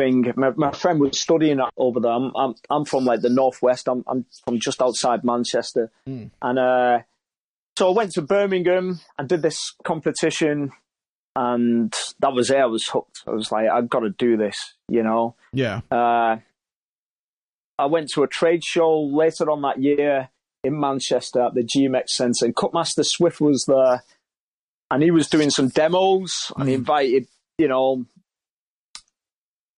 thing. 0.00 0.32
My, 0.36 0.50
my 0.56 0.72
friend 0.72 0.98
was 1.00 1.20
studying 1.20 1.60
over 1.76 2.00
there. 2.00 2.12
I'm, 2.12 2.32
I'm 2.36 2.54
I'm 2.70 2.84
from 2.84 3.04
like 3.04 3.20
the 3.20 3.28
northwest. 3.30 3.88
I'm 3.88 4.02
I'm 4.06 4.24
from 4.44 4.58
just 4.58 4.80
outside 4.82 5.24
Manchester, 5.24 5.90
Mm. 6.08 6.30
and 6.42 6.58
uh, 6.58 6.98
so 7.78 7.90
I 7.90 7.94
went 7.96 8.12
to 8.12 8.22
Birmingham 8.22 9.00
and 9.18 9.28
did 9.28 9.42
this 9.42 9.74
competition, 9.84 10.72
and 11.36 11.94
that 12.20 12.32
was 12.32 12.50
it. 12.50 12.56
I 12.58 12.66
was 12.66 12.86
hooked. 12.88 13.22
I 13.26 13.30
was 13.30 13.50
like, 13.52 13.68
I've 13.68 13.88
got 13.88 14.00
to 14.00 14.10
do 14.10 14.36
this, 14.36 14.74
you 14.88 15.02
know. 15.02 15.34
Yeah. 15.52 15.80
Uh, 15.90 16.36
I 17.78 17.86
went 17.86 18.10
to 18.10 18.22
a 18.22 18.26
trade 18.28 18.62
show 18.64 19.00
later 19.00 19.50
on 19.50 19.62
that 19.62 19.80
year 19.80 20.28
in 20.62 20.78
Manchester 20.78 21.40
at 21.42 21.54
the 21.54 21.62
G-Mex 21.62 22.14
Centre, 22.16 22.44
and 22.44 22.54
Cutmaster 22.54 23.02
Swift 23.04 23.40
was 23.40 23.64
there, 23.66 24.02
and 24.90 25.02
he 25.02 25.10
was 25.10 25.28
doing 25.28 25.48
some 25.50 25.68
demos, 25.68 26.52
and 26.56 26.68
he 26.68 26.74
invited 26.74 27.26
you 27.58 27.68
know 27.68 28.04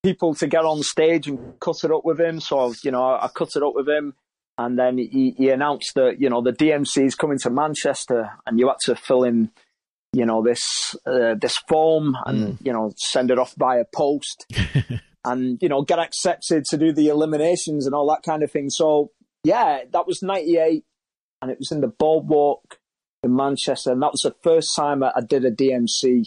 people 0.02 0.34
to 0.34 0.46
get 0.46 0.64
on 0.64 0.82
stage 0.82 1.28
and 1.28 1.58
cut 1.60 1.84
it 1.84 1.90
up 1.90 2.04
with 2.04 2.20
him. 2.20 2.40
So 2.40 2.74
you 2.82 2.90
know, 2.90 3.04
I 3.04 3.28
cut 3.34 3.50
it 3.56 3.62
up 3.62 3.74
with 3.74 3.88
him, 3.88 4.14
and 4.58 4.78
then 4.78 4.98
he, 4.98 5.34
he 5.36 5.50
announced 5.50 5.94
that 5.94 6.20
you 6.20 6.28
know 6.28 6.42
the 6.42 6.52
DMC 6.52 7.04
is 7.06 7.14
coming 7.14 7.38
to 7.40 7.50
Manchester, 7.50 8.30
and 8.46 8.58
you 8.58 8.68
had 8.68 8.78
to 8.84 8.96
fill 8.96 9.24
in 9.24 9.50
you 10.12 10.26
know 10.26 10.42
this 10.42 10.94
uh, 11.06 11.34
this 11.40 11.56
form 11.68 12.16
and 12.26 12.58
you 12.62 12.72
know 12.72 12.92
send 12.96 13.30
it 13.30 13.38
off 13.38 13.56
by 13.56 13.76
a 13.76 13.84
post 13.94 14.46
and 15.24 15.58
you 15.62 15.68
know 15.68 15.82
get 15.82 15.98
accepted 15.98 16.64
to 16.66 16.76
do 16.76 16.92
the 16.92 17.08
eliminations 17.08 17.86
and 17.86 17.94
all 17.94 18.08
that 18.08 18.22
kind 18.22 18.42
of 18.42 18.50
thing 18.50 18.68
so 18.68 19.10
yeah 19.44 19.80
that 19.90 20.06
was 20.06 20.22
98 20.22 20.84
and 21.40 21.50
it 21.50 21.58
was 21.58 21.72
in 21.72 21.80
the 21.80 21.88
boardwalk 21.88 22.78
in 23.22 23.34
manchester 23.34 23.90
and 23.92 24.02
that 24.02 24.12
was 24.12 24.22
the 24.22 24.34
first 24.42 24.76
time 24.76 25.02
i 25.02 25.20
did 25.26 25.44
a 25.44 25.50
dmc 25.50 26.26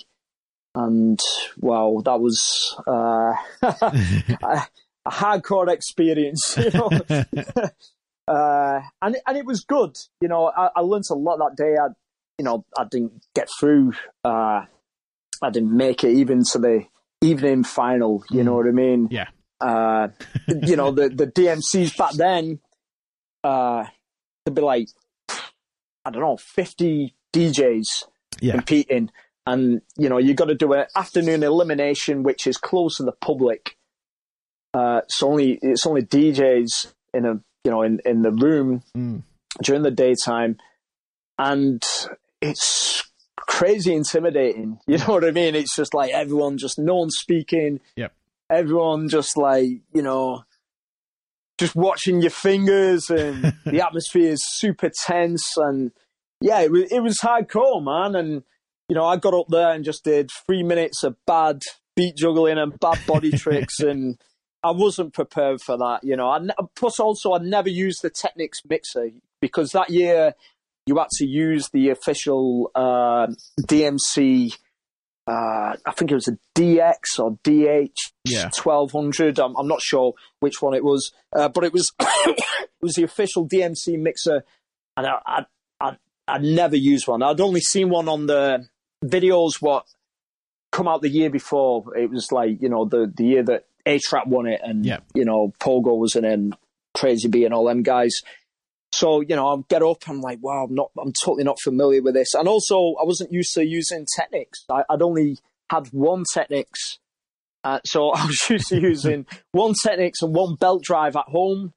and 0.75 1.19
wow 1.59 2.01
that 2.03 2.19
was 2.19 2.75
uh, 2.88 3.33
a, 3.61 4.67
a, 5.05 5.09
hardcore 5.09 5.69
experience 5.69 6.57
you 6.57 6.71
know 6.71 6.89
uh, 8.27 8.81
and, 9.01 9.17
and 9.27 9.38
it 9.38 9.45
was 9.45 9.63
good 9.63 9.95
you 10.21 10.27
know 10.27 10.51
I, 10.55 10.69
I 10.75 10.79
learned 10.81 11.05
a 11.09 11.15
lot 11.15 11.38
that 11.38 11.55
day 11.55 11.75
I, 11.81 11.88
you 12.38 12.45
know, 12.45 12.65
I 12.77 12.85
didn't 12.89 13.25
get 13.33 13.49
through. 13.59 13.93
Uh, 14.23 14.65
I 15.41 15.49
didn't 15.51 15.75
make 15.75 16.03
it 16.03 16.11
even 16.11 16.43
to 16.51 16.59
the 16.59 16.83
evening 17.21 17.63
final. 17.63 18.23
You 18.29 18.41
mm. 18.41 18.45
know 18.45 18.55
what 18.55 18.67
I 18.67 18.71
mean? 18.71 19.07
Yeah. 19.11 19.27
Uh, 19.61 20.09
you 20.47 20.75
know, 20.75 20.91
the 20.91 21.09
the 21.09 21.27
DMCs 21.27 21.97
back 21.97 22.13
then, 22.13 22.59
uh, 23.43 23.85
there'd 24.45 24.55
be 24.55 24.61
like, 24.61 24.88
I 26.03 26.11
don't 26.11 26.21
know, 26.21 26.38
fifty 26.38 27.15
DJs 27.33 28.03
yeah. 28.41 28.53
competing, 28.53 29.11
and 29.45 29.81
you 29.97 30.10
know, 30.10 30.17
you've 30.17 30.38
got 30.38 30.45
to 30.45 30.55
do 30.55 30.73
an 30.73 30.86
afternoon 30.95 31.43
elimination, 31.43 32.23
which 32.23 32.47
is 32.47 32.58
closed 32.58 32.97
to 32.97 33.03
the 33.03 33.12
public. 33.12 33.77
Uh, 34.73 35.01
it's 35.03 35.21
only 35.23 35.60
it's 35.62 35.86
only 35.86 36.01
DJs 36.01 36.93
in 37.13 37.25
a 37.25 37.39
you 37.63 37.71
know 37.71 37.81
in 37.81 37.99
in 38.05 38.21
the 38.21 38.31
room 38.31 38.84
mm. 38.95 39.21
during 39.62 39.84
the 39.84 39.91
daytime, 39.91 40.58
and 41.38 41.84
it's 42.41 43.03
crazy 43.36 43.93
intimidating. 43.93 44.79
You 44.88 44.97
know 44.97 45.05
what 45.05 45.25
I 45.25 45.31
mean? 45.31 45.55
It's 45.55 45.75
just 45.75 45.93
like 45.93 46.12
everyone 46.12 46.58
just 46.58 46.79
no 46.79 46.95
one 46.95 47.10
speaking. 47.10 47.79
Yep. 47.95 48.13
Everyone 48.49 49.10
just 49.10 49.38
like, 49.38 49.81
you 49.93 50.01
know, 50.03 50.43
just 51.58 51.75
watching 51.75 52.21
your 52.21 52.31
fingers 52.31 53.10
and 53.10 53.55
the 53.65 53.84
atmosphere 53.84 54.31
is 54.31 54.43
super 54.45 54.91
tense 55.05 55.58
and 55.58 55.91
yeah, 56.41 56.62
it 56.62 56.71
was 56.71 56.91
it 56.91 56.99
was 56.99 57.17
hardcore, 57.23 57.84
man. 57.84 58.15
And 58.15 58.43
you 58.89 58.95
know, 58.95 59.06
I 59.06 59.17
got 59.17 59.34
up 59.34 59.48
there 59.50 59.71
and 59.71 59.84
just 59.84 60.04
did 60.04 60.30
three 60.45 60.63
minutes 60.63 61.04
of 61.04 61.15
bad 61.26 61.62
beat 61.95 62.15
juggling 62.15 62.58
and 62.58 62.78
bad 62.80 63.00
body 63.08 63.32
tricks 63.38 63.80
and 63.80 64.17
I 64.65 64.71
wasn't 64.71 65.13
prepared 65.13 65.62
for 65.62 65.78
that, 65.78 66.00
you 66.02 66.15
know. 66.15 66.28
I, 66.28 66.39
plus, 66.76 67.00
also, 67.00 67.34
I 67.34 67.38
never 67.38 67.69
used 67.69 68.02
the 68.02 68.10
Technics 68.10 68.62
mixer 68.67 69.12
because 69.39 69.71
that 69.71 69.91
year 69.91 70.34
you 70.88 70.98
had 70.98 71.10
to 71.17 71.26
use 71.26 71.69
the 71.69 71.89
official 71.89 72.71
uh, 72.74 73.28
DMC. 73.62 74.58
Uh, 75.28 75.76
I 75.86 75.91
think 75.95 76.10
it 76.10 76.15
was 76.15 76.28
a 76.28 76.38
DX 76.56 77.19
or 77.19 77.38
DH 77.43 77.93
yeah. 78.24 78.50
1200. 78.63 79.39
I'm, 79.39 79.56
I'm, 79.56 79.67
not 79.67 79.82
sure 79.82 80.13
which 80.39 80.62
one 80.62 80.74
it 80.74 80.84
was, 80.84 81.12
uh, 81.36 81.50
but 81.50 81.63
it 81.63 81.74
was 81.74 81.91
it 82.00 82.43
was 82.82 82.95
the 82.95 83.04
official 83.04 83.48
DMC 83.48 84.00
mixer, 84.00 84.43
and 84.98 85.06
I, 85.06 85.19
I, 85.26 85.45
I 85.80 85.98
I'd 86.28 86.43
never 86.43 86.76
used 86.76 87.08
one. 87.08 87.21
I'd 87.21 87.41
only 87.41 87.62
seen 87.62 87.89
one 87.89 88.10
on 88.10 88.26
the 88.26 88.67
videos 89.05 89.61
what 89.61 89.85
come 90.71 90.87
out 90.87 91.01
the 91.01 91.09
year 91.09 91.29
before. 91.29 91.95
It 91.97 92.09
was 92.09 92.31
like 92.31 92.61
you 92.61 92.69
know 92.69 92.85
the 92.85 93.11
the 93.15 93.25
year 93.25 93.43
that 93.43 93.65
A-Trak 93.85 94.27
won 94.27 94.47
it, 94.47 94.61
and 94.63 94.85
yep. 94.85 95.03
you 95.13 95.25
know 95.25 95.53
Pogo 95.59 95.97
was 95.97 96.15
in 96.15 96.25
and 96.25 96.55
Crazy 96.95 97.27
B 97.27 97.45
and 97.45 97.53
all 97.53 97.65
them 97.65 97.83
guys. 97.83 98.21
So, 98.91 99.19
you 99.19 99.35
know, 99.35 99.47
I 99.47 99.61
get 99.67 99.83
up, 99.83 100.07
I'm 100.07 100.21
like, 100.21 100.39
wow, 100.41 100.63
I'm 100.63 100.73
not, 100.73 100.89
I'm 100.97 101.11
totally 101.11 101.43
not 101.43 101.59
familiar 101.59 102.01
with 102.01 102.13
this. 102.13 102.33
And 102.33 102.47
also, 102.47 102.95
I 102.99 103.03
wasn't 103.03 103.33
used 103.33 103.53
to 103.55 103.65
using 103.65 104.07
Technics. 104.15 104.63
I, 104.69 104.83
would 104.89 105.01
only 105.01 105.37
had 105.69 105.87
one 105.87 106.23
Technics. 106.33 106.99
Uh, 107.65 107.81
so 107.83 108.11
I 108.15 108.25
was 108.25 108.49
used 108.49 108.69
to 108.69 108.79
using 108.79 109.25
one 109.51 109.73
Technics 109.83 110.21
and 110.21 110.33
one 110.33 110.55
belt 110.55 110.83
drive 110.83 111.17
at 111.17 111.25
home. 111.25 111.73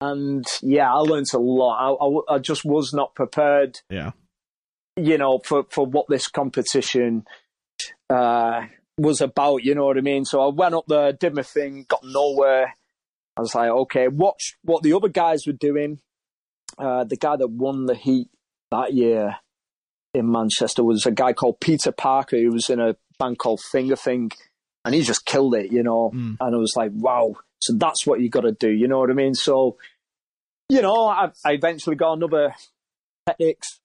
And 0.00 0.44
yeah, 0.62 0.90
I 0.90 0.98
learned 0.98 1.26
a 1.34 1.38
lot. 1.38 1.76
I, 1.78 2.34
I, 2.34 2.36
I 2.36 2.38
just 2.38 2.64
was 2.64 2.94
not 2.94 3.14
prepared. 3.14 3.80
Yeah. 3.90 4.12
You 4.96 5.18
know, 5.18 5.40
for, 5.44 5.64
for 5.70 5.86
what 5.86 6.06
this 6.08 6.28
competition 6.28 7.24
uh, 8.08 8.62
was 8.96 9.20
about, 9.20 9.64
you 9.64 9.74
know 9.74 9.86
what 9.86 9.98
I 9.98 10.02
mean? 10.02 10.24
So 10.24 10.40
I 10.40 10.52
went 10.52 10.74
up 10.74 10.84
there, 10.86 11.12
did 11.12 11.34
my 11.34 11.42
thing, 11.42 11.84
got 11.88 12.04
nowhere. 12.04 12.74
I 13.36 13.40
was 13.40 13.54
like, 13.54 13.70
okay, 13.70 14.06
watch 14.06 14.56
what 14.62 14.84
the 14.84 14.92
other 14.92 15.08
guys 15.08 15.46
were 15.46 15.52
doing 15.52 15.98
uh, 16.78 17.04
the 17.04 17.16
guy 17.16 17.36
that 17.36 17.48
won 17.48 17.86
the 17.86 17.94
heat 17.94 18.28
that 18.70 18.92
year 18.92 19.36
in 20.12 20.30
Manchester 20.30 20.82
was 20.82 21.06
a 21.06 21.10
guy 21.10 21.32
called 21.32 21.60
Peter 21.60 21.92
Parker 21.92 22.36
who 22.36 22.52
was 22.52 22.70
in 22.70 22.80
a 22.80 22.96
band 23.18 23.38
called 23.38 23.60
Fingathing 23.60 24.32
and 24.84 24.94
he 24.94 25.02
just 25.02 25.24
killed 25.24 25.54
it, 25.54 25.72
you 25.72 25.82
know. 25.82 26.10
Mm. 26.14 26.36
And 26.40 26.54
I 26.54 26.58
was 26.58 26.74
like, 26.76 26.90
wow, 26.94 27.34
so 27.60 27.74
that's 27.74 28.06
what 28.06 28.20
you 28.20 28.28
got 28.28 28.42
to 28.42 28.52
do, 28.52 28.70
you 28.70 28.88
know 28.88 28.98
what 28.98 29.10
I 29.10 29.14
mean? 29.14 29.34
So, 29.34 29.76
you 30.68 30.82
know, 30.82 31.06
I, 31.06 31.30
I 31.44 31.52
eventually 31.52 31.96
got 31.96 32.14
another 32.14 32.54
Technics. 33.26 33.80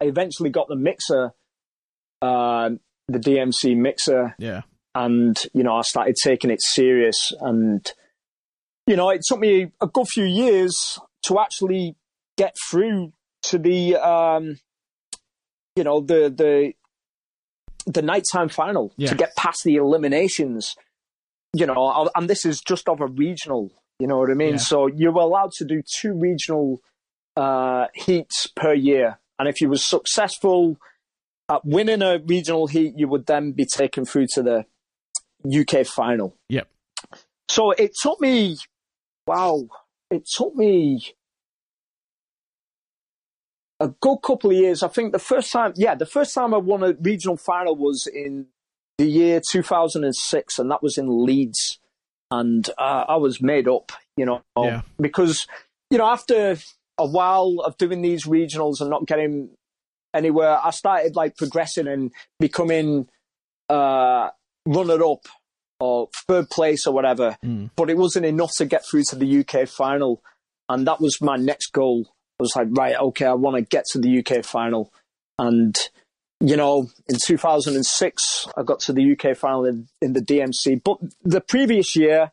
I 0.00 0.06
eventually 0.06 0.50
got 0.50 0.68
the 0.68 0.76
mixer, 0.76 1.32
uh, 2.22 2.70
the 3.08 3.18
DMC 3.18 3.76
mixer. 3.76 4.34
Yeah. 4.38 4.62
And, 4.94 5.36
you 5.54 5.62
know, 5.62 5.76
I 5.76 5.82
started 5.82 6.16
taking 6.22 6.50
it 6.50 6.60
serious. 6.60 7.32
And, 7.40 7.86
you 8.86 8.96
know, 8.96 9.10
it 9.10 9.22
took 9.26 9.38
me 9.38 9.70
a 9.80 9.86
good 9.86 10.08
few 10.08 10.24
years 10.24 10.98
to 11.24 11.38
actually 11.38 11.96
get 12.36 12.54
through 12.70 13.12
to 13.42 13.58
the 13.58 13.96
um, 13.96 14.58
you 15.76 15.84
know 15.84 16.00
the 16.00 16.32
the 16.34 16.72
the 17.86 18.02
nighttime 18.02 18.48
final 18.48 18.92
yeah. 18.96 19.08
to 19.08 19.14
get 19.14 19.36
past 19.36 19.64
the 19.64 19.76
eliminations. 19.76 20.74
You 21.54 21.64
know, 21.66 22.10
and 22.14 22.28
this 22.28 22.44
is 22.44 22.60
just 22.60 22.88
of 22.88 23.00
a 23.00 23.06
regional. 23.06 23.72
You 23.98 24.06
know 24.06 24.18
what 24.18 24.30
I 24.30 24.34
mean? 24.34 24.52
Yeah. 24.52 24.56
So 24.58 24.86
you 24.86 25.10
were 25.10 25.22
allowed 25.22 25.52
to 25.52 25.64
do 25.64 25.82
two 25.82 26.12
regional 26.12 26.80
uh, 27.36 27.86
heats 27.94 28.46
per 28.46 28.74
year, 28.74 29.18
and 29.38 29.48
if 29.48 29.60
you 29.60 29.68
were 29.68 29.76
successful 29.76 30.78
at 31.48 31.64
winning 31.64 32.02
a 32.02 32.18
regional 32.18 32.66
heat, 32.66 32.94
you 32.96 33.08
would 33.08 33.26
then 33.26 33.52
be 33.52 33.64
taken 33.64 34.04
through 34.04 34.26
to 34.34 34.42
the 34.42 34.64
UK 35.46 35.86
final. 35.86 36.36
Yep. 36.48 36.68
So 37.48 37.70
it 37.70 37.92
took 38.00 38.20
me, 38.20 38.56
wow, 39.26 39.66
it 40.10 40.26
took 40.26 40.54
me 40.54 41.14
a 43.80 43.88
good 43.88 44.18
couple 44.18 44.50
of 44.50 44.56
years. 44.56 44.82
I 44.82 44.88
think 44.88 45.12
the 45.12 45.18
first 45.18 45.52
time, 45.52 45.72
yeah, 45.76 45.94
the 45.94 46.06
first 46.06 46.34
time 46.34 46.52
I 46.52 46.58
won 46.58 46.82
a 46.82 46.94
regional 47.00 47.36
final 47.36 47.76
was 47.76 48.06
in 48.06 48.46
the 48.98 49.06
year 49.06 49.40
2006, 49.48 50.58
and 50.58 50.70
that 50.70 50.82
was 50.82 50.98
in 50.98 51.24
Leeds. 51.24 51.78
And 52.30 52.68
uh, 52.76 53.04
I 53.08 53.16
was 53.16 53.40
made 53.40 53.68
up, 53.68 53.92
you 54.16 54.26
know, 54.26 54.42
yeah. 54.58 54.82
because, 55.00 55.46
you 55.90 55.96
know, 55.96 56.06
after 56.06 56.58
a 56.98 57.06
while 57.06 57.62
of 57.64 57.76
doing 57.78 58.02
these 58.02 58.26
regionals 58.26 58.80
and 58.80 58.90
not 58.90 59.06
getting 59.06 59.50
anywhere, 60.14 60.58
I 60.62 60.70
started 60.70 61.16
like 61.16 61.36
progressing 61.36 61.86
and 61.86 62.12
becoming 62.40 63.08
uh, 63.68 64.30
runner 64.66 65.04
up 65.04 65.26
or 65.80 66.08
third 66.26 66.50
place 66.50 66.86
or 66.86 66.94
whatever. 66.94 67.36
Mm. 67.44 67.70
But 67.76 67.90
it 67.90 67.96
wasn't 67.96 68.26
enough 68.26 68.52
to 68.58 68.66
get 68.66 68.84
through 68.84 69.04
to 69.10 69.16
the 69.16 69.40
UK 69.40 69.68
final. 69.68 70.22
And 70.68 70.86
that 70.86 71.00
was 71.00 71.20
my 71.22 71.36
next 71.36 71.72
goal 71.72 72.08
I 72.38 72.44
was 72.44 72.54
like, 72.54 72.68
right, 72.70 72.94
okay, 72.96 73.26
I 73.26 73.34
want 73.34 73.56
to 73.56 73.62
get 73.62 73.84
to 73.92 73.98
the 73.98 74.20
UK 74.20 74.44
final. 74.44 74.92
And, 75.40 75.76
you 76.40 76.56
know, 76.56 76.88
in 77.08 77.16
2006, 77.20 78.46
I 78.56 78.62
got 78.62 78.78
to 78.80 78.92
the 78.92 79.12
UK 79.12 79.36
final 79.36 79.64
in, 79.64 79.88
in 80.00 80.12
the 80.12 80.20
DMC. 80.20 80.82
But 80.84 80.98
the 81.24 81.40
previous 81.40 81.96
year, 81.96 82.30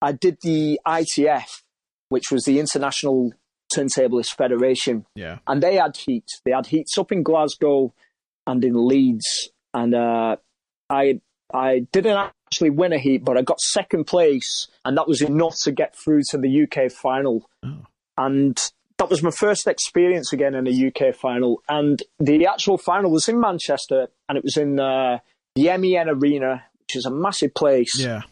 I 0.00 0.12
did 0.12 0.38
the 0.40 0.80
ITF, 0.86 1.62
which 2.08 2.30
was 2.32 2.44
the 2.44 2.58
International 2.58 3.32
Turntablist 3.76 4.36
Federation. 4.36 5.06
Yeah. 5.14 5.38
And 5.46 5.62
they 5.62 5.76
had 5.76 5.96
heats. 5.96 6.40
They 6.44 6.52
had 6.52 6.66
heats 6.66 6.96
up 6.98 7.12
in 7.12 7.22
Glasgow 7.22 7.92
and 8.46 8.64
in 8.64 8.86
Leeds. 8.86 9.50
And 9.74 9.94
uh, 9.94 10.36
I 10.90 11.20
I 11.52 11.80
didn't 11.92 12.30
actually 12.52 12.70
win 12.70 12.92
a 12.92 12.98
heat, 12.98 13.24
but 13.24 13.36
I 13.36 13.42
got 13.42 13.60
second 13.60 14.04
place, 14.04 14.68
and 14.84 14.96
that 14.96 15.08
was 15.08 15.22
enough 15.22 15.56
to 15.62 15.72
get 15.72 15.96
through 15.96 16.22
to 16.30 16.38
the 16.38 16.64
UK 16.64 16.90
final. 16.90 17.48
Oh. 17.64 17.78
And 18.16 18.58
that 18.98 19.10
was 19.10 19.22
my 19.22 19.30
first 19.30 19.66
experience 19.66 20.32
again 20.32 20.54
in 20.54 20.66
a 20.66 20.86
UK 20.88 21.14
final, 21.14 21.62
and 21.68 22.02
the 22.18 22.46
actual 22.46 22.78
final 22.78 23.10
was 23.10 23.28
in 23.28 23.40
Manchester, 23.40 24.08
and 24.28 24.38
it 24.38 24.44
was 24.44 24.56
in 24.56 24.78
uh, 24.78 25.18
the 25.54 25.76
MEN 25.76 26.08
Arena, 26.08 26.64
which 26.80 26.96
is 26.96 27.06
a 27.06 27.10
massive 27.10 27.54
place. 27.54 27.98
Yeah. 27.98 28.22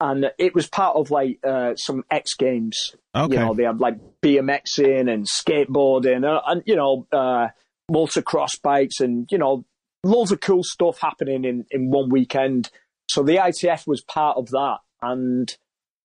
And 0.00 0.30
it 0.38 0.54
was 0.54 0.68
part 0.68 0.96
of 0.96 1.10
like 1.10 1.40
uh, 1.44 1.74
some 1.74 2.04
X 2.10 2.34
Games. 2.34 2.94
Okay. 3.14 3.34
You 3.34 3.40
know, 3.40 3.54
they 3.54 3.64
had 3.64 3.80
like 3.80 3.96
BMXing 4.22 5.12
and 5.12 5.26
skateboarding, 5.26 6.16
and, 6.16 6.24
uh, 6.24 6.40
and 6.46 6.62
you 6.66 6.76
know, 6.76 7.06
uh, 7.12 7.48
motocross 7.90 8.60
bikes, 8.62 9.00
and 9.00 9.26
you 9.30 9.38
know, 9.38 9.64
loads 10.04 10.30
of 10.30 10.40
cool 10.40 10.62
stuff 10.62 11.00
happening 11.00 11.44
in 11.44 11.66
in 11.70 11.90
one 11.90 12.10
weekend. 12.10 12.70
So 13.10 13.22
the 13.22 13.36
ITF 13.36 13.86
was 13.86 14.02
part 14.02 14.36
of 14.36 14.50
that, 14.50 14.78
and 15.02 15.52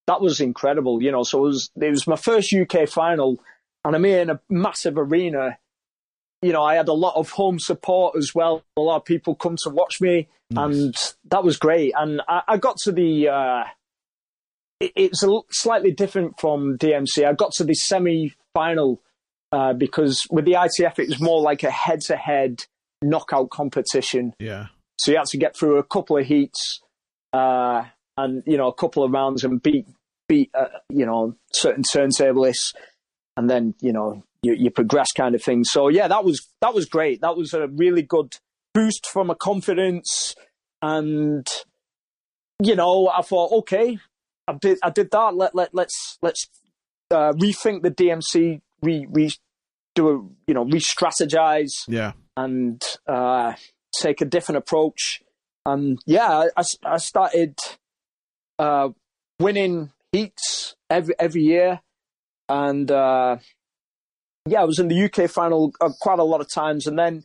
that 0.08 0.22
was 0.22 0.42
incredible. 0.42 1.02
You 1.02 1.12
know, 1.12 1.24
so 1.24 1.40
it 1.40 1.48
was 1.50 1.70
it 1.80 1.90
was 1.90 2.08
my 2.08 2.16
first 2.16 2.54
UK 2.54 2.88
final, 2.90 3.40
and 3.86 3.96
I'm 3.96 4.06
in 4.06 4.30
a 4.30 4.40
massive 4.50 4.98
arena. 4.98 5.58
You 6.42 6.52
know, 6.52 6.64
I 6.64 6.76
had 6.76 6.90
a 6.90 6.94
lot 6.94 7.16
of 7.16 7.30
home 7.30 7.60
support 7.60 8.16
as 8.18 8.34
well. 8.34 8.64
A 8.76 8.82
lot 8.82 8.98
of 8.98 9.06
people 9.06 9.36
come 9.36 9.56
to 9.64 9.70
watch 9.70 10.02
me, 10.02 10.28
nice. 10.50 10.66
and 10.66 10.96
that 11.30 11.44
was 11.44 11.58
great. 11.58 11.94
And 11.96 12.22
I, 12.28 12.42
I 12.48 12.58
got 12.58 12.78
to 12.84 12.92
the. 12.92 13.30
Uh, 13.30 13.64
it's 14.96 15.24
a 15.24 15.40
slightly 15.52 15.92
different 15.92 16.40
from 16.40 16.78
DMC. 16.78 17.26
I 17.26 17.34
got 17.34 17.52
to 17.54 17.64
the 17.64 17.74
semi 17.74 18.34
final 18.54 19.02
uh, 19.52 19.74
because 19.74 20.26
with 20.32 20.46
the 20.46 20.54
ITF 20.54 21.00
it 21.00 21.10
was 21.10 21.20
more 21.20 21.42
like 21.42 21.64
a 21.64 21.72
head 21.72 22.02
to 22.02 22.16
head 22.16 22.66
knockout 23.02 23.50
competition. 23.50 24.34
Yeah. 24.40 24.68
So 24.98 25.12
you 25.12 25.18
had 25.18 25.28
to 25.28 25.38
get 25.38 25.58
through 25.58 25.78
a 25.78 25.84
couple 25.84 26.18
of 26.18 26.26
heats 26.26 26.82
uh, 27.34 27.84
and 28.18 28.44
you 28.46 28.58
know 28.58 28.68
a 28.68 28.74
couple 28.74 29.04
of 29.04 29.12
rounds 29.12 29.44
and 29.44 29.62
beat 29.62 29.88
beat 30.28 30.52
uh, 30.54 30.68
you 30.90 31.06
know 31.06 31.36
certain 31.52 31.84
turntablists, 31.84 32.74
and 33.36 33.50
then 33.50 33.74
you 33.82 33.92
know 33.92 34.24
you, 34.44 34.54
you 34.54 34.70
progress 34.70 35.12
kind 35.12 35.36
of 35.36 35.44
thing. 35.44 35.64
So 35.64 35.90
yeah, 35.90 36.08
that 36.08 36.24
was 36.24 36.48
that 36.62 36.74
was 36.74 36.86
great. 36.86 37.22
That 37.22 37.36
was 37.36 37.54
a 37.54 37.68
really 37.68 38.04
good 38.04 38.38
boost 38.74 39.08
for 39.08 39.26
my 39.26 39.34
confidence, 39.34 40.36
and 40.82 41.48
you 42.62 42.76
know 42.76 43.12
I 43.14 43.22
thought 43.24 43.52
okay, 43.60 43.98
I 44.48 44.54
did 44.54 44.78
I 44.84 44.90
did 44.90 45.12
that. 45.12 45.36
Let 45.36 45.56
let 45.56 45.74
let's 45.74 46.18
let's 46.22 46.48
uh, 47.12 47.34
rethink 47.34 47.82
the 47.84 47.92
DMC. 47.92 48.62
Re 48.82 49.08
re 49.10 49.32
do 49.96 50.10
a 50.10 50.14
you 50.48 50.54
know 50.54 50.66
re-strategize. 50.66 51.72
Yeah, 51.88 52.14
and 52.36 52.82
uh, 53.08 53.54
take 53.96 54.22
a 54.22 54.26
different 54.26 54.58
approach. 54.58 55.22
And 55.66 56.00
yeah, 56.06 56.48
I, 56.58 56.64
I 56.84 56.98
started 56.98 57.58
uh, 58.60 58.90
winning 59.40 59.92
heats 60.12 60.76
every 60.90 61.16
every 61.18 61.42
year, 61.42 61.82
and 62.50 62.92
uh, 62.92 63.38
yeah, 64.46 64.62
I 64.62 64.66
was 64.66 64.80
in 64.80 64.90
the 64.90 65.04
UK 65.06 65.30
final 65.30 65.74
uh, 65.80 65.90
quite 66.02 66.20
a 66.20 66.24
lot 66.24 66.42
of 66.42 66.52
times, 66.52 66.86
and 66.86 67.00
then 67.00 67.24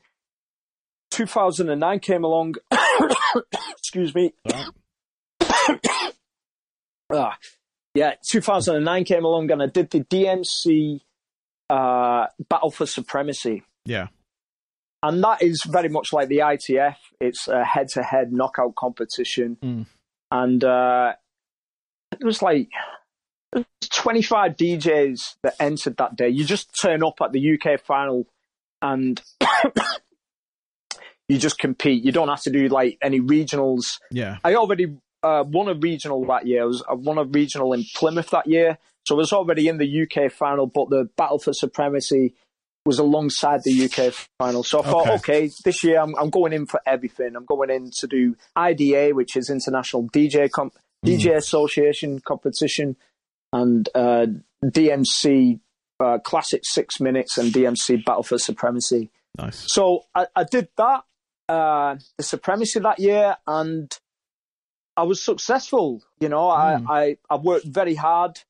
2009 1.11 1.99
came 1.99 2.23
along. 2.23 2.55
excuse 3.77 4.15
me. 4.15 4.33
uh, 7.11 7.33
yeah, 7.95 8.15
2009 8.31 9.05
came 9.05 9.25
along, 9.25 9.51
and 9.51 9.63
I 9.63 9.67
did 9.67 9.91
the 9.91 10.01
DMC 10.01 11.01
uh, 11.71 12.27
Battle 12.49 12.71
for 12.71 12.87
Supremacy. 12.87 13.63
Yeah. 13.85 14.09
And 15.03 15.23
that 15.23 15.43
is 15.43 15.63
very 15.67 15.89
much 15.89 16.13
like 16.13 16.29
the 16.29 16.39
ITF. 16.39 16.97
It's 17.21 17.49
a 17.49 17.65
head 17.65 17.89
to 17.95 18.03
head 18.03 18.33
knockout 18.33 18.75
competition. 18.75 19.57
Mm. 19.63 19.87
And 20.31 20.65
uh, 20.65 21.15
it 22.13 22.25
was 22.25 22.43
like 22.43 22.69
25 23.91 24.57
DJs 24.57 25.37
that 25.43 25.55
entered 25.61 25.97
that 25.99 26.17
day. 26.17 26.29
You 26.29 26.45
just 26.45 26.71
turn 26.81 27.05
up 27.05 27.15
at 27.23 27.33
the 27.33 27.59
UK 27.59 27.81
final 27.81 28.27
and 28.83 29.23
you 31.29 31.39
just 31.39 31.59
compete. 31.59 32.05
You 32.05 32.13
don't 32.13 32.29
have 32.29 32.43
to 32.43 32.51
do 32.51 32.69
like 32.69 32.99
any 33.01 33.21
regionals. 33.21 33.99
Yeah. 34.11 34.39
I 34.43 34.57
already 34.57 34.97
uh, 35.23 35.45
won 35.47 35.69
a 35.69 35.75
regional 35.75 36.25
that 36.27 36.47
year. 36.47 36.63
I, 36.63 36.67
was, 36.67 36.83
I 36.89 36.95
won 36.95 37.19
a 37.19 37.25
regional 37.25 37.73
in 37.73 37.85
Plymouth 37.95 38.31
that 38.31 38.47
year. 38.47 38.79
So 39.07 39.15
I 39.15 39.19
was 39.19 39.33
already 39.33 39.69
in 39.69 39.79
the 39.79 40.03
UK 40.03 40.31
final, 40.31 40.67
but 40.67 40.91
the 40.91 41.09
battle 41.17 41.39
for 41.39 41.53
supremacy 41.53 42.35
was 42.85 42.99
alongside 42.99 43.63
the 43.65 43.85
UK 43.85 44.15
final. 44.39 44.63
So 44.63 44.83
I 44.83 44.87
thought, 44.87 45.09
okay, 45.09 45.45
okay 45.47 45.51
this 45.65 45.85
year 45.85 46.01
I'm, 46.01 46.15
I'm, 46.17 46.31
going 46.31 46.53
in 46.53 46.67
for 46.67 46.81
everything. 46.87 47.37
I'm 47.37 47.45
going 47.45 47.71
in 47.71 47.91
to 47.99 48.07
do 48.07 48.37
IDA, 48.57 49.11
which 49.15 49.37
is 49.37 49.51
International 49.51 50.09
DJ 50.09 50.51
comp- 50.51 50.75
mm. 51.05 51.09
DJ 51.09 51.37
Association 51.37 52.21
competition, 52.21 52.97
and 53.53 53.89
uh, 53.95 54.27
DMC 54.65 55.61
uh, 56.01 56.19
Classic 56.19 56.63
Six 56.65 57.01
Minutes 57.01 57.39
and 57.39 57.53
DMC 57.53 58.05
Battle 58.05 58.23
for 58.23 58.39
Supremacy. 58.39 59.11
Nice. 59.37 59.71
So 59.71 60.05
I, 60.15 60.27
I 60.35 60.45
did 60.45 60.69
that, 60.77 61.05
uh, 61.49 61.97
the 62.17 62.23
Supremacy 62.23 62.81
that 62.81 62.99
year, 62.99 63.37
and 63.47 63.97
I 64.99 65.03
was 65.03 65.23
successful. 65.23 66.03
You 66.19 66.29
know, 66.29 66.49
mm. 66.49 66.85
I, 66.89 67.01
I, 67.01 67.17
I 67.31 67.37
worked 67.37 67.67
very 67.67 67.95
hard 67.95 68.41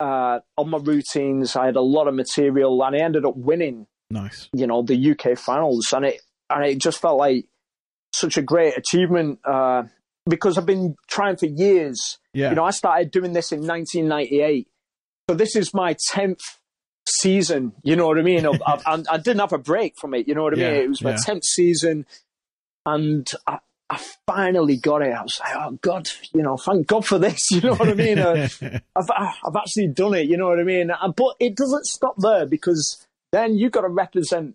uh, 0.00 0.40
on 0.58 0.68
my 0.68 0.78
routines. 0.78 1.54
I 1.54 1.66
had 1.66 1.76
a 1.76 1.80
lot 1.80 2.08
of 2.08 2.14
material, 2.14 2.82
and 2.82 2.96
I 2.96 2.98
ended 2.98 3.24
up 3.24 3.36
winning. 3.36 3.86
Nice. 4.10 4.48
You 4.52 4.66
know, 4.66 4.82
the 4.82 5.12
UK 5.12 5.38
finals, 5.38 5.92
and 5.92 6.04
it 6.04 6.20
and 6.50 6.64
it 6.64 6.78
just 6.78 7.00
felt 7.00 7.18
like 7.18 7.46
such 8.12 8.36
a 8.36 8.42
great 8.42 8.76
achievement 8.76 9.38
uh, 9.44 9.84
because 10.28 10.58
I've 10.58 10.66
been 10.66 10.96
trying 11.06 11.36
for 11.36 11.46
years. 11.46 12.18
Yeah. 12.34 12.50
You 12.50 12.56
know, 12.56 12.64
I 12.64 12.72
started 12.72 13.12
doing 13.12 13.32
this 13.32 13.52
in 13.52 13.60
1998, 13.60 14.66
so 15.28 15.36
this 15.36 15.54
is 15.54 15.72
my 15.72 15.94
tenth 16.08 16.40
season. 17.08 17.74
You 17.84 17.94
know 17.94 18.08
what 18.08 18.18
I 18.18 18.22
mean? 18.22 18.44
I, 18.44 18.50
I, 18.66 19.02
I, 19.12 19.18
didn't 19.18 19.38
have 19.38 19.52
a 19.52 19.58
break 19.58 19.94
from 20.00 20.14
it. 20.14 20.26
You 20.26 20.34
know 20.34 20.42
what 20.42 20.54
I 20.54 20.56
mean? 20.56 20.74
It 20.74 20.88
was 20.88 21.02
my 21.02 21.10
yeah. 21.10 21.18
tenth 21.24 21.44
season, 21.44 22.06
and 22.84 23.28
I, 23.46 23.60
I 23.90 24.00
finally 24.24 24.76
got 24.76 25.02
it. 25.02 25.12
I 25.12 25.22
was 25.22 25.40
like, 25.40 25.56
oh 25.56 25.78
God, 25.82 26.08
you 26.32 26.42
know, 26.42 26.56
thank 26.56 26.86
God 26.86 27.04
for 27.04 27.18
this. 27.18 27.38
You 27.50 27.60
know 27.62 27.74
what 27.74 27.88
I 27.88 27.94
mean? 27.94 28.18
uh, 28.20 28.48
I've 28.96 29.10
I've 29.10 29.56
actually 29.56 29.88
done 29.88 30.14
it. 30.14 30.28
You 30.28 30.36
know 30.36 30.46
what 30.46 30.60
I 30.60 30.62
mean? 30.62 30.90
Uh, 30.92 31.08
but 31.08 31.34
it 31.40 31.56
doesn't 31.56 31.86
stop 31.86 32.14
there 32.18 32.46
because 32.46 33.04
then 33.32 33.56
you've 33.56 33.72
got 33.72 33.80
to 33.80 33.88
represent, 33.88 34.54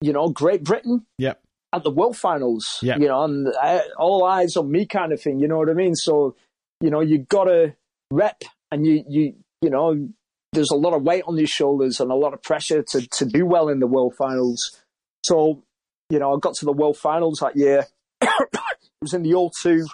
you 0.00 0.12
know, 0.12 0.28
Great 0.28 0.64
Britain. 0.64 1.06
Yep. 1.18 1.40
At 1.72 1.84
the 1.84 1.90
World 1.90 2.16
Finals. 2.16 2.80
Yep. 2.82 2.98
You 2.98 3.08
know, 3.08 3.22
and 3.22 3.48
uh, 3.62 3.80
all 3.98 4.24
eyes 4.24 4.56
on 4.56 4.70
me, 4.70 4.84
kind 4.84 5.12
of 5.12 5.22
thing. 5.22 5.38
You 5.38 5.48
know 5.48 5.58
what 5.58 5.70
I 5.70 5.74
mean? 5.74 5.94
So, 5.94 6.34
you 6.80 6.90
know, 6.90 7.00
you 7.00 7.18
got 7.18 7.44
to 7.44 7.74
rep, 8.10 8.42
and 8.72 8.84
you 8.84 9.04
you 9.08 9.34
you 9.62 9.70
know, 9.70 10.08
there's 10.52 10.70
a 10.72 10.76
lot 10.76 10.92
of 10.92 11.02
weight 11.02 11.22
on 11.26 11.38
your 11.38 11.46
shoulders 11.46 12.00
and 12.00 12.10
a 12.10 12.16
lot 12.16 12.34
of 12.34 12.42
pressure 12.42 12.82
to 12.90 13.06
to 13.18 13.24
do 13.24 13.46
well 13.46 13.68
in 13.68 13.78
the 13.78 13.86
World 13.86 14.14
Finals. 14.18 14.82
So, 15.24 15.62
you 16.10 16.18
know, 16.18 16.34
I 16.34 16.38
got 16.40 16.54
to 16.54 16.64
the 16.64 16.72
World 16.72 16.96
Finals 16.98 17.38
that 17.40 17.56
year 17.56 17.86
was 19.02 19.14
in 19.14 19.22
the 19.22 19.32
O2 19.32 19.86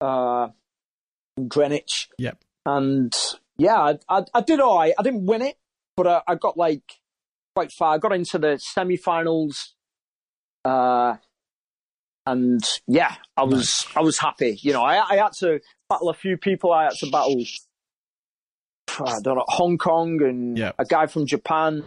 uh, 0.00 0.48
in 1.36 1.48
Greenwich. 1.48 2.08
Yep. 2.18 2.38
And 2.66 3.12
yeah, 3.56 3.76
I, 3.76 3.98
I, 4.08 4.24
I 4.34 4.40
did 4.42 4.60
all 4.60 4.78
right. 4.78 4.94
I 4.98 5.02
didn't 5.02 5.26
win 5.26 5.42
it, 5.42 5.56
but 5.96 6.06
I, 6.06 6.22
I 6.26 6.34
got 6.34 6.56
like 6.56 6.82
quite 7.54 7.70
far. 7.78 7.94
I 7.94 7.98
got 7.98 8.12
into 8.12 8.38
the 8.38 8.58
semi-finals. 8.58 9.74
Uh, 10.64 11.16
and 12.26 12.62
yeah, 12.86 13.14
I 13.36 13.44
was 13.44 13.86
nice. 13.86 13.96
I 13.96 14.00
was 14.00 14.18
happy. 14.18 14.58
You 14.62 14.72
know, 14.72 14.82
I, 14.82 15.02
I 15.02 15.16
had 15.16 15.32
to 15.40 15.60
battle 15.88 16.10
a 16.10 16.14
few 16.14 16.36
people. 16.36 16.72
I 16.72 16.84
had 16.84 16.92
to 17.00 17.10
battle 17.10 17.42
I 18.98 19.20
don't 19.22 19.36
know 19.36 19.44
Hong 19.48 19.78
Kong 19.78 20.20
and 20.22 20.58
yep. 20.58 20.74
a 20.78 20.84
guy 20.84 21.06
from 21.06 21.26
Japan, 21.26 21.84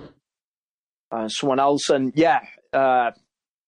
uh, 1.11 1.27
someone 1.27 1.59
else, 1.59 1.89
and 1.89 2.13
yeah, 2.15 2.39
uh, 2.71 3.11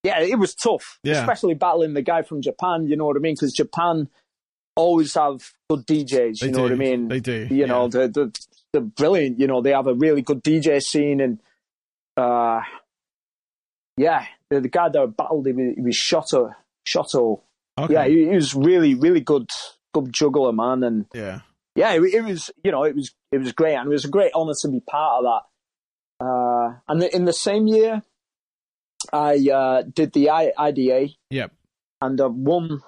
yeah, 0.06 0.22
it 0.22 0.38
was 0.38 0.53
tough, 0.53 0.99
yeah. 1.03 1.20
especially 1.20 1.56
battling 1.56 1.95
the 1.95 2.01
guy 2.01 2.22
from 2.22 2.41
Japan. 2.41 2.88
You 2.88 2.95
know 2.95 3.06
what 3.06 3.18
I 3.18 3.20
mean? 3.20 3.34
Because 3.34 3.53
Japan 3.53 4.08
always 4.76 5.16
have 5.16 5.51
good 5.70 5.86
DJs. 5.88 6.39
They 6.39 6.47
you 6.47 6.51
know 6.51 6.58
do. 6.58 6.64
what 6.64 6.72
I 6.72 6.76
mean? 6.76 7.08
They 7.08 7.20
do. 7.20 7.47
You 7.49 7.58
yeah. 7.58 7.66
know, 7.66 7.88
they're, 7.88 8.08
they're, 8.08 8.32
they're 8.72 8.82
brilliant. 8.82 9.39
You 9.39 9.47
know, 9.47 9.62
they 9.62 9.72
have 9.72 9.88
a 9.88 9.95
really 9.95 10.22
good 10.22 10.43
DJ 10.43 10.82
scene, 10.82 11.22
and 11.22 11.39
uh, 12.18 12.62
yeah, 13.97 14.26
the, 14.49 14.62
the 14.62 14.70
guy 14.70 14.89
that 14.89 15.18
battled 15.18 15.47
him, 15.47 15.74
he 15.76 15.82
was 15.82 15.95
Shoto. 15.95 16.53
Shoto. 16.88 17.41
Okay. 17.78 17.93
Yeah, 17.93 18.08
he, 18.08 18.30
he, 18.30 18.36
was 18.36 18.53
really, 18.53 18.93
really 18.93 19.22
good, 19.22 19.49
good 19.93 20.14
juggler, 20.14 20.53
man, 20.53 20.84
and 20.84 21.06
yeah, 21.14 21.39
yeah, 21.76 21.93
it, 21.93 22.03
it, 22.03 22.24
was, 22.24 22.51
you 22.64 22.72
know, 22.72 22.84
it 22.84 22.95
was, 22.95 23.12
it 23.32 23.39
was 23.39 23.51
great, 23.53 23.76
and 23.76 23.88
it 23.88 23.89
was 23.89 24.06
a 24.06 24.10
great 24.10 24.32
honor 24.36 24.53
to 24.62 24.68
be 24.70 24.80
part 24.80 25.24
of 25.24 25.26
that. 25.26 26.26
Uh, 26.26 26.80
and 26.88 27.03
in 27.03 27.26
the 27.26 27.34
same 27.34 27.68
year, 27.68 28.01
I 29.14 29.49
uh, 29.49 29.82
did 29.84 30.14
the 30.14 30.30
I- 30.30 30.53
IDA. 30.58 31.10
Yep. 31.30 31.51
And 32.01 32.22
I 32.22 32.26
won. 32.28 32.82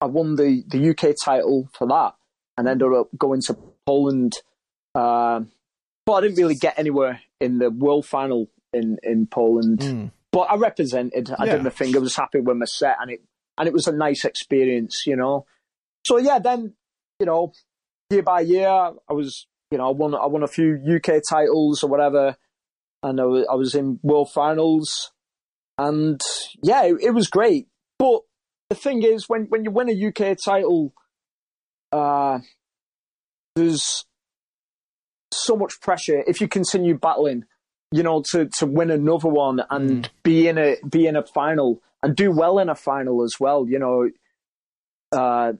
I 0.00 0.06
won 0.06 0.36
the, 0.36 0.62
the 0.66 0.90
UK 0.90 1.14
title 1.22 1.68
for 1.74 1.86
that, 1.88 2.14
and 2.56 2.66
ended 2.66 2.92
up 2.92 3.08
going 3.18 3.42
to 3.42 3.56
Poland. 3.86 4.34
Uh, 4.94 5.40
but 6.06 6.12
I 6.14 6.20
didn't 6.22 6.38
really 6.38 6.54
get 6.54 6.78
anywhere 6.78 7.20
in 7.40 7.58
the 7.58 7.70
world 7.70 8.06
final 8.06 8.48
in 8.72 8.98
in 9.02 9.26
Poland. 9.26 9.80
Mm. 9.80 10.10
But 10.32 10.42
I 10.50 10.56
represented. 10.56 11.30
I 11.38 11.44
Yeah. 11.46 11.56
did 11.56 11.64
my 11.64 11.70
thing. 11.70 11.94
I 11.94 11.98
was 11.98 12.16
happy 12.16 12.40
with 12.40 12.56
my 12.56 12.64
set, 12.66 12.96
and 13.00 13.10
it 13.10 13.20
and 13.58 13.66
it 13.68 13.74
was 13.74 13.86
a 13.86 13.92
nice 13.92 14.24
experience, 14.24 15.04
you 15.06 15.16
know. 15.16 15.44
So 16.06 16.16
yeah, 16.16 16.38
then 16.38 16.74
you 17.18 17.26
know, 17.26 17.52
year 18.10 18.22
by 18.22 18.40
year, 18.40 18.68
I 18.68 19.12
was 19.12 19.46
you 19.70 19.78
know 19.78 19.88
I 19.88 19.92
won 19.92 20.14
I 20.14 20.26
won 20.26 20.42
a 20.42 20.48
few 20.48 20.80
UK 20.96 21.20
titles 21.28 21.82
or 21.84 21.90
whatever, 21.90 22.36
and 23.02 23.20
I 23.20 23.24
was, 23.24 23.46
I 23.50 23.54
was 23.54 23.74
in 23.74 23.98
world 24.02 24.30
finals, 24.32 25.12
and 25.78 26.20
yeah, 26.62 26.84
it, 26.84 26.96
it 27.02 27.10
was 27.10 27.28
great. 27.28 27.68
But 27.98 28.20
the 28.68 28.76
thing 28.76 29.02
is, 29.02 29.28
when 29.28 29.44
when 29.44 29.64
you 29.64 29.70
win 29.70 29.88
a 29.88 30.08
UK 30.08 30.36
title, 30.44 30.92
uh, 31.92 32.38
there's 33.56 34.04
so 35.32 35.56
much 35.56 35.80
pressure 35.80 36.22
if 36.26 36.40
you 36.40 36.48
continue 36.48 36.96
battling. 36.96 37.44
you 37.92 38.04
know, 38.04 38.22
to 38.30 38.46
to 38.58 38.66
win 38.66 38.88
another 38.90 39.28
one 39.28 39.60
and 39.68 40.04
Mm. 40.04 40.10
be 40.22 40.46
in 40.46 40.58
a 40.58 40.76
be 40.88 41.06
in 41.08 41.16
a 41.16 41.24
final 41.26 41.82
and 42.04 42.14
do 42.14 42.30
well 42.30 42.60
in 42.60 42.68
a 42.68 42.74
final 42.76 43.24
as 43.24 43.34
well. 43.40 43.66
You 43.68 43.80
know, 43.80 44.10
uh, 45.10 45.54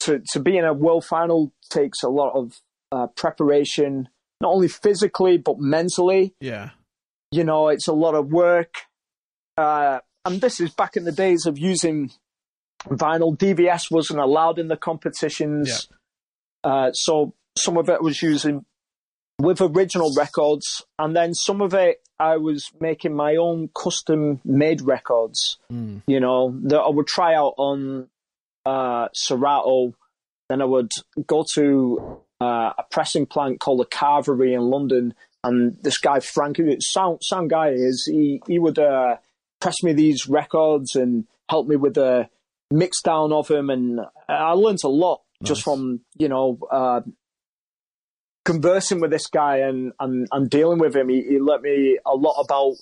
to 0.00 0.20
to 0.32 0.40
be 0.40 0.56
in 0.56 0.64
a 0.64 0.72
world 0.74 1.04
final 1.04 1.52
takes 1.70 2.02
a 2.02 2.08
lot 2.08 2.32
of 2.34 2.60
uh, 2.90 3.06
preparation, 3.14 4.08
not 4.42 4.52
only 4.52 4.68
physically 4.68 5.38
but 5.38 5.58
mentally. 5.58 6.34
Yeah. 6.40 6.70
You 7.30 7.44
know, 7.44 7.68
it's 7.68 7.88
a 7.88 7.94
lot 7.94 8.14
of 8.14 8.30
work. 8.30 8.74
Uh, 9.56 10.00
and 10.24 10.40
this 10.40 10.60
is 10.60 10.70
back 10.74 10.96
in 10.96 11.04
the 11.04 11.12
days 11.12 11.46
of 11.46 11.58
using 11.58 12.10
vinyl. 12.86 13.36
DVS 13.36 13.90
wasn't 13.90 14.20
allowed 14.20 14.58
in 14.58 14.68
the 14.68 14.76
competitions. 14.76 15.88
Uh, 16.62 16.92
so 16.92 17.34
some 17.56 17.78
of 17.78 17.88
it 17.88 18.02
was 18.02 18.20
using 18.22 18.64
with 19.38 19.60
original 19.60 20.12
records, 20.16 20.84
and 20.98 21.16
then 21.16 21.34
some 21.34 21.60
of 21.60 21.74
it 21.74 22.02
I 22.18 22.36
was 22.36 22.70
making 22.80 23.14
my 23.14 23.36
own 23.36 23.70
custom 23.76 24.40
made 24.44 24.82
records. 24.82 25.58
Mm. 25.72 26.02
You 26.06 26.20
know, 26.20 26.54
that 26.64 26.78
I 26.78 26.88
would 26.88 27.06
try 27.06 27.34
out 27.34 27.54
on 27.56 28.08
uh, 28.64 29.08
Serato. 29.12 29.94
Then 30.48 30.60
I 30.60 30.66
would 30.66 30.92
go 31.26 31.44
to 31.54 32.20
uh, 32.42 32.72
a 32.78 32.84
pressing 32.90 33.26
plant 33.26 33.60
called 33.60 33.80
the 33.80 33.86
Carvery 33.86 34.54
in 34.54 34.62
London, 34.62 35.14
and 35.44 35.76
this 35.82 35.98
guy 35.98 36.20
Frank, 36.20 36.56
who 36.56 36.80
sound 36.80 37.20
sound 37.22 37.50
guy 37.50 37.70
is, 37.70 38.06
he 38.06 38.42
he 38.46 38.58
would 38.58 38.78
uh, 38.78 39.16
press 39.60 39.82
me 39.82 39.92
these 39.92 40.28
records 40.28 40.96
and 40.96 41.26
help 41.48 41.66
me 41.66 41.76
with 41.76 41.94
the 41.94 42.28
mix 42.70 43.02
down 43.02 43.32
of 43.32 43.48
them, 43.48 43.70
and 43.70 44.00
I 44.28 44.52
learned 44.52 44.84
a 44.84 44.88
lot 44.88 45.22
just 45.42 45.62
from 45.62 46.00
you 46.18 46.28
know 46.28 46.58
uh, 46.70 47.00
conversing 48.44 49.00
with 49.00 49.10
this 49.10 49.26
guy 49.26 49.58
and, 49.58 49.92
and, 50.00 50.26
and 50.32 50.50
dealing 50.50 50.78
with 50.78 50.96
him. 50.96 51.08
He, 51.08 51.22
he 51.22 51.38
let 51.38 51.62
me 51.62 51.98
a 52.04 52.14
lot 52.14 52.40
about 52.42 52.74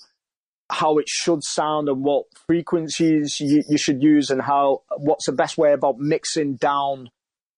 how 0.71 0.99
it 0.99 1.09
should 1.09 1.43
sound 1.43 1.89
and 1.89 2.03
what 2.03 2.27
frequencies 2.47 3.41
you, 3.41 3.63
you 3.69 3.77
should 3.77 4.03
use 4.03 4.31
and 4.31 4.41
how 4.41 4.83
what's 4.97 5.27
the 5.27 5.33
best 5.33 5.59
way 5.59 5.73
about 5.73 5.99
mixing 5.99 6.55
down 6.55 7.11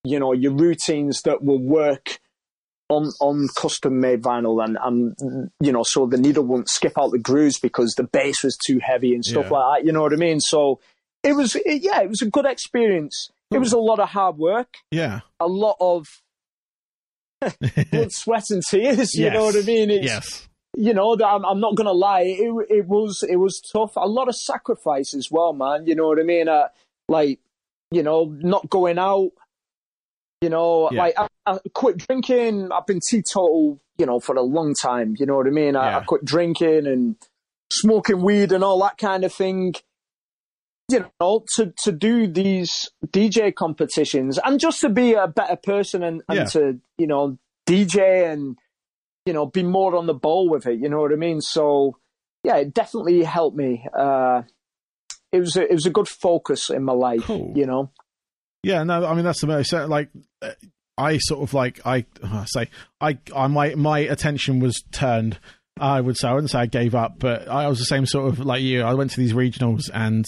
you 0.04 0.18
know 0.18 0.32
your 0.32 0.52
routines 0.52 1.22
that 1.22 1.42
will 1.42 1.60
work 1.60 2.18
on 2.88 3.10
on 3.20 3.48
custom 3.56 4.00
made 4.00 4.22
vinyl 4.22 4.62
and 4.62 4.76
and 4.82 5.50
you 5.60 5.72
know 5.72 5.82
so 5.82 6.06
the 6.06 6.16
needle 6.18 6.44
won't 6.44 6.68
skip 6.68 6.98
out 6.98 7.10
the 7.12 7.18
grooves 7.18 7.58
because 7.58 7.94
the 7.94 8.02
bass 8.02 8.42
was 8.42 8.56
too 8.56 8.78
heavy 8.80 9.14
and 9.14 9.24
stuff 9.24 9.46
Yeah. 9.50 9.56
like 9.58 9.80
that 9.82 9.86
you 9.86 9.92
know 9.92 10.02
what 10.02 10.12
i 10.12 10.16
mean? 10.16 10.40
So 10.40 10.80
it 11.22 11.34
was 11.34 11.54
it, 11.54 11.82
yeah 11.82 12.00
it 12.02 12.08
was 12.08 12.20
a 12.22 12.26
good 12.30 12.46
experience. 12.46 13.30
It 13.52 13.58
was 13.58 13.72
a 13.72 13.78
lot 13.78 14.00
of 14.00 14.08
hard 14.08 14.38
work. 14.38 14.76
Yeah. 14.90 15.20
a 15.38 15.46
lot 15.46 15.76
of 15.78 16.06
blood 17.90 18.12
sweat 18.12 18.50
and 18.50 18.62
tears 18.68 19.14
you 19.14 19.30
know 19.30 19.44
what 19.44 19.56
i 19.56 19.60
mean? 19.62 19.90
It's, 19.90 20.04
Yes. 20.06 20.48
you 20.76 20.94
know 20.94 21.16
that 21.16 21.26
I'm, 21.26 21.44
I'm 21.44 21.60
not 21.60 21.74
gonna 21.76 21.92
lie 21.92 22.22
it, 22.22 22.52
it 22.70 22.86
was 22.86 23.22
it 23.28 23.36
was 23.36 23.60
tough. 23.60 23.92
A 23.96 24.06
lot 24.06 24.28
of 24.28 24.36
sacrifice 24.36 25.14
as 25.14 25.28
well 25.30 25.52
man 25.52 25.86
you 25.86 25.94
know 25.94 26.06
what 26.08 26.18
i 26.20 26.22
mean? 26.22 26.48
Uh, 26.48 26.68
like 27.08 27.40
you 27.90 28.02
know 28.02 28.24
not 28.40 28.68
going 28.70 28.98
out 28.98 29.30
you 30.42 30.50
know 30.50 30.90
Yeah. 30.90 31.02
like 31.02 31.14
I, 31.18 31.26
I 31.46 31.58
quit 31.72 31.96
drinking 31.98 32.70
i've 32.72 32.86
been 32.86 33.00
teetotal 33.08 33.80
you 33.98 34.04
know 34.06 34.20
for 34.20 34.34
a 34.36 34.42
long 34.42 34.74
time 34.74 35.14
you 35.18 35.24
know 35.26 35.36
what 35.36 35.46
i 35.46 35.50
mean 35.50 35.76
I, 35.76 35.98
I 35.98 36.00
quit 36.04 36.24
drinking 36.24 36.86
and 36.86 37.16
smoking 37.72 38.20
weed 38.22 38.52
and 38.52 38.62
all 38.62 38.78
that 38.82 38.98
kind 38.98 39.24
of 39.24 39.32
thing 39.32 39.74
you 40.90 41.06
know 41.20 41.44
to 41.56 41.72
to 41.84 41.92
do 41.92 42.26
these 42.26 42.90
dj 43.06 43.54
competitions 43.54 44.38
and 44.44 44.58
just 44.60 44.80
to 44.80 44.88
be 44.88 45.14
a 45.14 45.26
better 45.28 45.56
person 45.56 46.02
and, 46.02 46.22
and 46.28 46.38
Yeah. 46.38 46.44
to 46.46 46.80
you 46.98 47.06
know 47.06 47.38
dj 47.66 48.30
and 48.32 48.56
you 49.24 49.32
know, 49.32 49.46
be 49.46 49.62
more 49.62 49.94
on 49.94 50.06
the 50.06 50.14
ball 50.14 50.50
with 50.50 50.66
it. 50.66 50.80
You 50.80 50.88
know 50.88 50.98
what 50.98 51.12
I 51.12 51.14
mean? 51.14 51.40
So, 51.40 51.96
yeah, 52.42 52.56
it 52.56 52.74
definitely 52.74 53.22
helped 53.22 53.56
me. 53.56 53.86
Uh, 53.96 54.42
it 55.30 55.38
was 55.38 55.56
a, 55.56 55.62
it 55.62 55.70
was 55.74 55.86
a 55.86 55.90
good 55.90 56.08
focus 56.08 56.70
in 56.70 56.82
my 56.82 56.92
life. 56.92 57.22
Cool. 57.22 57.52
You 57.54 57.66
know, 57.66 57.92
Yeah, 58.62 58.84
no, 58.84 59.04
I 59.04 59.14
mean 59.14 59.24
that's 59.24 59.40
the 59.40 59.46
most 59.48 59.72
uh, 59.74 59.86
like 59.88 60.08
uh, 60.40 60.52
I 60.96 61.18
sort 61.18 61.42
of 61.42 61.54
like 61.54 61.80
I, 61.84 62.04
I 62.22 62.44
say 62.46 62.68
I, 63.00 63.18
I 63.34 63.46
my 63.48 63.74
my 63.74 64.00
attention 64.00 64.60
was 64.60 64.82
turned. 64.92 65.38
I 65.80 66.00
would 66.00 66.16
say 66.16 66.28
I 66.28 66.34
wouldn't 66.34 66.50
say 66.50 66.60
I 66.60 66.66
gave 66.66 66.94
up, 66.94 67.18
but 67.18 67.48
I 67.48 67.66
was 67.66 67.78
the 67.78 67.86
same 67.86 68.06
sort 68.06 68.32
of 68.32 68.40
like 68.40 68.62
you. 68.62 68.82
I 68.82 68.94
went 68.94 69.10
to 69.12 69.20
these 69.20 69.32
regionals 69.32 69.90
and 69.92 70.24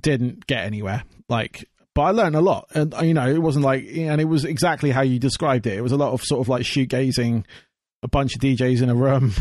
didn't 0.00 0.46
get 0.46 0.64
anywhere. 0.64 1.04
Like, 1.28 1.68
but 1.94 2.02
I 2.02 2.10
learned 2.10 2.34
a 2.34 2.40
lot, 2.40 2.68
and 2.74 2.94
you 3.02 3.14
know, 3.14 3.28
it 3.28 3.42
wasn't 3.42 3.64
like, 3.64 3.84
and 3.94 4.20
it 4.20 4.24
was 4.24 4.44
exactly 4.44 4.90
how 4.90 5.02
you 5.02 5.18
described 5.18 5.66
it. 5.66 5.76
It 5.76 5.82
was 5.82 5.92
a 5.92 5.96
lot 5.96 6.12
of 6.12 6.22
sort 6.22 6.40
of 6.40 6.48
like 6.48 6.62
shoegazing, 6.62 7.44
a 8.02 8.08
bunch 8.08 8.34
of 8.34 8.40
DJs 8.40 8.82
in 8.82 8.88
a 8.88 8.94
room, 8.94 9.32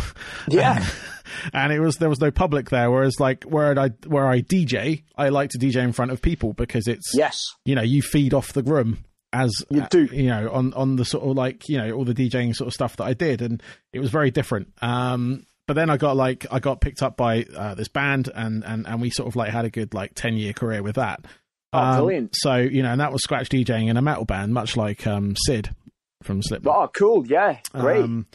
yeah, 0.50 0.86
and 1.54 1.72
it 1.74 1.80
was 1.80 1.98
there 1.98 2.10
was 2.10 2.20
no 2.22 2.32
public 2.32 2.70
there. 2.70 2.90
Whereas 2.92 3.20
like 3.20 3.44
where 3.44 3.78
I 3.78 3.90
where 4.08 4.28
I 4.28 4.42
DJ, 4.42 5.04
I 5.16 5.30
like 5.30 5.50
to 5.52 5.58
DJ 5.60 5.78
in 5.84 5.92
front 5.94 6.12
of 6.12 6.22
people 6.22 6.54
because 6.54 6.88
it's 6.88 7.12
yes, 7.14 7.42
you 7.66 7.76
know 7.76 7.82
you 7.84 8.02
feed 8.02 8.34
off 8.34 8.54
the 8.54 8.64
room 8.64 9.04
as 9.34 9.52
You 9.70 9.82
uh, 9.82 9.88
do. 9.90 10.06
you 10.06 10.28
know 10.28 10.50
on 10.52 10.74
on 10.74 10.96
the 10.96 11.06
sort 11.06 11.24
of 11.24 11.36
like 11.36 11.68
you 11.68 11.78
know 11.78 11.92
all 11.92 12.06
the 12.06 12.14
DJing 12.14 12.56
sort 12.56 12.68
of 12.70 12.74
stuff 12.74 12.96
that 12.98 13.04
I 13.04 13.14
did 13.14 13.42
and 13.42 13.62
it 13.92 14.00
was 14.00 14.10
very 14.10 14.32
different 14.32 14.72
um 14.82 15.46
but 15.68 15.74
then 15.74 15.90
I 15.90 15.98
got 15.98 16.16
like 16.16 16.46
I 16.50 16.60
got 16.60 16.80
picked 16.80 17.02
up 17.04 17.18
by 17.18 17.44
uh, 17.56 17.76
this 17.76 17.90
band 17.90 18.30
and 18.34 18.64
and 18.64 18.88
and 18.88 19.02
we 19.02 19.10
sort 19.10 19.28
of 19.28 19.36
like 19.36 19.52
had 19.52 19.66
a 19.66 19.70
good 19.70 19.94
like 19.94 20.14
10 20.16 20.38
year 20.38 20.54
career 20.54 20.82
with 20.82 20.96
that 20.96 21.26
Oh, 21.74 21.80
Um, 21.80 21.96
brilliant. 21.98 22.36
so 22.38 22.56
you 22.56 22.82
know 22.82 22.92
and 22.94 23.02
that 23.02 23.12
was 23.12 23.22
scratch 23.22 23.50
DJing 23.50 23.90
in 23.90 23.98
a 23.98 24.02
metal 24.02 24.24
band 24.24 24.54
much 24.54 24.78
like 24.78 25.06
um 25.06 25.36
Sid 25.46 25.76
from 26.24 26.42
Slipknot 26.42 26.76
oh, 26.76 26.88
cool, 26.98 27.28
yeah, 27.28 27.60
great. 27.74 28.02
um, 28.04 28.28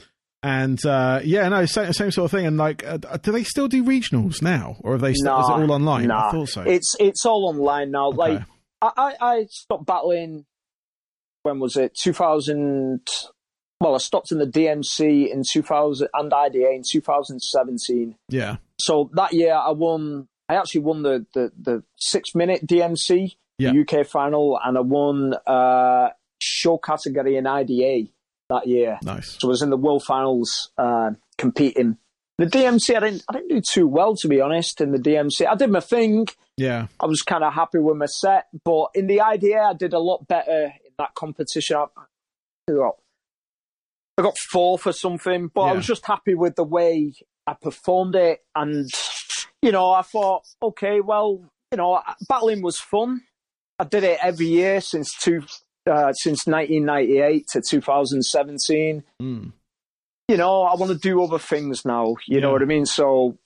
and 0.42 0.84
uh, 0.84 1.20
yeah, 1.24 1.48
no, 1.48 1.64
same, 1.66 1.92
same 1.92 2.10
sort 2.10 2.24
of 2.26 2.30
thing. 2.30 2.46
And 2.46 2.56
like, 2.56 2.84
uh, 2.86 2.96
do 2.98 3.32
they 3.32 3.44
still 3.44 3.68
do 3.68 3.84
regionals 3.84 4.42
now, 4.42 4.76
or 4.80 4.92
have 4.92 5.00
they? 5.00 5.14
St- 5.14 5.18
is 5.26 5.48
it 5.48 5.52
all 5.52 5.70
online? 5.72 6.08
nah. 6.08 6.28
I 6.28 6.30
thought 6.32 6.48
so. 6.48 6.62
It's 6.62 6.94
it's 6.98 7.24
all 7.26 7.48
online 7.48 7.90
now. 7.90 8.10
Like 8.10 8.32
Okay. 8.40 8.44
I, 8.82 8.90
I, 8.96 9.14
I 9.20 9.46
stopped 9.50 9.86
battling. 9.86 10.44
When 11.44 11.58
was 11.60 11.76
it? 11.76 11.94
Two 11.96 12.12
thousand. 12.12 13.06
Well, 13.80 13.94
I 13.96 13.98
stopped 13.98 14.30
in 14.30 14.38
the 14.38 14.46
DMC 14.46 15.28
in 15.32 15.42
two 15.48 15.62
thousand 15.62 16.08
and 16.14 16.32
IDA 16.32 16.70
in 16.70 16.82
two 16.88 17.00
thousand 17.00 17.40
seventeen. 17.40 18.16
yeah, 18.28 18.56
so 18.78 19.10
that 19.14 19.32
year 19.32 19.54
I 19.54 19.70
won. 19.70 20.28
I 20.48 20.54
actually 20.56 20.82
won 20.82 21.02
the 21.02 21.26
the, 21.34 21.50
the 21.60 21.82
six 21.96 22.34
minute 22.34 22.66
DMC, 22.66 23.32
Yeah. 23.58 23.72
the 23.72 23.80
UK 24.00 24.06
final, 24.06 24.58
and 24.62 24.76
I 24.76 24.80
won 24.82 25.34
uh, 25.46 26.10
show 26.40 26.78
category 26.78 27.36
in 27.36 27.46
IDA 27.46 28.08
that 28.52 28.66
year. 28.66 28.98
nice. 29.02 29.36
So 29.40 29.48
I 29.48 29.50
was 29.50 29.62
in 29.62 29.70
the 29.70 29.76
world 29.76 30.04
finals 30.04 30.70
uh, 30.78 31.10
competing. 31.38 31.98
The 32.38 32.46
DMC, 32.46 32.96
I 32.96 33.00
didn't, 33.00 33.24
I 33.28 33.34
didn't 33.34 33.48
do 33.48 33.60
too 33.60 33.86
well 33.86 34.16
to 34.16 34.28
be 34.28 34.40
honest. 34.40 34.80
In 34.80 34.92
the 34.92 34.98
DMC, 34.98 35.46
I 35.46 35.54
did 35.54 35.70
my 35.70 35.80
thing. 35.80 36.26
Yeah, 36.56 36.86
I 36.98 37.06
was 37.06 37.22
kind 37.22 37.44
of 37.44 37.52
happy 37.52 37.78
with 37.78 37.96
my 37.96 38.06
set, 38.06 38.46
but 38.64 38.88
in 38.94 39.06
the 39.06 39.20
IDA, 39.20 39.60
I 39.60 39.74
did 39.74 39.92
a 39.92 39.98
lot 39.98 40.26
better 40.26 40.72
in 40.84 40.92
that 40.98 41.14
competition. 41.14 41.76
I, 41.76 41.86
I 42.68 42.72
got, 42.74 42.96
I 44.18 44.22
got 44.22 44.38
fourth 44.38 44.86
or 44.86 44.92
something, 44.92 45.50
but 45.54 45.62
I 45.62 45.72
was 45.72 45.86
just 45.86 46.06
happy 46.06 46.34
with 46.34 46.56
the 46.56 46.64
way 46.64 47.12
I 47.46 47.54
performed 47.54 48.14
it, 48.16 48.40
and 48.54 48.88
you 49.62 49.72
know, 49.72 49.92
I 49.92 50.02
thought, 50.02 50.42
okay, 50.62 51.00
well, 51.00 51.40
you 51.70 51.78
know, 51.78 52.02
battling 52.28 52.62
was 52.62 52.78
fun. 52.78 53.22
I 53.78 53.84
did 53.84 54.04
it 54.04 54.18
every 54.22 54.46
year 54.46 54.80
since 54.80 55.12
two, 55.16 55.42
uh, 55.90 56.12
since 56.12 56.46
1998 56.46 57.46
to 57.52 57.60
2017 57.60 59.02
Mm. 59.20 59.52
you 60.28 60.36
know, 60.36 60.62
I 60.62 60.74
want 60.76 60.92
to 60.92 60.98
do 60.98 61.22
other 61.22 61.38
things 61.38 61.84
now. 61.84 62.16
You 62.26 62.40
know 62.40 62.52
what 62.52 62.62
I 62.62 62.66
mean? 62.66 62.86
So, 62.86 63.36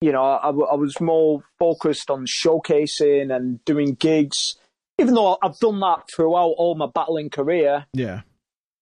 you 0.00 0.12
know, 0.12 0.22
I, 0.22 0.48
I 0.48 0.74
was 0.74 1.00
more 1.00 1.42
focused 1.58 2.10
on 2.10 2.26
showcasing 2.26 3.34
and 3.34 3.64
doing 3.64 3.94
gigs. 3.94 4.56
Even 4.98 5.14
though 5.14 5.36
I've 5.42 5.58
done 5.58 5.80
that 5.80 6.08
throughout 6.14 6.54
all 6.56 6.74
my 6.74 6.86
battling 6.86 7.28
career, 7.30 7.86
yeah, 7.92 8.22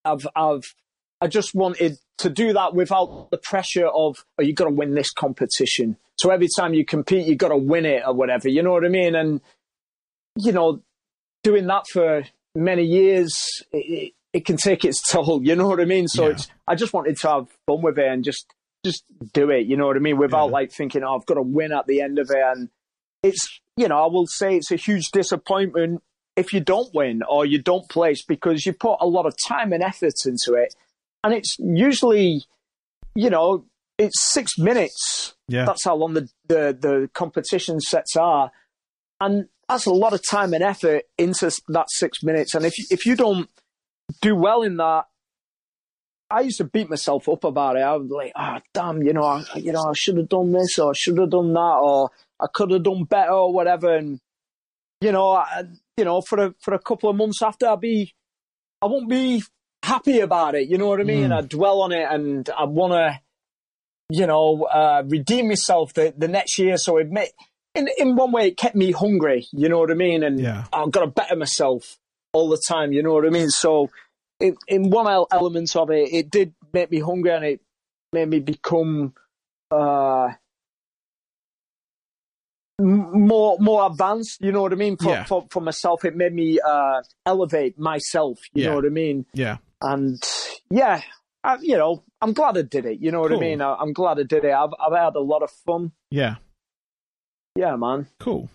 I've, 0.04 0.26
I've, 0.36 0.74
I 1.20 1.26
just 1.26 1.54
wanted 1.54 1.98
to 2.18 2.30
do 2.30 2.52
that 2.52 2.74
without 2.74 3.30
the 3.30 3.38
pressure 3.38 3.86
of, 3.88 4.24
oh, 4.38 4.42
you 4.42 4.52
got 4.54 4.64
to 4.64 4.70
win 4.70 4.94
this 4.94 5.10
competition. 5.10 5.96
So 6.16 6.30
every 6.30 6.48
time 6.54 6.74
you 6.74 6.84
compete, 6.84 7.26
you 7.26 7.34
got 7.34 7.48
to 7.48 7.56
win 7.56 7.84
it 7.86 8.02
or 8.06 8.12
whatever. 8.14 8.48
You 8.48 8.62
know 8.62 8.72
what 8.72 8.84
I 8.84 8.88
mean? 8.88 9.14
And 9.16 9.40
you 10.36 10.52
know, 10.52 10.80
doing 11.42 11.66
that 11.66 11.86
for 11.88 12.24
many 12.54 12.84
years, 12.84 13.62
it, 13.72 14.12
it, 14.32 14.44
can 14.44 14.56
take 14.56 14.84
its 14.84 15.00
toll. 15.08 15.40
You 15.42 15.56
know 15.56 15.68
what 15.68 15.80
I 15.80 15.84
mean? 15.84 16.08
So 16.08 16.26
Yeah. 16.26 16.32
it's, 16.32 16.48
I 16.66 16.74
just 16.74 16.92
wanted 16.92 17.16
to 17.18 17.28
have 17.28 17.46
fun 17.66 17.82
with 17.82 17.98
it 17.98 18.06
and 18.06 18.24
just 18.24 18.46
just 18.84 19.04
do 19.32 19.50
it. 19.50 19.66
You 19.66 19.76
know 19.78 19.86
what 19.86 19.96
I 19.96 20.00
mean? 20.00 20.18
Without 20.18 20.46
Yeah. 20.46 20.52
like 20.52 20.70
thinking, 20.72 21.02
oh, 21.04 21.16
I've 21.16 21.26
got 21.26 21.34
to 21.34 21.42
win 21.42 21.72
at 21.72 21.86
the 21.86 22.02
end 22.02 22.18
of 22.18 22.30
it. 22.30 22.42
And 22.44 22.68
it's 23.22 23.60
you 23.76 23.88
know, 23.88 24.04
I 24.04 24.06
will 24.06 24.26
say 24.26 24.56
it's 24.56 24.70
a 24.70 24.76
huge 24.76 25.10
disappointment 25.10 26.02
if 26.36 26.52
you 26.52 26.60
don't 26.60 26.92
win 26.94 27.22
or 27.28 27.46
you 27.46 27.62
don't 27.62 27.88
place 27.88 28.24
because 28.24 28.66
you 28.66 28.72
put 28.72 28.96
a 29.00 29.06
lot 29.06 29.26
of 29.26 29.34
time 29.48 29.72
and 29.72 29.82
effort 29.82 30.14
into 30.26 30.54
it, 30.54 30.74
and 31.22 31.32
it's 31.32 31.56
usually, 31.58 32.44
you 33.14 33.30
know, 33.30 33.64
it's 33.98 34.32
six 34.32 34.58
minutes 34.58 35.34
yeah. 35.48 35.64
that's 35.64 35.84
how 35.84 35.94
long 35.94 36.14
the, 36.14 36.28
the, 36.48 36.76
the 36.78 37.10
competition 37.14 37.80
sets 37.80 38.16
are. 38.16 38.50
And 39.20 39.48
that's 39.68 39.86
a 39.86 39.92
lot 39.92 40.12
of 40.12 40.20
time 40.28 40.52
and 40.54 40.62
effort 40.62 41.04
into 41.18 41.50
that 41.68 41.86
six 41.90 42.22
minutes. 42.22 42.54
And 42.54 42.64
if, 42.64 42.78
you- 42.78 42.86
if 42.90 43.06
you 43.06 43.16
don't 43.16 43.48
do 44.20 44.34
well 44.36 44.62
in 44.62 44.76
that, 44.78 45.04
I 46.30 46.40
used 46.40 46.58
to 46.58 46.64
beat 46.64 46.90
myself 46.90 47.28
up 47.28 47.44
about 47.44 47.76
it. 47.76 47.80
I 47.80 47.94
was 47.96 48.10
like, 48.10 48.32
ah, 48.34 48.56
oh, 48.58 48.62
damn, 48.72 49.02
you 49.02 49.12
know, 49.12 49.22
I, 49.24 49.44
you 49.56 49.72
know, 49.72 49.84
I 49.88 49.92
should 49.94 50.16
have 50.16 50.28
done 50.28 50.52
this 50.52 50.78
or 50.78 50.90
I 50.90 50.94
should 50.94 51.18
have 51.18 51.30
done 51.30 51.52
that 51.52 51.78
or 51.82 52.10
I 52.40 52.46
could 52.52 52.70
have 52.72 52.82
done 52.82 53.04
better 53.04 53.32
or 53.32 53.52
whatever. 53.52 53.94
And 53.94 54.18
you 55.00 55.12
know, 55.12 55.30
I, 55.32 55.64
you 55.96 56.04
know, 56.04 56.22
for 56.22 56.46
a 56.46 56.54
for 56.60 56.72
a 56.74 56.78
couple 56.78 57.10
of 57.10 57.16
months 57.16 57.42
after, 57.42 57.66
I'd 57.68 57.80
be, 57.80 58.14
I 58.80 58.86
won't 58.86 59.08
be 59.08 59.42
happy 59.82 60.20
about 60.20 60.54
it. 60.54 60.68
You 60.68 60.78
know 60.78 60.88
what 60.88 61.00
I 61.00 61.04
mean? 61.04 61.28
Mm. 61.30 61.36
I 61.36 61.40
dwell 61.42 61.82
on 61.82 61.92
it 61.92 62.06
and 62.10 62.48
I 62.56 62.64
want 62.64 62.94
to, 62.94 63.20
you 64.08 64.26
know, 64.26 64.62
uh, 64.64 65.02
redeem 65.06 65.48
myself 65.48 65.92
the, 65.92 66.14
the 66.16 66.26
next 66.28 66.58
year. 66.58 66.78
So 66.78 66.96
it 66.96 67.10
may, 67.10 67.28
in 67.74 67.88
in 67.98 68.16
one 68.16 68.32
way, 68.32 68.48
it 68.48 68.56
kept 68.56 68.76
me 68.76 68.92
hungry. 68.92 69.46
You 69.52 69.68
know 69.68 69.78
what 69.78 69.90
I 69.90 69.94
mean? 69.94 70.22
And 70.22 70.40
yeah. 70.40 70.64
I've 70.72 70.90
got 70.90 71.00
to 71.00 71.06
better 71.06 71.36
myself 71.36 71.98
all 72.32 72.48
the 72.48 72.62
time. 72.68 72.92
You 72.92 73.02
know 73.02 73.12
what 73.12 73.26
I 73.26 73.30
mean? 73.30 73.50
So 73.50 73.90
in, 74.40 74.56
in 74.68 74.90
one 74.90 75.06
element 75.30 75.74
of 75.76 75.90
it, 75.90 76.12
it 76.12 76.30
did 76.30 76.54
make 76.72 76.90
me 76.90 77.00
hungry 77.00 77.30
and 77.30 77.44
it 77.44 77.60
made 78.12 78.28
me 78.28 78.40
become 78.40 79.14
uh, 79.70 80.28
more 82.80 83.56
more 83.58 83.86
advanced. 83.86 84.40
You 84.40 84.52
know 84.52 84.62
what 84.62 84.72
I 84.72 84.76
mean? 84.76 84.96
For 84.96 85.10
yeah. 85.10 85.24
for, 85.24 85.46
for, 85.50 85.60
myself, 85.60 86.04
it 86.04 86.16
made 86.16 86.32
me 86.32 86.58
uh, 86.60 87.02
elevate 87.24 87.78
myself. 87.78 88.40
You 88.52 88.64
yeah. 88.64 88.70
know 88.70 88.76
what 88.76 88.86
I 88.86 88.90
mean? 88.90 89.26
Yeah. 89.32 89.58
And 89.80 90.22
yeah, 90.70 91.02
I, 91.42 91.58
you 91.60 91.76
know, 91.76 92.04
I'm 92.20 92.32
glad 92.32 92.56
I 92.56 92.62
did 92.62 92.86
it. 92.86 93.00
You 93.00 93.12
know 93.12 93.20
what 93.20 93.30
cool. 93.30 93.38
I 93.38 93.40
mean? 93.40 93.60
I, 93.60 93.80
am 93.80 93.92
glad 93.92 94.18
I 94.18 94.22
did 94.24 94.44
it. 94.44 94.52
I've 94.52 94.70
I've 94.80 94.96
had 94.96 95.16
a 95.16 95.20
lot 95.20 95.42
of 95.42 95.50
fun. 95.66 95.92
Yeah. 96.10 96.36
Yeah, 97.56 97.76
man. 97.76 98.06
Cool. 98.18 98.50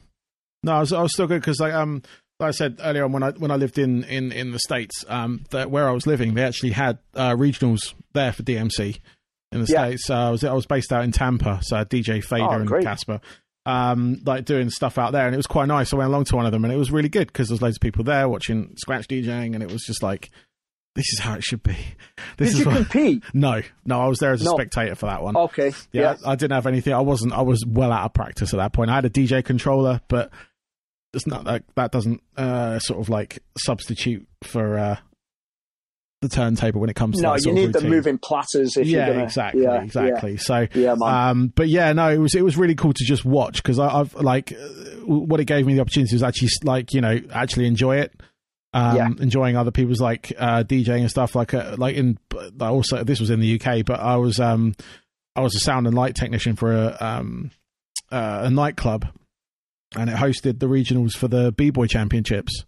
No, 0.64 0.74
I 0.74 0.80
was 0.82 0.94
I 0.94 1.02
was 1.02 1.14
still 1.14 1.28
good 1.28 1.42
because 1.42 1.60
like 1.60 1.74
um 1.74 2.02
like 2.40 2.50
I 2.50 2.52
said 2.52 2.80
earlier 2.82 3.06
on 3.06 3.12
when 3.12 3.24
I 3.24 3.32
when 3.32 3.52
I 3.52 3.56
lived 3.56 3.78
in 3.78 4.04
in 4.06 4.32
in 4.32 4.52
the 4.52 4.60
states, 4.60 5.06
um, 5.08 5.44
that 5.52 5.70
where 5.70 5.88
I 5.88 5.92
was 5.92 6.08
living, 6.08 6.34
they 6.34 6.44
actually 6.44 6.72
had 6.72 7.00
uh, 7.14 7.36
regionals 7.36 7.94
there 8.14 8.32
for 8.32 8.44
DMC 8.44 9.00
in 9.52 9.62
the 9.62 9.72
yeah. 9.72 9.86
states. 9.86 10.10
Uh, 10.10 10.28
I 10.28 10.30
was 10.30 10.44
I 10.44 10.54
was 10.54 10.66
based 10.66 10.92
out 10.92 11.04
in 11.04 11.12
Tampa, 11.12 11.60
so 11.64 11.78
DJ 11.84 12.24
Fader 12.24 12.44
oh, 12.44 12.52
and 12.52 12.70
Casper, 12.84 13.20
um, 13.66 14.22
like 14.26 14.46
doing 14.46 14.70
stuff 14.70 14.98
out 14.98 15.12
there, 15.12 15.26
and 15.26 15.34
it 15.34 15.38
was 15.38 15.48
quite 15.48 15.68
nice. 15.68 15.94
I 15.94 15.98
went 15.98 16.10
along 16.10 16.26
to 16.26 16.36
one 16.36 16.46
of 16.46 16.52
them, 16.52 16.64
and 16.64 16.74
it 16.74 16.78
was 16.78 16.92
really 16.92 17.10
good 17.10 17.28
because 17.28 17.50
there 17.50 17.56
was 17.56 17.62
loads 17.62 17.78
of 17.78 17.82
people 17.82 18.04
there 18.04 18.28
watching 18.30 18.74
scratch 18.78 19.08
DJing, 19.08 19.54
and 19.54 19.64
it 19.64 19.72
was 19.72 19.84
just 19.84 20.04
like. 20.04 20.30
This 20.96 21.14
is 21.14 21.20
how 21.20 21.36
it 21.36 21.44
should 21.44 21.64
be. 21.64 21.78
This 22.38 22.50
Did 22.50 22.54
is 22.54 22.60
you 22.60 22.66
what... 22.66 22.76
compete? 22.76 23.24
No, 23.34 23.62
no. 23.86 24.02
I 24.02 24.08
was 24.08 24.20
there 24.20 24.32
as 24.32 24.42
a 24.42 24.46
no. 24.46 24.54
spectator 24.56 24.96
for 24.96 25.06
that 25.06 25.22
one. 25.22 25.38
Okay. 25.38 25.72
Yeah, 25.92 26.02
yeah. 26.02 26.16
I, 26.26 26.32
I 26.32 26.36
didn't 26.36 26.54
have 26.54 26.68
anything. 26.68 26.94
I 26.94 27.02
wasn't. 27.02 27.34
I 27.34 27.42
was 27.42 27.64
well 27.66 27.92
out 27.92 28.06
of 28.06 28.14
practice 28.14 28.54
at 28.54 28.58
that 28.58 28.74
point. 28.74 28.90
I 28.90 28.96
had 28.96 29.06
a 29.06 29.10
DJ 29.10 29.44
controller, 29.46 30.02
but 30.08 30.32
it's 31.14 31.28
not 31.28 31.46
that 31.46 31.64
that 31.76 31.92
doesn't 31.92 32.22
uh, 32.38 32.80
sort 32.80 33.00
of 33.00 33.10
like 33.10 33.40
substitute 33.58 34.28
for 34.44 34.78
uh, 34.78 34.96
the 36.22 36.30
turntable 36.30 36.82
when 36.82 36.90
it 36.90 36.96
comes 36.96 37.18
to 37.18 37.24
no, 37.24 37.36
you 37.36 37.54
need 37.54 37.74
the 37.74 37.82
moving 37.82 38.18
platters. 38.18 38.76
If 38.76 38.88
yeah, 38.88 39.06
you're 39.06 39.14
gonna, 39.14 39.24
exactly, 39.24 39.64
yeah, 39.64 39.82
exactly. 39.82 40.32
Yeah. 40.34 40.38
So, 40.40 40.68
yeah. 40.74 40.96
Um, 41.02 41.54
but 41.56 41.70
yeah, 41.70 41.94
no, 41.94 42.10
it 42.10 42.18
was 42.18 42.36
it 42.36 42.44
was 42.44 42.58
really 42.58 42.76
cool 42.76 42.94
to 42.94 43.06
just 43.06 43.24
watch 43.24 43.64
because 43.64 43.80
I've 43.80 44.14
like 44.16 44.54
what 45.06 45.40
it 45.40 45.46
gave 45.46 45.66
me 45.66 45.76
the 45.76 45.82
opportunity 45.82 46.14
was 46.14 46.24
actually 46.24 46.50
like 46.64 46.94
you 46.94 47.02
know 47.02 47.20
actually 47.32 47.68
enjoy 47.68 47.98
it. 47.98 48.14
Um, 48.72 48.96
yeah. 48.96 49.08
enjoying 49.20 49.58
other 49.58 49.72
people's 49.72 50.00
like 50.00 50.32
uh, 50.38 50.64
DJing 50.64 51.02
and 51.02 51.10
stuff 51.10 51.34
like 51.36 51.56
uh, 51.56 51.76
like 51.80 51.96
in 51.96 52.20
also 52.62 53.04
this 53.04 53.20
was 53.20 53.32
in 53.32 53.40
the 53.40 53.60
UK, 53.60 53.84
but 53.84 54.00
I 54.00 54.18
was 54.18 54.40
um 54.40 54.76
I 55.36 55.42
was 55.42 55.56
a 55.56 55.60
sound 55.60 55.88
and 55.88 55.96
light 55.96 56.16
technician 56.16 56.56
for 56.56 56.72
a 56.72 56.96
um 57.00 57.52
uh, 58.12 58.42
a 58.44 58.50
nightclub 58.50 59.08
and 59.96 60.10
it 60.10 60.16
hosted 60.16 60.60
the 60.60 60.68
regionals 60.68 61.14
for 61.14 61.28
the 61.28 61.52
B 61.52 61.70
Boy 61.70 61.88
Championships. 61.88 62.66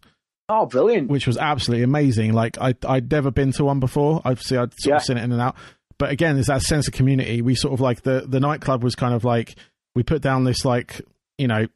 Oh, 0.50 0.66
brilliant! 0.66 1.10
Which 1.10 1.28
was 1.28 1.38
absolutely 1.38 1.84
amazing. 1.84 2.34
Like 2.34 2.58
I, 2.60 2.74
I'd 2.86 3.12
never 3.12 3.32
been 3.32 3.52
to 3.54 3.66
one 3.66 3.80
before. 3.80 4.22
Obviously, 4.26 4.58
I'd 4.58 4.74
sort 4.74 4.90
yeah. 4.90 4.96
of 4.98 5.04
seen 5.04 5.18
it 5.18 5.24
in 5.24 5.32
and 5.32 5.42
out. 5.42 5.56
But 5.98 6.12
again, 6.12 6.36
there's 6.36 6.48
that 6.48 6.64
sense 6.64 6.88
of 6.88 6.94
community. 6.94 7.42
We 7.42 7.56
sort 7.56 7.74
of 7.74 7.80
like 7.80 8.02
the 8.02 8.26
the 8.28 8.40
nightclub 8.40 8.84
was 8.84 8.96
kind 8.96 9.14
of 9.14 9.24
like 9.24 9.56
we 9.96 10.04
put 10.04 10.22
down 10.22 10.44
this 10.44 10.66
like 10.66 11.02
you 11.38 11.48
know 11.48 11.68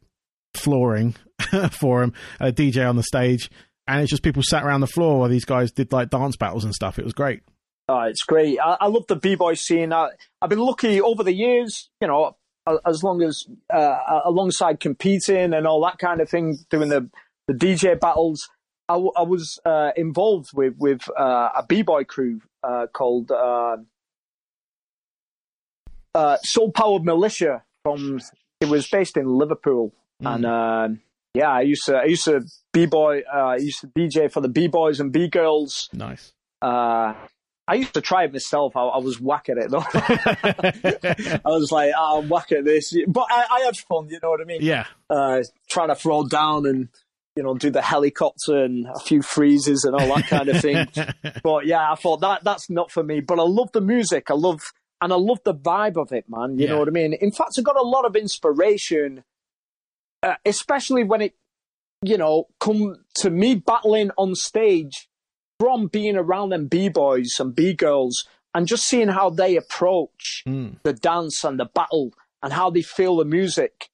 flooring 0.54 1.14
for 1.70 2.02
him, 2.02 2.12
a 2.40 2.52
DJ 2.52 2.88
on 2.88 2.96
the 2.96 3.02
stage, 3.02 3.50
and 3.88 4.02
it's 4.02 4.10
just 4.10 4.22
people 4.22 4.42
sat 4.42 4.64
around 4.64 4.80
the 4.80 4.86
floor 4.86 5.20
while 5.20 5.28
these 5.28 5.44
guys 5.44 5.70
did 5.70 5.92
like 5.92 6.10
dance 6.10 6.36
battles 6.36 6.64
and 6.64 6.74
stuff. 6.74 6.98
It 6.98 7.04
was 7.04 7.12
great. 7.12 7.42
Oh, 7.88 8.00
it's 8.00 8.22
great. 8.22 8.58
I, 8.58 8.76
I 8.80 8.86
love 8.88 9.06
the 9.06 9.16
b 9.16 9.34
boy 9.36 9.54
scene. 9.54 9.92
I, 9.92 10.10
I've 10.42 10.50
been 10.50 10.58
lucky 10.58 11.00
over 11.00 11.22
the 11.22 11.34
years. 11.34 11.88
You 12.00 12.08
know, 12.08 12.36
as 12.84 13.02
long 13.02 13.22
as 13.22 13.46
uh, 13.72 14.20
alongside 14.24 14.80
competing 14.80 15.54
and 15.54 15.66
all 15.66 15.84
that 15.84 15.98
kind 15.98 16.20
of 16.20 16.28
thing, 16.28 16.58
doing 16.70 16.88
the 16.88 17.08
the 17.46 17.54
DJ 17.54 17.98
battles. 17.98 18.48
I, 18.88 18.94
w- 18.94 19.12
I 19.16 19.22
was 19.22 19.58
uh, 19.64 19.90
involved 19.96 20.50
with 20.54 20.74
with 20.78 21.08
uh, 21.18 21.50
a 21.56 21.64
b 21.66 21.82
boy 21.82 22.04
crew 22.04 22.40
uh, 22.62 22.86
called 22.92 23.30
uh, 23.30 23.78
uh, 26.14 26.36
Soul 26.42 26.72
Powered 26.72 27.04
Militia. 27.04 27.62
From 27.82 28.20
it 28.60 28.68
was 28.68 28.88
based 28.88 29.16
in 29.16 29.26
Liverpool, 29.26 29.92
mm. 30.22 30.34
and 30.34 30.46
um, 30.46 31.00
yeah, 31.34 31.50
I 31.50 31.60
used 31.62 31.86
to 31.86 31.96
I 31.96 32.04
used 32.04 32.24
to 32.24 32.44
b 32.80 32.86
boy 32.86 33.22
I 33.32 33.56
used 33.56 33.80
to 33.80 33.86
DJ 33.88 34.30
for 34.30 34.40
the 34.40 34.48
b 34.48 34.68
boys 34.68 35.00
and 35.00 35.12
b 35.12 35.28
girls. 35.28 35.88
Nice. 35.92 36.32
I 37.68 37.74
used 37.74 37.94
to 37.94 38.00
try 38.00 38.24
it 38.24 38.32
myself. 38.32 38.76
I, 38.76 38.82
I 38.82 38.98
was 38.98 39.20
whack 39.20 39.48
at 39.48 39.58
it 39.58 39.70
though. 39.70 39.78
I 41.44 41.48
was 41.48 41.72
like, 41.72 41.92
oh, 41.98 42.20
I'm 42.20 42.28
whack 42.28 42.52
at 42.52 42.64
this, 42.64 42.94
but 43.08 43.26
I, 43.28 43.44
I, 43.50 43.60
had 43.60 43.76
fun. 43.76 44.08
You 44.08 44.20
know 44.22 44.30
what 44.30 44.40
I 44.40 44.44
mean? 44.44 44.60
Yeah. 44.62 44.86
Uh, 45.10 45.42
trying 45.68 45.88
to 45.88 45.96
throw 45.96 46.26
down 46.26 46.66
and 46.66 46.88
you 47.34 47.42
know 47.42 47.54
do 47.54 47.70
the 47.70 47.82
helicopter 47.82 48.62
and 48.62 48.86
a 48.86 49.00
few 49.00 49.20
freezes 49.20 49.84
and 49.84 49.96
all 49.96 50.14
that 50.14 50.28
kind 50.28 50.48
of 50.48 50.60
thing. 50.60 50.86
but 51.42 51.66
yeah, 51.66 51.90
I 51.90 51.96
thought 51.96 52.20
that 52.20 52.44
that's 52.44 52.70
not 52.70 52.92
for 52.92 53.02
me. 53.02 53.20
But 53.20 53.40
I 53.40 53.44
love 53.44 53.72
the 53.72 53.80
music. 53.80 54.30
I 54.30 54.34
love 54.34 54.72
and 55.00 55.12
I 55.12 55.16
love 55.16 55.40
the 55.44 55.54
vibe 55.54 55.96
of 55.96 56.12
it, 56.12 56.26
man. 56.28 56.58
You 56.58 56.66
yeah. 56.66 56.72
know 56.72 56.78
what 56.78 56.88
I 56.88 56.92
mean? 56.92 57.14
In 57.14 57.32
fact, 57.32 57.54
I 57.58 57.62
got 57.62 57.76
a 57.76 57.82
lot 57.82 58.04
of 58.04 58.14
inspiration, 58.14 59.24
uh, 60.22 60.34
especially 60.44 61.04
when 61.04 61.20
it, 61.20 61.34
you 62.06 62.18
know, 62.18 62.46
come 62.60 62.96
to 63.16 63.30
me 63.30 63.54
battling 63.54 64.10
on 64.16 64.34
stage 64.34 65.08
from 65.58 65.86
being 65.86 66.16
around 66.16 66.50
them 66.50 66.66
b 66.66 66.88
boys 66.88 67.36
and 67.38 67.54
b 67.54 67.72
girls 67.72 68.26
and 68.54 68.66
just 68.66 68.84
seeing 68.84 69.08
how 69.08 69.30
they 69.30 69.56
approach 69.56 70.42
mm. 70.46 70.76
the 70.82 70.92
dance 70.92 71.44
and 71.44 71.58
the 71.58 71.64
battle 71.64 72.12
and 72.42 72.52
how 72.52 72.70
they 72.70 72.82
feel 72.82 73.16
the 73.16 73.24
music. 73.24 73.88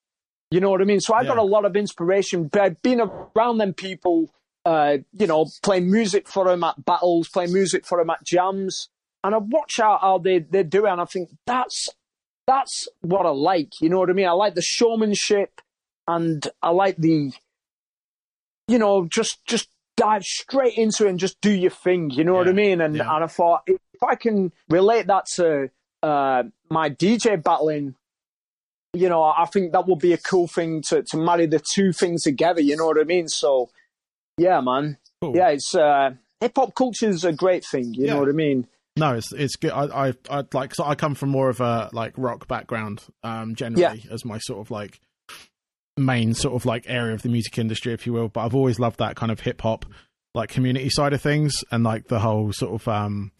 You 0.50 0.60
know 0.60 0.70
what 0.70 0.80
I 0.80 0.84
mean? 0.84 1.00
So 1.00 1.14
I 1.14 1.22
yeah. 1.22 1.28
got 1.28 1.38
a 1.38 1.42
lot 1.42 1.64
of 1.64 1.76
inspiration 1.76 2.48
by 2.48 2.70
being 2.82 3.00
around 3.00 3.58
them 3.58 3.74
people. 3.74 4.30
Uh, 4.64 4.98
you 5.12 5.26
know, 5.26 5.44
playing 5.64 5.90
music 5.90 6.28
for 6.28 6.44
them 6.44 6.62
at 6.62 6.84
battles, 6.84 7.28
playing 7.28 7.52
music 7.52 7.84
for 7.84 7.98
them 7.98 8.10
at 8.10 8.22
jams, 8.24 8.88
and 9.24 9.34
I 9.34 9.38
watch 9.38 9.80
out 9.80 10.02
how 10.02 10.18
they 10.18 10.38
they 10.38 10.62
do 10.62 10.86
it, 10.86 10.90
and 10.90 11.00
I 11.00 11.04
think 11.04 11.30
that's 11.48 11.88
that's 12.46 12.86
what 13.00 13.26
I 13.26 13.30
like. 13.30 13.80
You 13.80 13.88
know 13.88 13.98
what 13.98 14.10
I 14.10 14.12
mean? 14.12 14.28
I 14.28 14.32
like 14.32 14.54
the 14.54 14.62
showmanship, 14.62 15.60
and 16.06 16.46
I 16.62 16.70
like 16.70 16.96
the, 16.96 17.32
you 18.68 18.78
know, 18.78 19.06
just 19.06 19.44
just 19.46 19.68
dive 19.96 20.24
straight 20.24 20.76
into 20.76 21.06
it 21.06 21.10
and 21.10 21.18
just 21.18 21.40
do 21.40 21.50
your 21.50 21.70
thing. 21.70 22.10
You 22.10 22.24
know 22.24 22.32
yeah, 22.32 22.38
what 22.38 22.48
I 22.48 22.52
mean? 22.52 22.80
And 22.80 22.96
yeah. 22.96 23.14
and 23.14 23.24
I 23.24 23.26
thought 23.26 23.62
if 23.66 24.02
I 24.02 24.14
can 24.14 24.52
relate 24.68 25.06
that 25.06 25.26
to 25.36 25.70
uh, 26.02 26.44
my 26.70 26.90
DJ 26.90 27.42
battling, 27.42 27.94
you 28.92 29.08
know, 29.08 29.22
I 29.22 29.46
think 29.46 29.72
that 29.72 29.86
would 29.86 30.00
be 30.00 30.12
a 30.12 30.18
cool 30.18 30.48
thing 30.48 30.82
to 30.88 31.02
to 31.02 31.16
marry 31.16 31.46
the 31.46 31.60
two 31.60 31.92
things 31.92 32.22
together. 32.22 32.60
You 32.60 32.76
know 32.76 32.86
what 32.86 33.00
I 33.00 33.04
mean? 33.04 33.28
So, 33.28 33.70
yeah, 34.38 34.60
man, 34.60 34.98
cool. 35.20 35.36
yeah, 35.36 35.48
it's 35.48 35.74
uh, 35.74 36.12
hip 36.40 36.52
hop 36.56 36.74
culture 36.74 37.08
is 37.08 37.24
a 37.24 37.32
great 37.32 37.64
thing. 37.64 37.94
You 37.94 38.06
yeah. 38.06 38.14
know 38.14 38.20
what 38.20 38.28
I 38.28 38.32
mean? 38.32 38.66
No, 38.96 39.14
it's 39.14 39.32
it's 39.32 39.56
good. 39.56 39.70
I 39.70 40.08
I 40.08 40.14
I 40.30 40.44
like. 40.52 40.74
So 40.74 40.84
I 40.84 40.94
come 40.94 41.14
from 41.14 41.30
more 41.30 41.48
of 41.48 41.60
a 41.60 41.88
like 41.92 42.12
rock 42.16 42.46
background, 42.46 43.02
um, 43.22 43.54
generally 43.54 44.04
as 44.10 44.24
my 44.24 44.38
sort 44.38 44.60
of 44.60 44.70
like 44.70 45.00
main 45.96 46.34
sort 46.34 46.54
of 46.54 46.64
like 46.64 46.84
area 46.88 47.14
of 47.14 47.22
the 47.22 47.28
music 47.28 47.58
industry, 47.58 47.92
if 47.92 48.06
you 48.06 48.12
will. 48.12 48.28
But 48.28 48.44
I've 48.44 48.54
always 48.54 48.78
loved 48.78 48.98
that 48.98 49.16
kind 49.16 49.30
of 49.32 49.40
hip 49.40 49.60
hop 49.60 49.86
like 50.34 50.48
community 50.48 50.88
side 50.88 51.12
of 51.12 51.20
things 51.20 51.52
and 51.70 51.84
like 51.84 52.08
the 52.08 52.18
whole 52.18 52.52
sort 52.52 52.72
of 52.72 52.88
um 52.88 53.32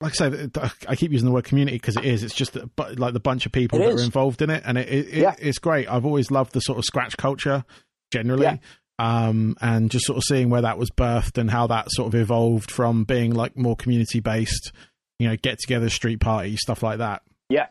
like 0.00 0.12
I 0.20 0.30
say, 0.30 0.48
I 0.86 0.94
keep 0.94 1.10
using 1.10 1.26
the 1.26 1.32
word 1.32 1.44
community 1.44 1.76
because 1.76 1.96
it 1.96 2.04
is. 2.04 2.22
It's 2.22 2.34
just 2.34 2.56
like 2.76 3.14
the 3.14 3.20
bunch 3.20 3.46
of 3.46 3.52
people 3.52 3.80
it 3.80 3.82
that 3.82 3.94
is. 3.94 4.00
are 4.00 4.04
involved 4.04 4.42
in 4.42 4.48
it, 4.48 4.62
and 4.64 4.78
it, 4.78 4.88
it, 4.88 5.08
yeah. 5.12 5.34
it's 5.40 5.58
great. 5.58 5.90
I've 5.90 6.06
always 6.06 6.30
loved 6.30 6.52
the 6.52 6.60
sort 6.60 6.78
of 6.78 6.84
scratch 6.84 7.16
culture 7.16 7.64
generally, 8.12 8.44
yeah. 8.44 8.58
um, 9.00 9.56
and 9.60 9.90
just 9.90 10.06
sort 10.06 10.16
of 10.16 10.22
seeing 10.22 10.50
where 10.50 10.62
that 10.62 10.78
was 10.78 10.90
birthed 10.90 11.36
and 11.36 11.50
how 11.50 11.66
that 11.66 11.88
sort 11.90 12.14
of 12.14 12.20
evolved 12.20 12.70
from 12.70 13.02
being 13.02 13.34
like 13.34 13.56
more 13.56 13.74
community 13.74 14.20
based, 14.20 14.70
you 15.18 15.28
know, 15.28 15.34
get 15.34 15.58
together, 15.58 15.88
street 15.88 16.20
party 16.20 16.56
stuff 16.56 16.80
like 16.80 16.98
that. 16.98 17.22
Yeah, 17.48 17.66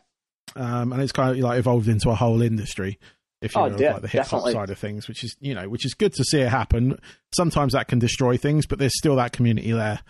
um, 0.54 0.92
and 0.92 1.00
it's 1.00 1.12
kind 1.12 1.30
of 1.30 1.38
like 1.38 1.58
evolved 1.58 1.88
into 1.88 2.10
a 2.10 2.14
whole 2.14 2.42
industry 2.42 2.98
if 3.40 3.54
you 3.54 3.60
oh, 3.60 3.68
know, 3.68 3.76
yeah, 3.78 3.92
like 3.94 4.02
the 4.02 4.08
hip 4.08 4.26
hop 4.26 4.48
side 4.50 4.70
of 4.70 4.78
things, 4.78 5.06
which 5.08 5.22
is 5.24 5.36
you 5.40 5.54
know, 5.54 5.68
which 5.68 5.84
is 5.84 5.94
good 5.94 6.12
to 6.14 6.24
see 6.24 6.40
it 6.40 6.48
happen. 6.48 6.98
Sometimes 7.34 7.72
that 7.72 7.88
can 7.88 7.98
destroy 7.98 8.36
things, 8.36 8.66
but 8.66 8.78
there's 8.78 8.96
still 8.98 9.16
that 9.16 9.32
community 9.32 9.72
there. 9.72 10.00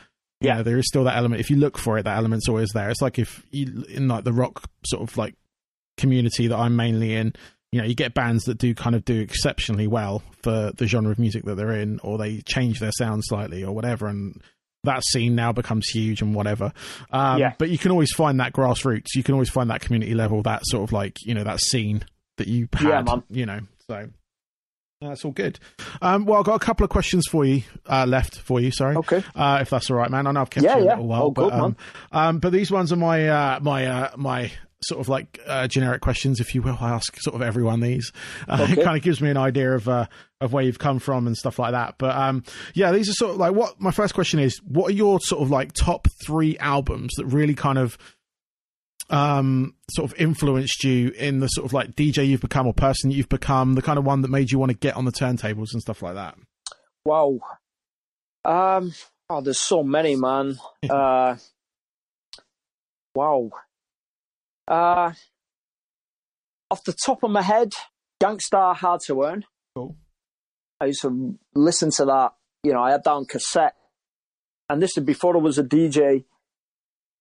You 0.41 0.49
Yeah. 0.49 0.55
know, 0.59 0.63
there 0.63 0.79
is 0.79 0.87
still 0.87 1.05
that 1.05 1.17
element. 1.17 1.41
If 1.41 1.51
you 1.51 1.57
look 1.57 1.77
for 1.79 1.99
it, 1.99 2.05
that 2.05 2.17
element's 2.17 2.49
always 2.49 2.71
there. 2.71 2.89
It's 2.91 3.03
like 3.03 3.19
if 3.19 3.43
you 3.51 3.85
in 3.89 4.09
like 4.09 4.25
the 4.25 4.33
rock 4.33 4.65
sort 4.87 5.03
of 5.03 5.17
like 5.17 5.35
community 5.97 6.47
that 6.47 6.57
I'm 6.57 6.77
mainly 6.77 7.15
in, 7.15 7.33
you 7.73 7.81
know, 7.81 7.87
you 7.87 7.95
get 7.95 8.15
bands 8.15 8.45
that 8.45 8.57
do 8.59 8.75
kind 8.75 8.95
of 8.97 9.05
do 9.05 9.21
exceptionally 9.21 9.87
well 9.87 10.23
for 10.43 10.73
the 10.77 10.87
genre 10.87 11.11
of 11.13 11.19
music 11.19 11.45
that 11.45 11.57
they're 11.57 11.73
in, 11.73 12.01
or 12.03 12.17
they 12.19 12.41
change 12.43 12.81
their 12.81 12.93
sound 12.93 13.25
slightly 13.25 13.63
or 13.65 13.75
whatever, 13.75 14.07
and 14.07 14.41
that 14.85 15.03
scene 15.05 15.35
now 15.35 15.53
becomes 15.53 15.89
huge 15.89 16.23
and 16.23 16.35
whatever. 16.35 16.73
Um, 17.11 17.39
Yeah. 17.41 17.53
But 17.59 17.69
you 17.69 17.77
can 17.79 17.91
always 17.91 18.13
find 18.13 18.41
that 18.41 18.53
grassroots. 18.53 19.09
You 19.17 19.23
can 19.23 19.35
always 19.35 19.51
find 19.51 19.69
that 19.71 19.81
community 19.81 20.15
level, 20.15 20.43
that 20.45 20.63
sort 20.67 20.85
of 20.85 20.93
like 20.93 21.17
you 21.27 21.35
know 21.35 21.45
that 21.45 21.61
scene 21.61 22.05
that 22.39 22.49
you 22.49 22.69
had. 22.73 23.07
Yeah. 23.07 23.17
You 23.31 23.47
know, 23.47 23.61
so 23.89 24.09
that's 25.01 25.25
all 25.25 25.31
good. 25.31 25.61
Um, 26.03 26.25
well, 26.25 26.41
I've 26.41 26.45
got 26.47 26.57
a 26.57 26.65
couple 26.65 26.83
of 26.85 26.91
questions 26.91 27.25
for 27.31 27.45
you 27.45 27.63
uh, 27.87 28.05
left 28.07 28.37
for 28.41 28.59
you. 28.61 28.71
Sorry, 28.73 28.97
Okay. 28.97 29.23
uh, 29.37 29.59
if 29.61 29.71
that's 29.71 29.91
all 29.91 29.97
right, 29.97 30.11
man. 30.11 30.27
I 30.27 30.33
know 30.33 30.41
I've 30.41 30.51
kept 30.51 30.65
Yeah, 30.65 30.77
you 30.77 30.83
a 30.83 30.85
yeah. 30.87 30.91
little 30.93 31.07
while, 31.07 31.23
All 31.23 31.31
but 31.31 31.51
good, 31.51 31.53
um, 31.53 31.77
um, 32.13 32.39
but 32.41 32.51
these 32.53 32.71
ones 32.71 32.93
are 32.93 32.97
my 32.97 33.29
uh, 33.29 33.61
my 33.63 33.87
uh, 33.87 34.11
my 34.17 34.51
sort 34.81 35.01
of 35.01 35.09
like 35.09 35.41
uh, 35.47 35.67
generic 35.67 36.01
questions, 36.01 36.39
if 36.41 36.55
you 36.55 36.63
will. 36.63 36.77
I 36.81 36.91
ask 36.91 37.17
sort 37.21 37.35
of 37.37 37.43
everyone 37.43 37.81
these. 37.81 38.13
Uh, 38.49 38.67
It 38.71 38.83
kind 38.85 38.97
of 38.97 39.03
gives 39.03 39.21
me 39.21 39.31
an 39.31 39.37
idea 39.37 39.73
of 39.75 39.89
uh, 39.89 40.07
of 40.41 40.53
where 40.53 40.65
you've 40.65 40.79
come 40.81 40.99
from 41.01 41.27
and 41.29 41.37
stuff 41.37 41.59
like 41.61 41.73
that. 41.73 41.95
But 41.99 42.17
um, 42.17 42.43
yeah, 42.75 42.91
these 42.93 43.09
are 43.09 43.13
sort 43.15 43.33
of 43.33 43.37
like 43.39 43.55
what 43.55 43.81
my 43.81 43.91
first 43.93 44.15
question 44.15 44.41
is: 44.41 44.59
What 44.65 44.91
are 44.91 44.95
your 44.95 45.21
sort 45.21 45.43
of 45.43 45.51
like 45.51 45.73
top 45.75 46.09
three 46.25 46.57
albums 46.59 47.13
that 47.19 47.27
really 47.27 47.55
kind 47.55 47.79
of 47.79 47.99
um 49.11 49.75
sort 49.91 50.11
of 50.11 50.21
influenced 50.21 50.85
you 50.85 51.09
in 51.11 51.41
the 51.41 51.49
sort 51.49 51.65
of 51.65 51.73
like 51.73 51.95
DJ 51.97 52.27
you've 52.27 52.41
become 52.43 52.67
or 52.67 52.75
person 52.75 53.11
you've 53.11 53.29
become, 53.29 53.75
the 53.75 53.83
kind 53.83 53.99
of 53.99 54.05
one 54.05 54.23
that 54.23 54.31
made 54.31 54.51
you 54.51 54.59
want 54.59 54.71
to 54.71 54.77
get 54.77 54.97
on 54.97 55.05
the 55.05 55.13
turntables 55.13 55.73
and 55.73 55.81
stuff 55.81 56.03
like 56.03 56.15
that? 56.15 56.37
Wow. 57.05 57.39
Um. 58.45 58.93
Oh, 59.31 59.41
there's 59.41 59.59
so 59.61 59.83
many, 59.83 60.17
man. 60.17 60.59
uh. 60.91 61.37
Wow. 63.15 63.51
Uh. 64.67 65.13
Off 66.71 66.85
the 66.85 66.93
top 66.93 67.23
of 67.23 67.31
my 67.31 67.43
head, 67.43 67.73
Gang 68.21 68.41
Starr 68.41 68.75
Hard 68.75 69.01
to 69.07 69.23
Earn. 69.23 69.45
Cool. 69.75 69.97
I 70.81 70.87
used 70.87 71.03
to 71.03 71.39
listen 71.55 71.91
to 71.93 72.05
that. 72.05 72.33
You 72.63 72.73
know, 72.73 72.83
I 72.83 72.91
had 72.91 73.05
that 73.05 73.11
on 73.11 73.25
cassette, 73.25 73.75
and 74.69 74.83
this 74.83 74.97
is 74.97 75.05
before 75.05 75.37
I 75.37 75.41
was 75.41 75.59
a 75.59 75.65
DJ. 75.65 76.25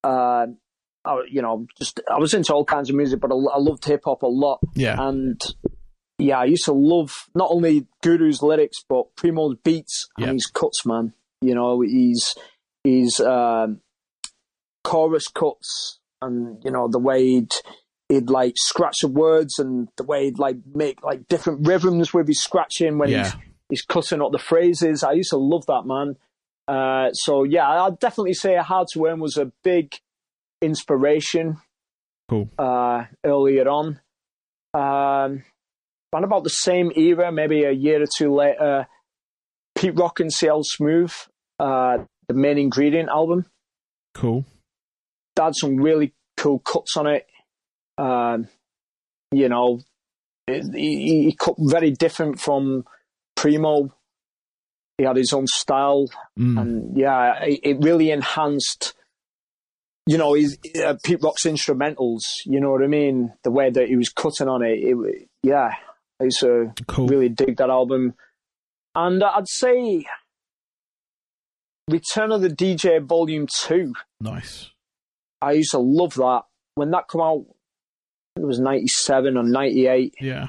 Uh, 0.03 0.47
I, 1.07 1.21
you 1.29 1.41
know, 1.41 1.65
just 1.77 1.99
I 2.11 2.17
was 2.19 2.33
into 2.33 2.53
all 2.53 2.65
kinds 2.65 2.89
of 2.89 2.95
music, 2.95 3.19
but 3.19 3.31
I, 3.31 3.35
I 3.35 3.57
loved 3.59 3.85
hip 3.85 4.01
hop 4.05 4.23
a 4.23 4.27
lot. 4.27 4.59
Yeah. 4.75 4.95
And 4.99 5.41
yeah, 6.19 6.39
I 6.39 6.45
used 6.45 6.65
to 6.65 6.73
love 6.73 7.11
not 7.35 7.49
only 7.51 7.87
Guru's 8.03 8.41
lyrics 8.41 8.77
but 8.89 9.15
Primo's 9.15 9.57
beats 9.63 10.07
Yeah. 10.17 10.27
and 10.27 10.33
his 10.35 10.45
cuts, 10.47 10.85
man. 10.85 11.13
You 11.41 11.55
know, 11.55 11.81
he's 11.81 12.35
he's 12.83 13.19
um, 13.19 13.81
chorus 14.83 15.27
cuts 15.27 15.99
and 16.21 16.61
you 16.63 16.71
know 16.71 16.87
the 16.87 16.99
way 16.99 17.23
he'd 17.23 17.51
he'd 18.09 18.29
like 18.29 18.53
scratch 18.55 18.97
the 19.01 19.07
words 19.07 19.59
and 19.59 19.89
the 19.97 20.03
way 20.03 20.25
he'd 20.25 20.39
like 20.39 20.57
make 20.73 21.03
like 21.03 21.27
different 21.27 21.67
rhythms 21.67 22.13
with 22.13 22.27
his 22.27 22.41
scratching 22.41 22.97
when 22.97 23.09
Yeah. 23.09 23.23
he's 23.25 23.35
he's 23.69 23.81
cutting 23.81 24.21
up 24.21 24.31
the 24.31 24.39
phrases. 24.39 25.03
I 25.03 25.11
used 25.11 25.31
to 25.31 25.37
love 25.37 25.65
that 25.67 25.83
man. 25.85 26.15
Uh, 26.67 27.11
so 27.13 27.43
yeah, 27.43 27.67
I'd 27.83 27.99
definitely 27.99 28.33
say 28.33 28.55
Hard 28.55 28.87
to 28.93 29.05
Earn 29.05 29.19
was 29.19 29.37
a 29.37 29.51
big 29.63 29.93
inspiration 30.61 31.57
Cool. 32.29 32.49
uh, 32.57 33.05
earlier 33.25 33.67
on. 33.69 33.99
Um, 34.73 35.43
around 36.13 36.23
about 36.23 36.43
the 36.43 36.49
same 36.49 36.91
era, 36.95 37.31
maybe 37.31 37.63
a 37.63 37.71
year 37.71 38.01
or 38.01 38.07
two 38.17 38.33
later, 38.33 38.87
Pete 39.77 39.97
Rock 39.97 40.19
and 40.19 40.31
CL 40.31 40.63
Smooth, 40.63 41.13
uh, 41.59 41.99
the 42.27 42.33
main 42.33 42.57
ingredient 42.57 43.09
album. 43.09 43.45
Cool. 44.13 44.45
That 45.35 45.43
had 45.45 45.55
some 45.55 45.77
really 45.77 46.13
cool 46.37 46.59
cuts 46.59 46.97
on 46.97 47.07
it. 47.07 47.27
Um, 47.97 48.47
you 49.31 49.49
know, 49.49 49.79
he, 50.47 51.25
he 51.25 51.35
cut 51.37 51.55
very 51.59 51.91
different 51.91 52.39
from 52.39 52.85
Primo. 53.35 53.93
He 54.97 55.03
had 55.03 55.15
his 55.17 55.31
own 55.33 55.45
style, 55.47 56.07
Mm. 56.39 56.59
and 56.61 56.97
yeah, 56.97 57.43
it, 57.43 57.59
it 57.63 57.77
really 57.81 58.09
enhanced. 58.11 58.93
You 60.07 60.17
know, 60.17 60.33
his 60.33 60.57
uh, 60.83 60.95
Pete 61.03 61.19
Rock's 61.21 61.43
instrumentals. 61.45 62.21
You 62.45 62.59
know 62.61 62.71
what 62.71 62.81
I 62.83 62.87
mean? 62.87 63.33
The 63.43 63.51
way 63.51 63.69
that 63.69 63.87
he 63.89 63.95
was 63.97 64.09
cutting 64.09 64.47
on 64.47 64.63
it. 64.63 64.79
it 64.79 65.27
yeah, 65.43 65.71
I 66.19 66.23
used 66.25 66.39
to 66.39 66.71
Cool. 66.87 67.07
really 67.07 67.29
dig 67.29 67.57
that 67.57 67.69
album. 67.69 68.13
And 68.95 69.21
I'd 69.23 69.47
say 69.47 70.05
Return 71.89 72.31
of 72.31 72.41
the 72.41 72.49
DJ 72.49 73.01
Volume 73.05 73.47
Two. 73.53 73.93
Nice. 74.19 74.71
I 75.41 75.51
used 75.53 75.71
to 75.71 75.79
love 75.79 76.15
that 76.15 76.43
when 76.75 76.91
that 76.91 77.07
came 77.09 77.21
out. 77.21 77.45
It 78.35 78.45
was 78.45 78.59
ninety 78.59 78.87
seven 78.87 79.37
or 79.37 79.43
ninety 79.43 79.87
eight, 79.87 80.15
Yeah. 80.19 80.47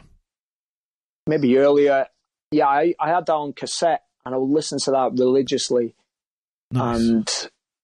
maybe 1.27 1.57
earlier. 1.59 2.07
Yeah, 2.51 2.67
I, 2.67 2.95
I 2.99 3.09
had 3.11 3.27
that 3.27 3.35
on 3.35 3.53
cassette, 3.53 4.03
and 4.25 4.35
I 4.35 4.39
would 4.39 4.51
listen 4.51 4.79
to 4.85 4.91
that 4.93 5.13
religiously. 5.15 5.95
Nice. 6.71 6.99
And 7.01 7.29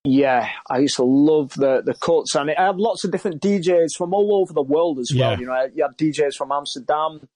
yeah, 0.05 0.51
I 0.69 0.79
used 0.79 0.97
to 0.97 1.05
love 1.05 1.55
the 1.55 1.83
the 1.85 1.95
cuts, 1.95 2.35
and 2.35 2.51
I 2.51 2.67
had 2.67 2.77
lots 2.77 3.05
of 3.05 3.11
different 3.11 3.41
DJs 3.43 3.97
from 3.97 4.13
all 4.13 4.37
over 4.37 4.53
the 4.53 4.63
world 4.63 4.99
as 4.99 5.11
well. 5.15 5.33
Yeah. 5.33 5.39
You 5.39 5.47
know, 5.47 5.69
you 5.75 5.83
had 5.83 5.97
DJs 5.97 6.35
from 6.37 6.53
Amsterdam, 6.53 7.27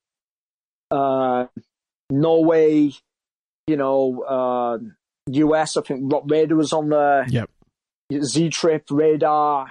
uh, 0.90 1.46
Norway, 2.10 2.90
you 3.66 3.76
know, 3.76 4.22
uh, 4.22 4.78
US. 5.30 5.76
I 5.76 5.82
think 5.82 6.12
Rock 6.12 6.24
Raider 6.26 6.56
was 6.56 6.72
on 6.72 6.88
there. 6.90 7.26
Yep. 7.28 7.50
Z 8.22 8.48
Trip, 8.50 8.84
Radar, 8.90 9.70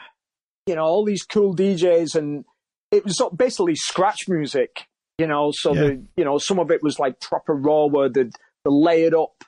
you 0.67 0.75
know, 0.75 0.83
all 0.83 1.03
these 1.05 1.23
cool 1.23 1.55
DJs, 1.55 2.15
and 2.15 2.45
it 2.91 3.03
was 3.03 3.19
basically 3.35 3.75
scratch 3.75 4.27
music, 4.27 4.85
you 5.17 5.25
know. 5.27 5.51
So 5.53 5.73
Yeah. 5.73 5.81
the 5.81 6.03
you 6.17 6.23
know 6.25 6.37
some 6.37 6.59
of 6.59 6.71
it 6.71 6.83
was 6.83 6.99
like 6.99 7.19
proper 7.19 7.53
raw, 7.53 7.85
where 7.85 8.09
they 8.09 8.23
they 8.23 8.31
layered 8.65 9.13
up 9.15 9.43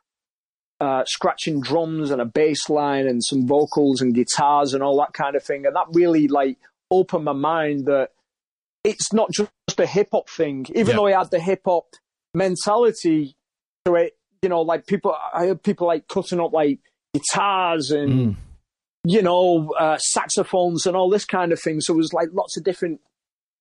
uh, 0.80 1.04
scratching 1.06 1.60
drums 1.62 2.10
and 2.12 2.22
a 2.22 2.26
bass 2.26 2.70
line 2.70 3.08
and 3.08 3.24
some 3.24 3.46
vocals 3.48 4.02
and 4.02 4.14
guitars 4.16 4.74
and 4.74 4.82
all 4.82 4.98
that 5.00 5.14
kind 5.14 5.36
of 5.36 5.44
thing, 5.44 5.66
and 5.66 5.76
that 5.76 5.88
really 5.94 6.28
like 6.28 6.58
opened 6.92 7.26
my 7.26 7.34
mind 7.34 7.86
that 7.86 8.12
it's 8.84 9.12
not 9.12 9.30
just 9.32 9.50
a 9.78 9.86
hip 9.86 10.08
hop 10.12 10.30
thing, 10.30 10.66
even 10.70 10.88
Yeah. 10.88 10.96
though 10.96 11.08
it 11.08 11.16
had 11.16 11.32
the 11.32 11.40
hip 11.40 11.62
hop 11.66 11.88
mentality 12.34 13.36
to 13.86 13.96
it. 13.96 14.18
You 14.42 14.48
know, 14.50 14.62
like 14.62 14.88
people, 14.88 15.14
I 15.34 15.48
heard 15.48 15.62
people 15.64 15.88
like 15.88 16.08
cutting 16.08 16.40
up 16.40 16.54
like 16.54 16.80
guitars 17.14 17.92
and 17.92 18.12
Mm. 18.12 18.36
you 19.04 19.22
know, 19.22 19.72
uh, 19.80 19.98
saxophones 19.98 20.86
and 20.86 20.96
all 20.96 21.10
this 21.10 21.26
kind 21.26 21.52
of 21.52 21.60
thing. 21.62 21.82
So 21.82 21.94
it 21.94 21.98
was 21.98 22.14
like 22.14 22.30
lots 22.34 22.58
of 22.58 22.64
different 22.64 23.02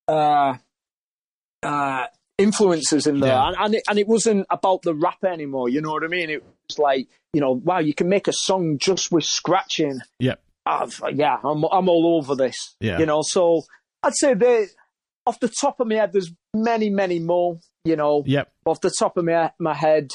uh, 0.07 0.55
uh, 1.63 2.07
influences 2.39 3.07
in 3.07 3.21
there, 3.21 3.31
Yeah. 3.33 3.49
and 3.49 3.57
and 3.59 3.75
it, 3.75 3.83
and 3.89 3.99
it 3.99 4.07
wasn't 4.09 4.47
about 4.51 4.83
the 4.83 4.95
rap 4.95 5.25
anymore. 5.25 5.69
You 5.69 5.81
know 5.81 5.93
what 5.93 6.05
I 6.05 6.09
mean? 6.09 6.31
It 6.31 6.45
like 6.77 7.09
you 7.33 7.41
know, 7.41 7.53
wow, 7.53 7.79
you 7.79 7.95
can 7.95 8.09
make 8.09 8.27
a 8.27 8.33
song 8.33 8.79
just 8.81 9.13
with 9.13 9.25
scratching. 9.25 10.01
Yep. 10.19 10.41
I've, 10.67 11.01
yeah, 11.15 11.37
I'm 11.45 11.65
I'm 11.65 11.89
all 11.89 12.17
over 12.19 12.35
this. 12.35 12.75
Yeah. 12.81 12.99
You 12.99 13.07
know, 13.07 13.23
so 13.23 13.63
I'd 14.03 14.15
say 14.17 14.35
they, 14.35 14.67
off 15.27 15.39
the 15.41 15.49
top 15.61 15.81
of 15.81 15.87
my 15.89 15.97
head, 15.97 16.13
there's 16.13 16.33
many, 16.55 16.91
many 16.91 17.19
more. 17.21 17.59
You 17.85 17.97
know, 17.97 18.23
Yep. 18.27 18.51
off 18.67 18.81
the 18.81 18.91
top 18.91 19.17
of 19.17 19.25
my 19.25 19.51
my 19.59 19.75
head, 19.75 20.09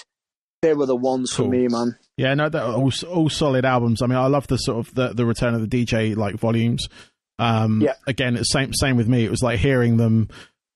they 0.62 0.74
were 0.74 0.86
the 0.86 0.96
ones 0.96 1.32
Cool. 1.34 1.46
for 1.46 1.52
me, 1.52 1.68
man. 1.68 1.98
Yeah, 2.18 2.34
no, 2.36 2.50
they're 2.50 2.62
all, 2.64 2.92
all 3.10 3.30
solid 3.30 3.66
albums. 3.66 4.02
I 4.04 4.06
mean, 4.08 4.18
I 4.18 4.28
love 4.28 4.46
the 4.48 4.58
sort 4.58 4.86
of 4.88 4.94
the, 4.94 5.10
the 5.14 5.26
return 5.26 5.56
of 5.56 5.68
the 5.68 5.86
DJ 5.86 6.16
like 6.16 6.36
volumes. 6.36 6.88
Um, 7.40 7.82
Yeah. 7.82 7.94
Again, 8.06 8.36
it's 8.38 8.52
same 8.52 8.74
same 8.74 8.96
with 8.98 9.08
me. 9.08 9.24
It 9.26 9.32
was 9.32 9.42
like 9.42 9.60
hearing 9.60 9.98
them 9.98 10.30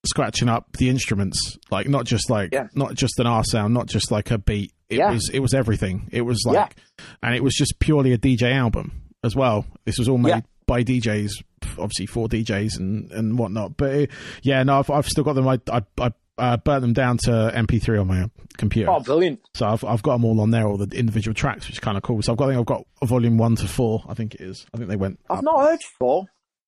scratching 0.05 0.49
up 0.49 0.78
the 0.78 0.89
instruments, 0.89 1.57
like 1.69 1.88
not 1.88 2.05
just 2.05 2.30
like 2.30 2.49
Yeah. 2.53 2.67
not 2.73 2.95
just 2.95 3.19
an 3.19 3.28
R 3.28 3.43
sound, 3.43 3.73
not 3.73 3.88
just 3.88 4.11
like 4.11 4.32
a 4.32 4.38
beat. 4.38 4.71
It 4.89 4.97
Yeah. 4.97 5.11
was 5.11 5.29
it 5.33 5.39
was 5.39 5.53
everything. 5.53 6.07
It 6.11 6.21
was 6.21 6.41
Yeah. 6.45 6.51
like, 6.53 6.75
and 7.23 7.35
it 7.35 7.43
was 7.43 7.53
just 7.55 7.79
purely 7.79 8.13
a 8.13 8.17
DJ 8.17 8.53
album 8.53 9.03
as 9.23 9.35
well. 9.35 9.65
This 9.85 9.97
was 9.97 10.07
all 10.07 10.17
made 10.17 10.29
Yeah. 10.29 10.41
by 10.65 10.83
DJs, 10.83 11.31
obviously 11.77 12.05
four 12.05 12.27
DJs 12.29 12.77
and 12.79 13.11
and 13.11 13.38
whatnot. 13.38 13.77
But 13.77 13.93
uh, 13.93 14.05
yeah, 14.43 14.63
no, 14.63 14.79
I've 14.79 14.89
I've 14.89 15.07
still 15.07 15.23
got 15.23 15.33
them. 15.33 15.47
I 15.47 15.59
I. 15.71 15.81
I 15.99 16.11
uh, 16.39 16.55
burnt 16.55 16.81
them 16.83 16.93
down 16.93 17.17
to 17.17 17.31
MP3 17.55 17.99
on 17.99 18.05
my 18.05 18.29
computer. 18.57 18.91
Oh, 18.91 18.99
brilliant! 18.99 19.39
So 19.55 19.65
I've 19.65 19.83
I've 19.83 20.03
got 20.03 20.13
them 20.17 20.23
all 20.25 20.39
on 20.39 20.51
there, 20.51 20.67
all 20.67 20.77
the 20.77 20.95
individual 20.95 21.33
tracks, 21.33 21.65
which 21.65 21.77
is 21.77 21.79
kind 21.79 21.97
of 21.97 22.03
cool. 22.03 22.21
So 22.21 22.31
I've 22.31 22.38
got 22.38 22.45
I 22.45 22.47
think 22.49 22.59
I've 22.59 22.65
got 22.67 22.83
a 23.01 23.07
volume 23.07 23.39
one 23.39 23.55
to 23.55 23.67
four. 23.67 24.03
I 24.07 24.13
think 24.13 24.35
it 24.35 24.41
is. 24.41 24.67
I 24.71 24.77
think 24.77 24.88
they 24.88 24.95
went. 24.97 25.19
I've 25.31 25.39
Up. 25.39 25.43
not 25.43 25.61
heard 25.61 25.79
four. 25.97 26.25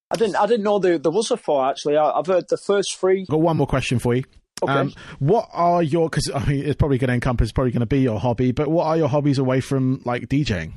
I 0.10 0.16
didn't. 0.16 0.38
I 0.38 0.48
didn't 0.48 0.64
know 0.64 0.80
there, 0.80 0.98
there 0.98 1.12
was 1.12 1.30
a 1.30 1.38
four. 1.38 1.70
Actually, 1.70 1.98
I, 1.98 2.10
I've 2.10 2.26
heard 2.26 2.46
the 2.50 2.58
first 2.58 2.98
three. 2.98 3.28
Got 3.30 3.42
one 3.42 3.58
more 3.58 3.68
question 3.68 4.00
for 4.00 4.16
you. 4.16 4.24
Okay. 4.62 4.72
Um, 4.74 4.94
what 5.20 5.50
are 5.54 5.82
your? 5.82 6.10
Because 6.10 6.30
I 6.34 6.46
mean, 6.46 6.66
it's 6.66 6.76
probably 6.76 6.98
going 6.98 7.08
to 7.10 7.14
encompass, 7.14 7.52
probably 7.52 7.72
going 7.72 7.80
to 7.82 7.86
be 7.86 8.02
your 8.02 8.20
hobby. 8.20 8.52
But 8.52 8.68
what 8.70 8.86
are 8.86 8.98
your 8.98 9.08
hobbies 9.08 9.38
away 9.38 9.62
from 9.62 10.02
like 10.06 10.28
DJing? 10.28 10.74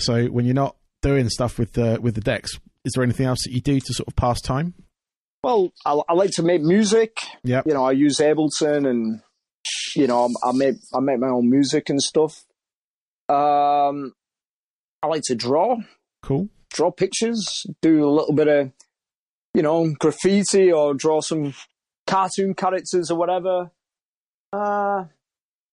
So 0.00 0.26
when 0.26 0.44
you're 0.44 0.54
not 0.54 0.76
doing 1.02 1.28
stuff 1.28 1.58
with 1.58 1.72
the 1.74 1.98
with 2.00 2.14
the 2.14 2.20
decks, 2.20 2.58
is 2.84 2.92
there 2.94 3.04
anything 3.04 3.26
else 3.26 3.44
that 3.44 3.52
you 3.52 3.60
do 3.60 3.78
to 3.78 3.94
sort 3.94 4.08
of 4.08 4.16
pass 4.16 4.40
time? 4.40 4.74
Well, 5.42 5.72
I, 5.84 6.00
I 6.08 6.14
like 6.14 6.30
to 6.32 6.42
make 6.42 6.62
music. 6.62 7.18
Yeah. 7.44 7.62
You 7.66 7.74
know, 7.74 7.84
I 7.84 7.92
use 7.92 8.18
Ableton, 8.18 8.88
and 8.88 9.20
you 9.94 10.06
know, 10.06 10.30
I 10.42 10.52
make 10.52 10.76
I 10.92 11.00
make 11.00 11.18
my 11.20 11.28
own 11.28 11.48
music 11.50 11.90
and 11.90 12.02
stuff. 12.02 12.44
Um, 13.28 14.12
I 15.02 15.06
like 15.06 15.22
to 15.26 15.34
draw, 15.34 15.76
Cool. 16.22 16.48
draw 16.70 16.90
pictures, 16.90 17.64
do 17.80 18.04
a 18.04 18.10
little 18.10 18.34
bit 18.34 18.48
of, 18.48 18.72
you 19.54 19.62
know, 19.62 19.92
graffiti 19.98 20.72
or 20.72 20.94
draw 20.94 21.20
some 21.20 21.54
cartoon 22.06 22.54
characters 22.54 23.10
or 23.10 23.18
whatever. 23.18 23.70
Uh, 24.52 25.04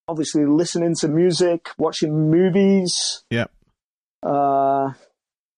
obviously 0.07 0.45
listening 0.45 0.95
to 0.95 1.07
music, 1.07 1.69
watching 1.77 2.29
movies. 2.31 3.23
Yep. 3.29 3.51
Uh, 4.23 4.93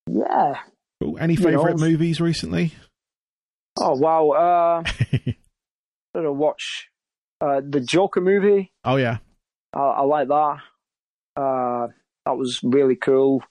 yeah. 0.09 0.59
Cool. 1.01 1.17
Any 1.19 1.35
You 1.35 1.51
know, 1.51 1.73
movies 1.75 2.21
recently? 2.21 2.73
Oh 3.77 3.95
wow. 3.97 4.29
Uh, 4.29 4.83
I 6.15 6.19
watch 6.29 6.89
uh, 7.41 7.61
the 7.67 7.79
Joker 7.81 8.21
movie? 8.21 8.71
Oh 8.83 8.97
yeah. 8.97 9.17
I, 9.73 9.79
I 9.79 10.01
like 10.03 10.27
that. 10.27 10.57
Uh, 11.35 11.87
that 12.25 12.37
was 12.37 12.59
really 12.63 12.95
cool. 12.95 13.41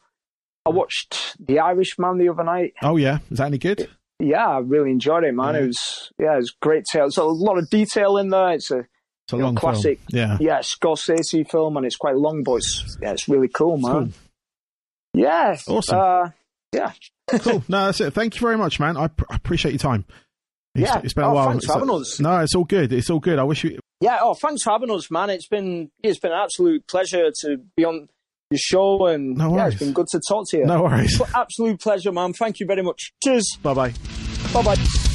I 0.64 0.70
watched 0.70 1.36
The 1.44 1.58
Irishman 1.58 2.18
the 2.18 2.28
other 2.28 2.44
night. 2.44 2.74
Oh 2.82 2.96
yeah. 2.96 3.18
Is 3.30 3.38
that 3.38 3.46
any 3.46 3.58
good? 3.58 3.88
Yeah, 4.22 4.46
I 4.46 4.58
really 4.58 4.90
enjoyed 4.90 5.24
it, 5.24 5.34
man. 5.34 5.54
Yeah. 5.54 5.60
It 5.62 5.66
was 5.66 6.12
yeah, 6.18 6.32
it 6.34 6.38
was 6.38 6.50
great. 6.60 6.84
Tale. 6.90 7.02
There's 7.02 7.16
a 7.18 7.24
lot 7.24 7.58
of 7.58 7.68
detail 7.70 8.16
in 8.18 8.28
there. 8.30 8.50
It's 8.52 8.70
a 8.70 8.78
It's 9.24 9.32
a 9.32 9.36
You 9.36 9.42
know, 9.42 9.52
classic. 9.54 9.98
Film. 10.10 10.20
Yeah. 10.20 10.36
yeah 10.40 10.58
Scorsese 10.60 11.50
film, 11.50 11.76
and 11.76 11.84
it's 11.84 11.96
quite 11.96 12.16
long, 12.16 12.42
but 12.42 12.56
it's 12.56 12.96
yeah, 13.02 13.12
it's 13.12 13.28
really 13.28 13.48
cool, 13.48 13.78
man. 13.78 13.92
Cool. 13.92 14.08
Yeah, 15.14 15.56
Awesome. 15.68 15.98
Uh, 15.98 16.30
yeah, 16.72 16.92
cool. 17.40 17.62
No, 17.68 17.86
that's 17.86 18.00
it. 18.00 18.14
Thank 18.14 18.36
you 18.36 18.40
very 18.40 18.56
much, 18.56 18.80
man. 18.80 18.96
I, 18.96 19.08
pr- 19.08 19.24
I 19.30 19.36
appreciate 19.36 19.72
your 19.72 19.78
time. 19.78 20.04
It's, 20.74 20.88
Yeah. 20.88 21.00
it's 21.04 21.12
been 21.12 21.24
a 21.24 21.28
Oh, 21.30 21.34
while. 21.34 21.50
thanks 21.50 21.66
for 21.66 21.74
having 21.74 21.90
us. 21.90 22.18
No, 22.18 22.38
it's 22.40 22.54
all 22.54 22.64
good. 22.64 22.92
It's 22.92 23.10
all 23.10 23.20
good. 23.20 23.38
I 23.38 23.42
wish 23.44 23.62
you. 23.64 23.78
yeah. 24.00 24.18
Oh, 24.22 24.32
thanks 24.34 24.62
for 24.62 24.70
having 24.70 24.90
us, 24.90 25.10
man. 25.10 25.28
It's 25.30 25.48
been 25.48 25.90
it's 26.02 26.18
been 26.18 26.32
an 26.32 26.38
absolute 26.38 26.86
pleasure 26.86 27.30
to 27.42 27.58
be 27.76 27.84
on 27.84 28.08
your 28.52 28.58
show, 28.58 29.06
and 29.06 29.36
No 29.36 29.56
yeah, 29.56 29.68
it's 29.68 29.76
been 29.76 29.92
good 29.92 30.06
to 30.08 30.20
talk 30.28 30.48
to 30.50 30.58
you. 30.58 30.66
No 30.66 30.82
worries. 30.84 31.20
Absolute 31.34 31.80
pleasure, 31.80 32.12
man. 32.12 32.32
Thank 32.32 32.60
you 32.60 32.66
very 32.66 32.82
much. 32.82 33.12
Cheers. 33.22 33.56
Bye 33.62 33.74
bye. 33.74 33.92
Bye 34.52 34.62
bye. 34.62 35.11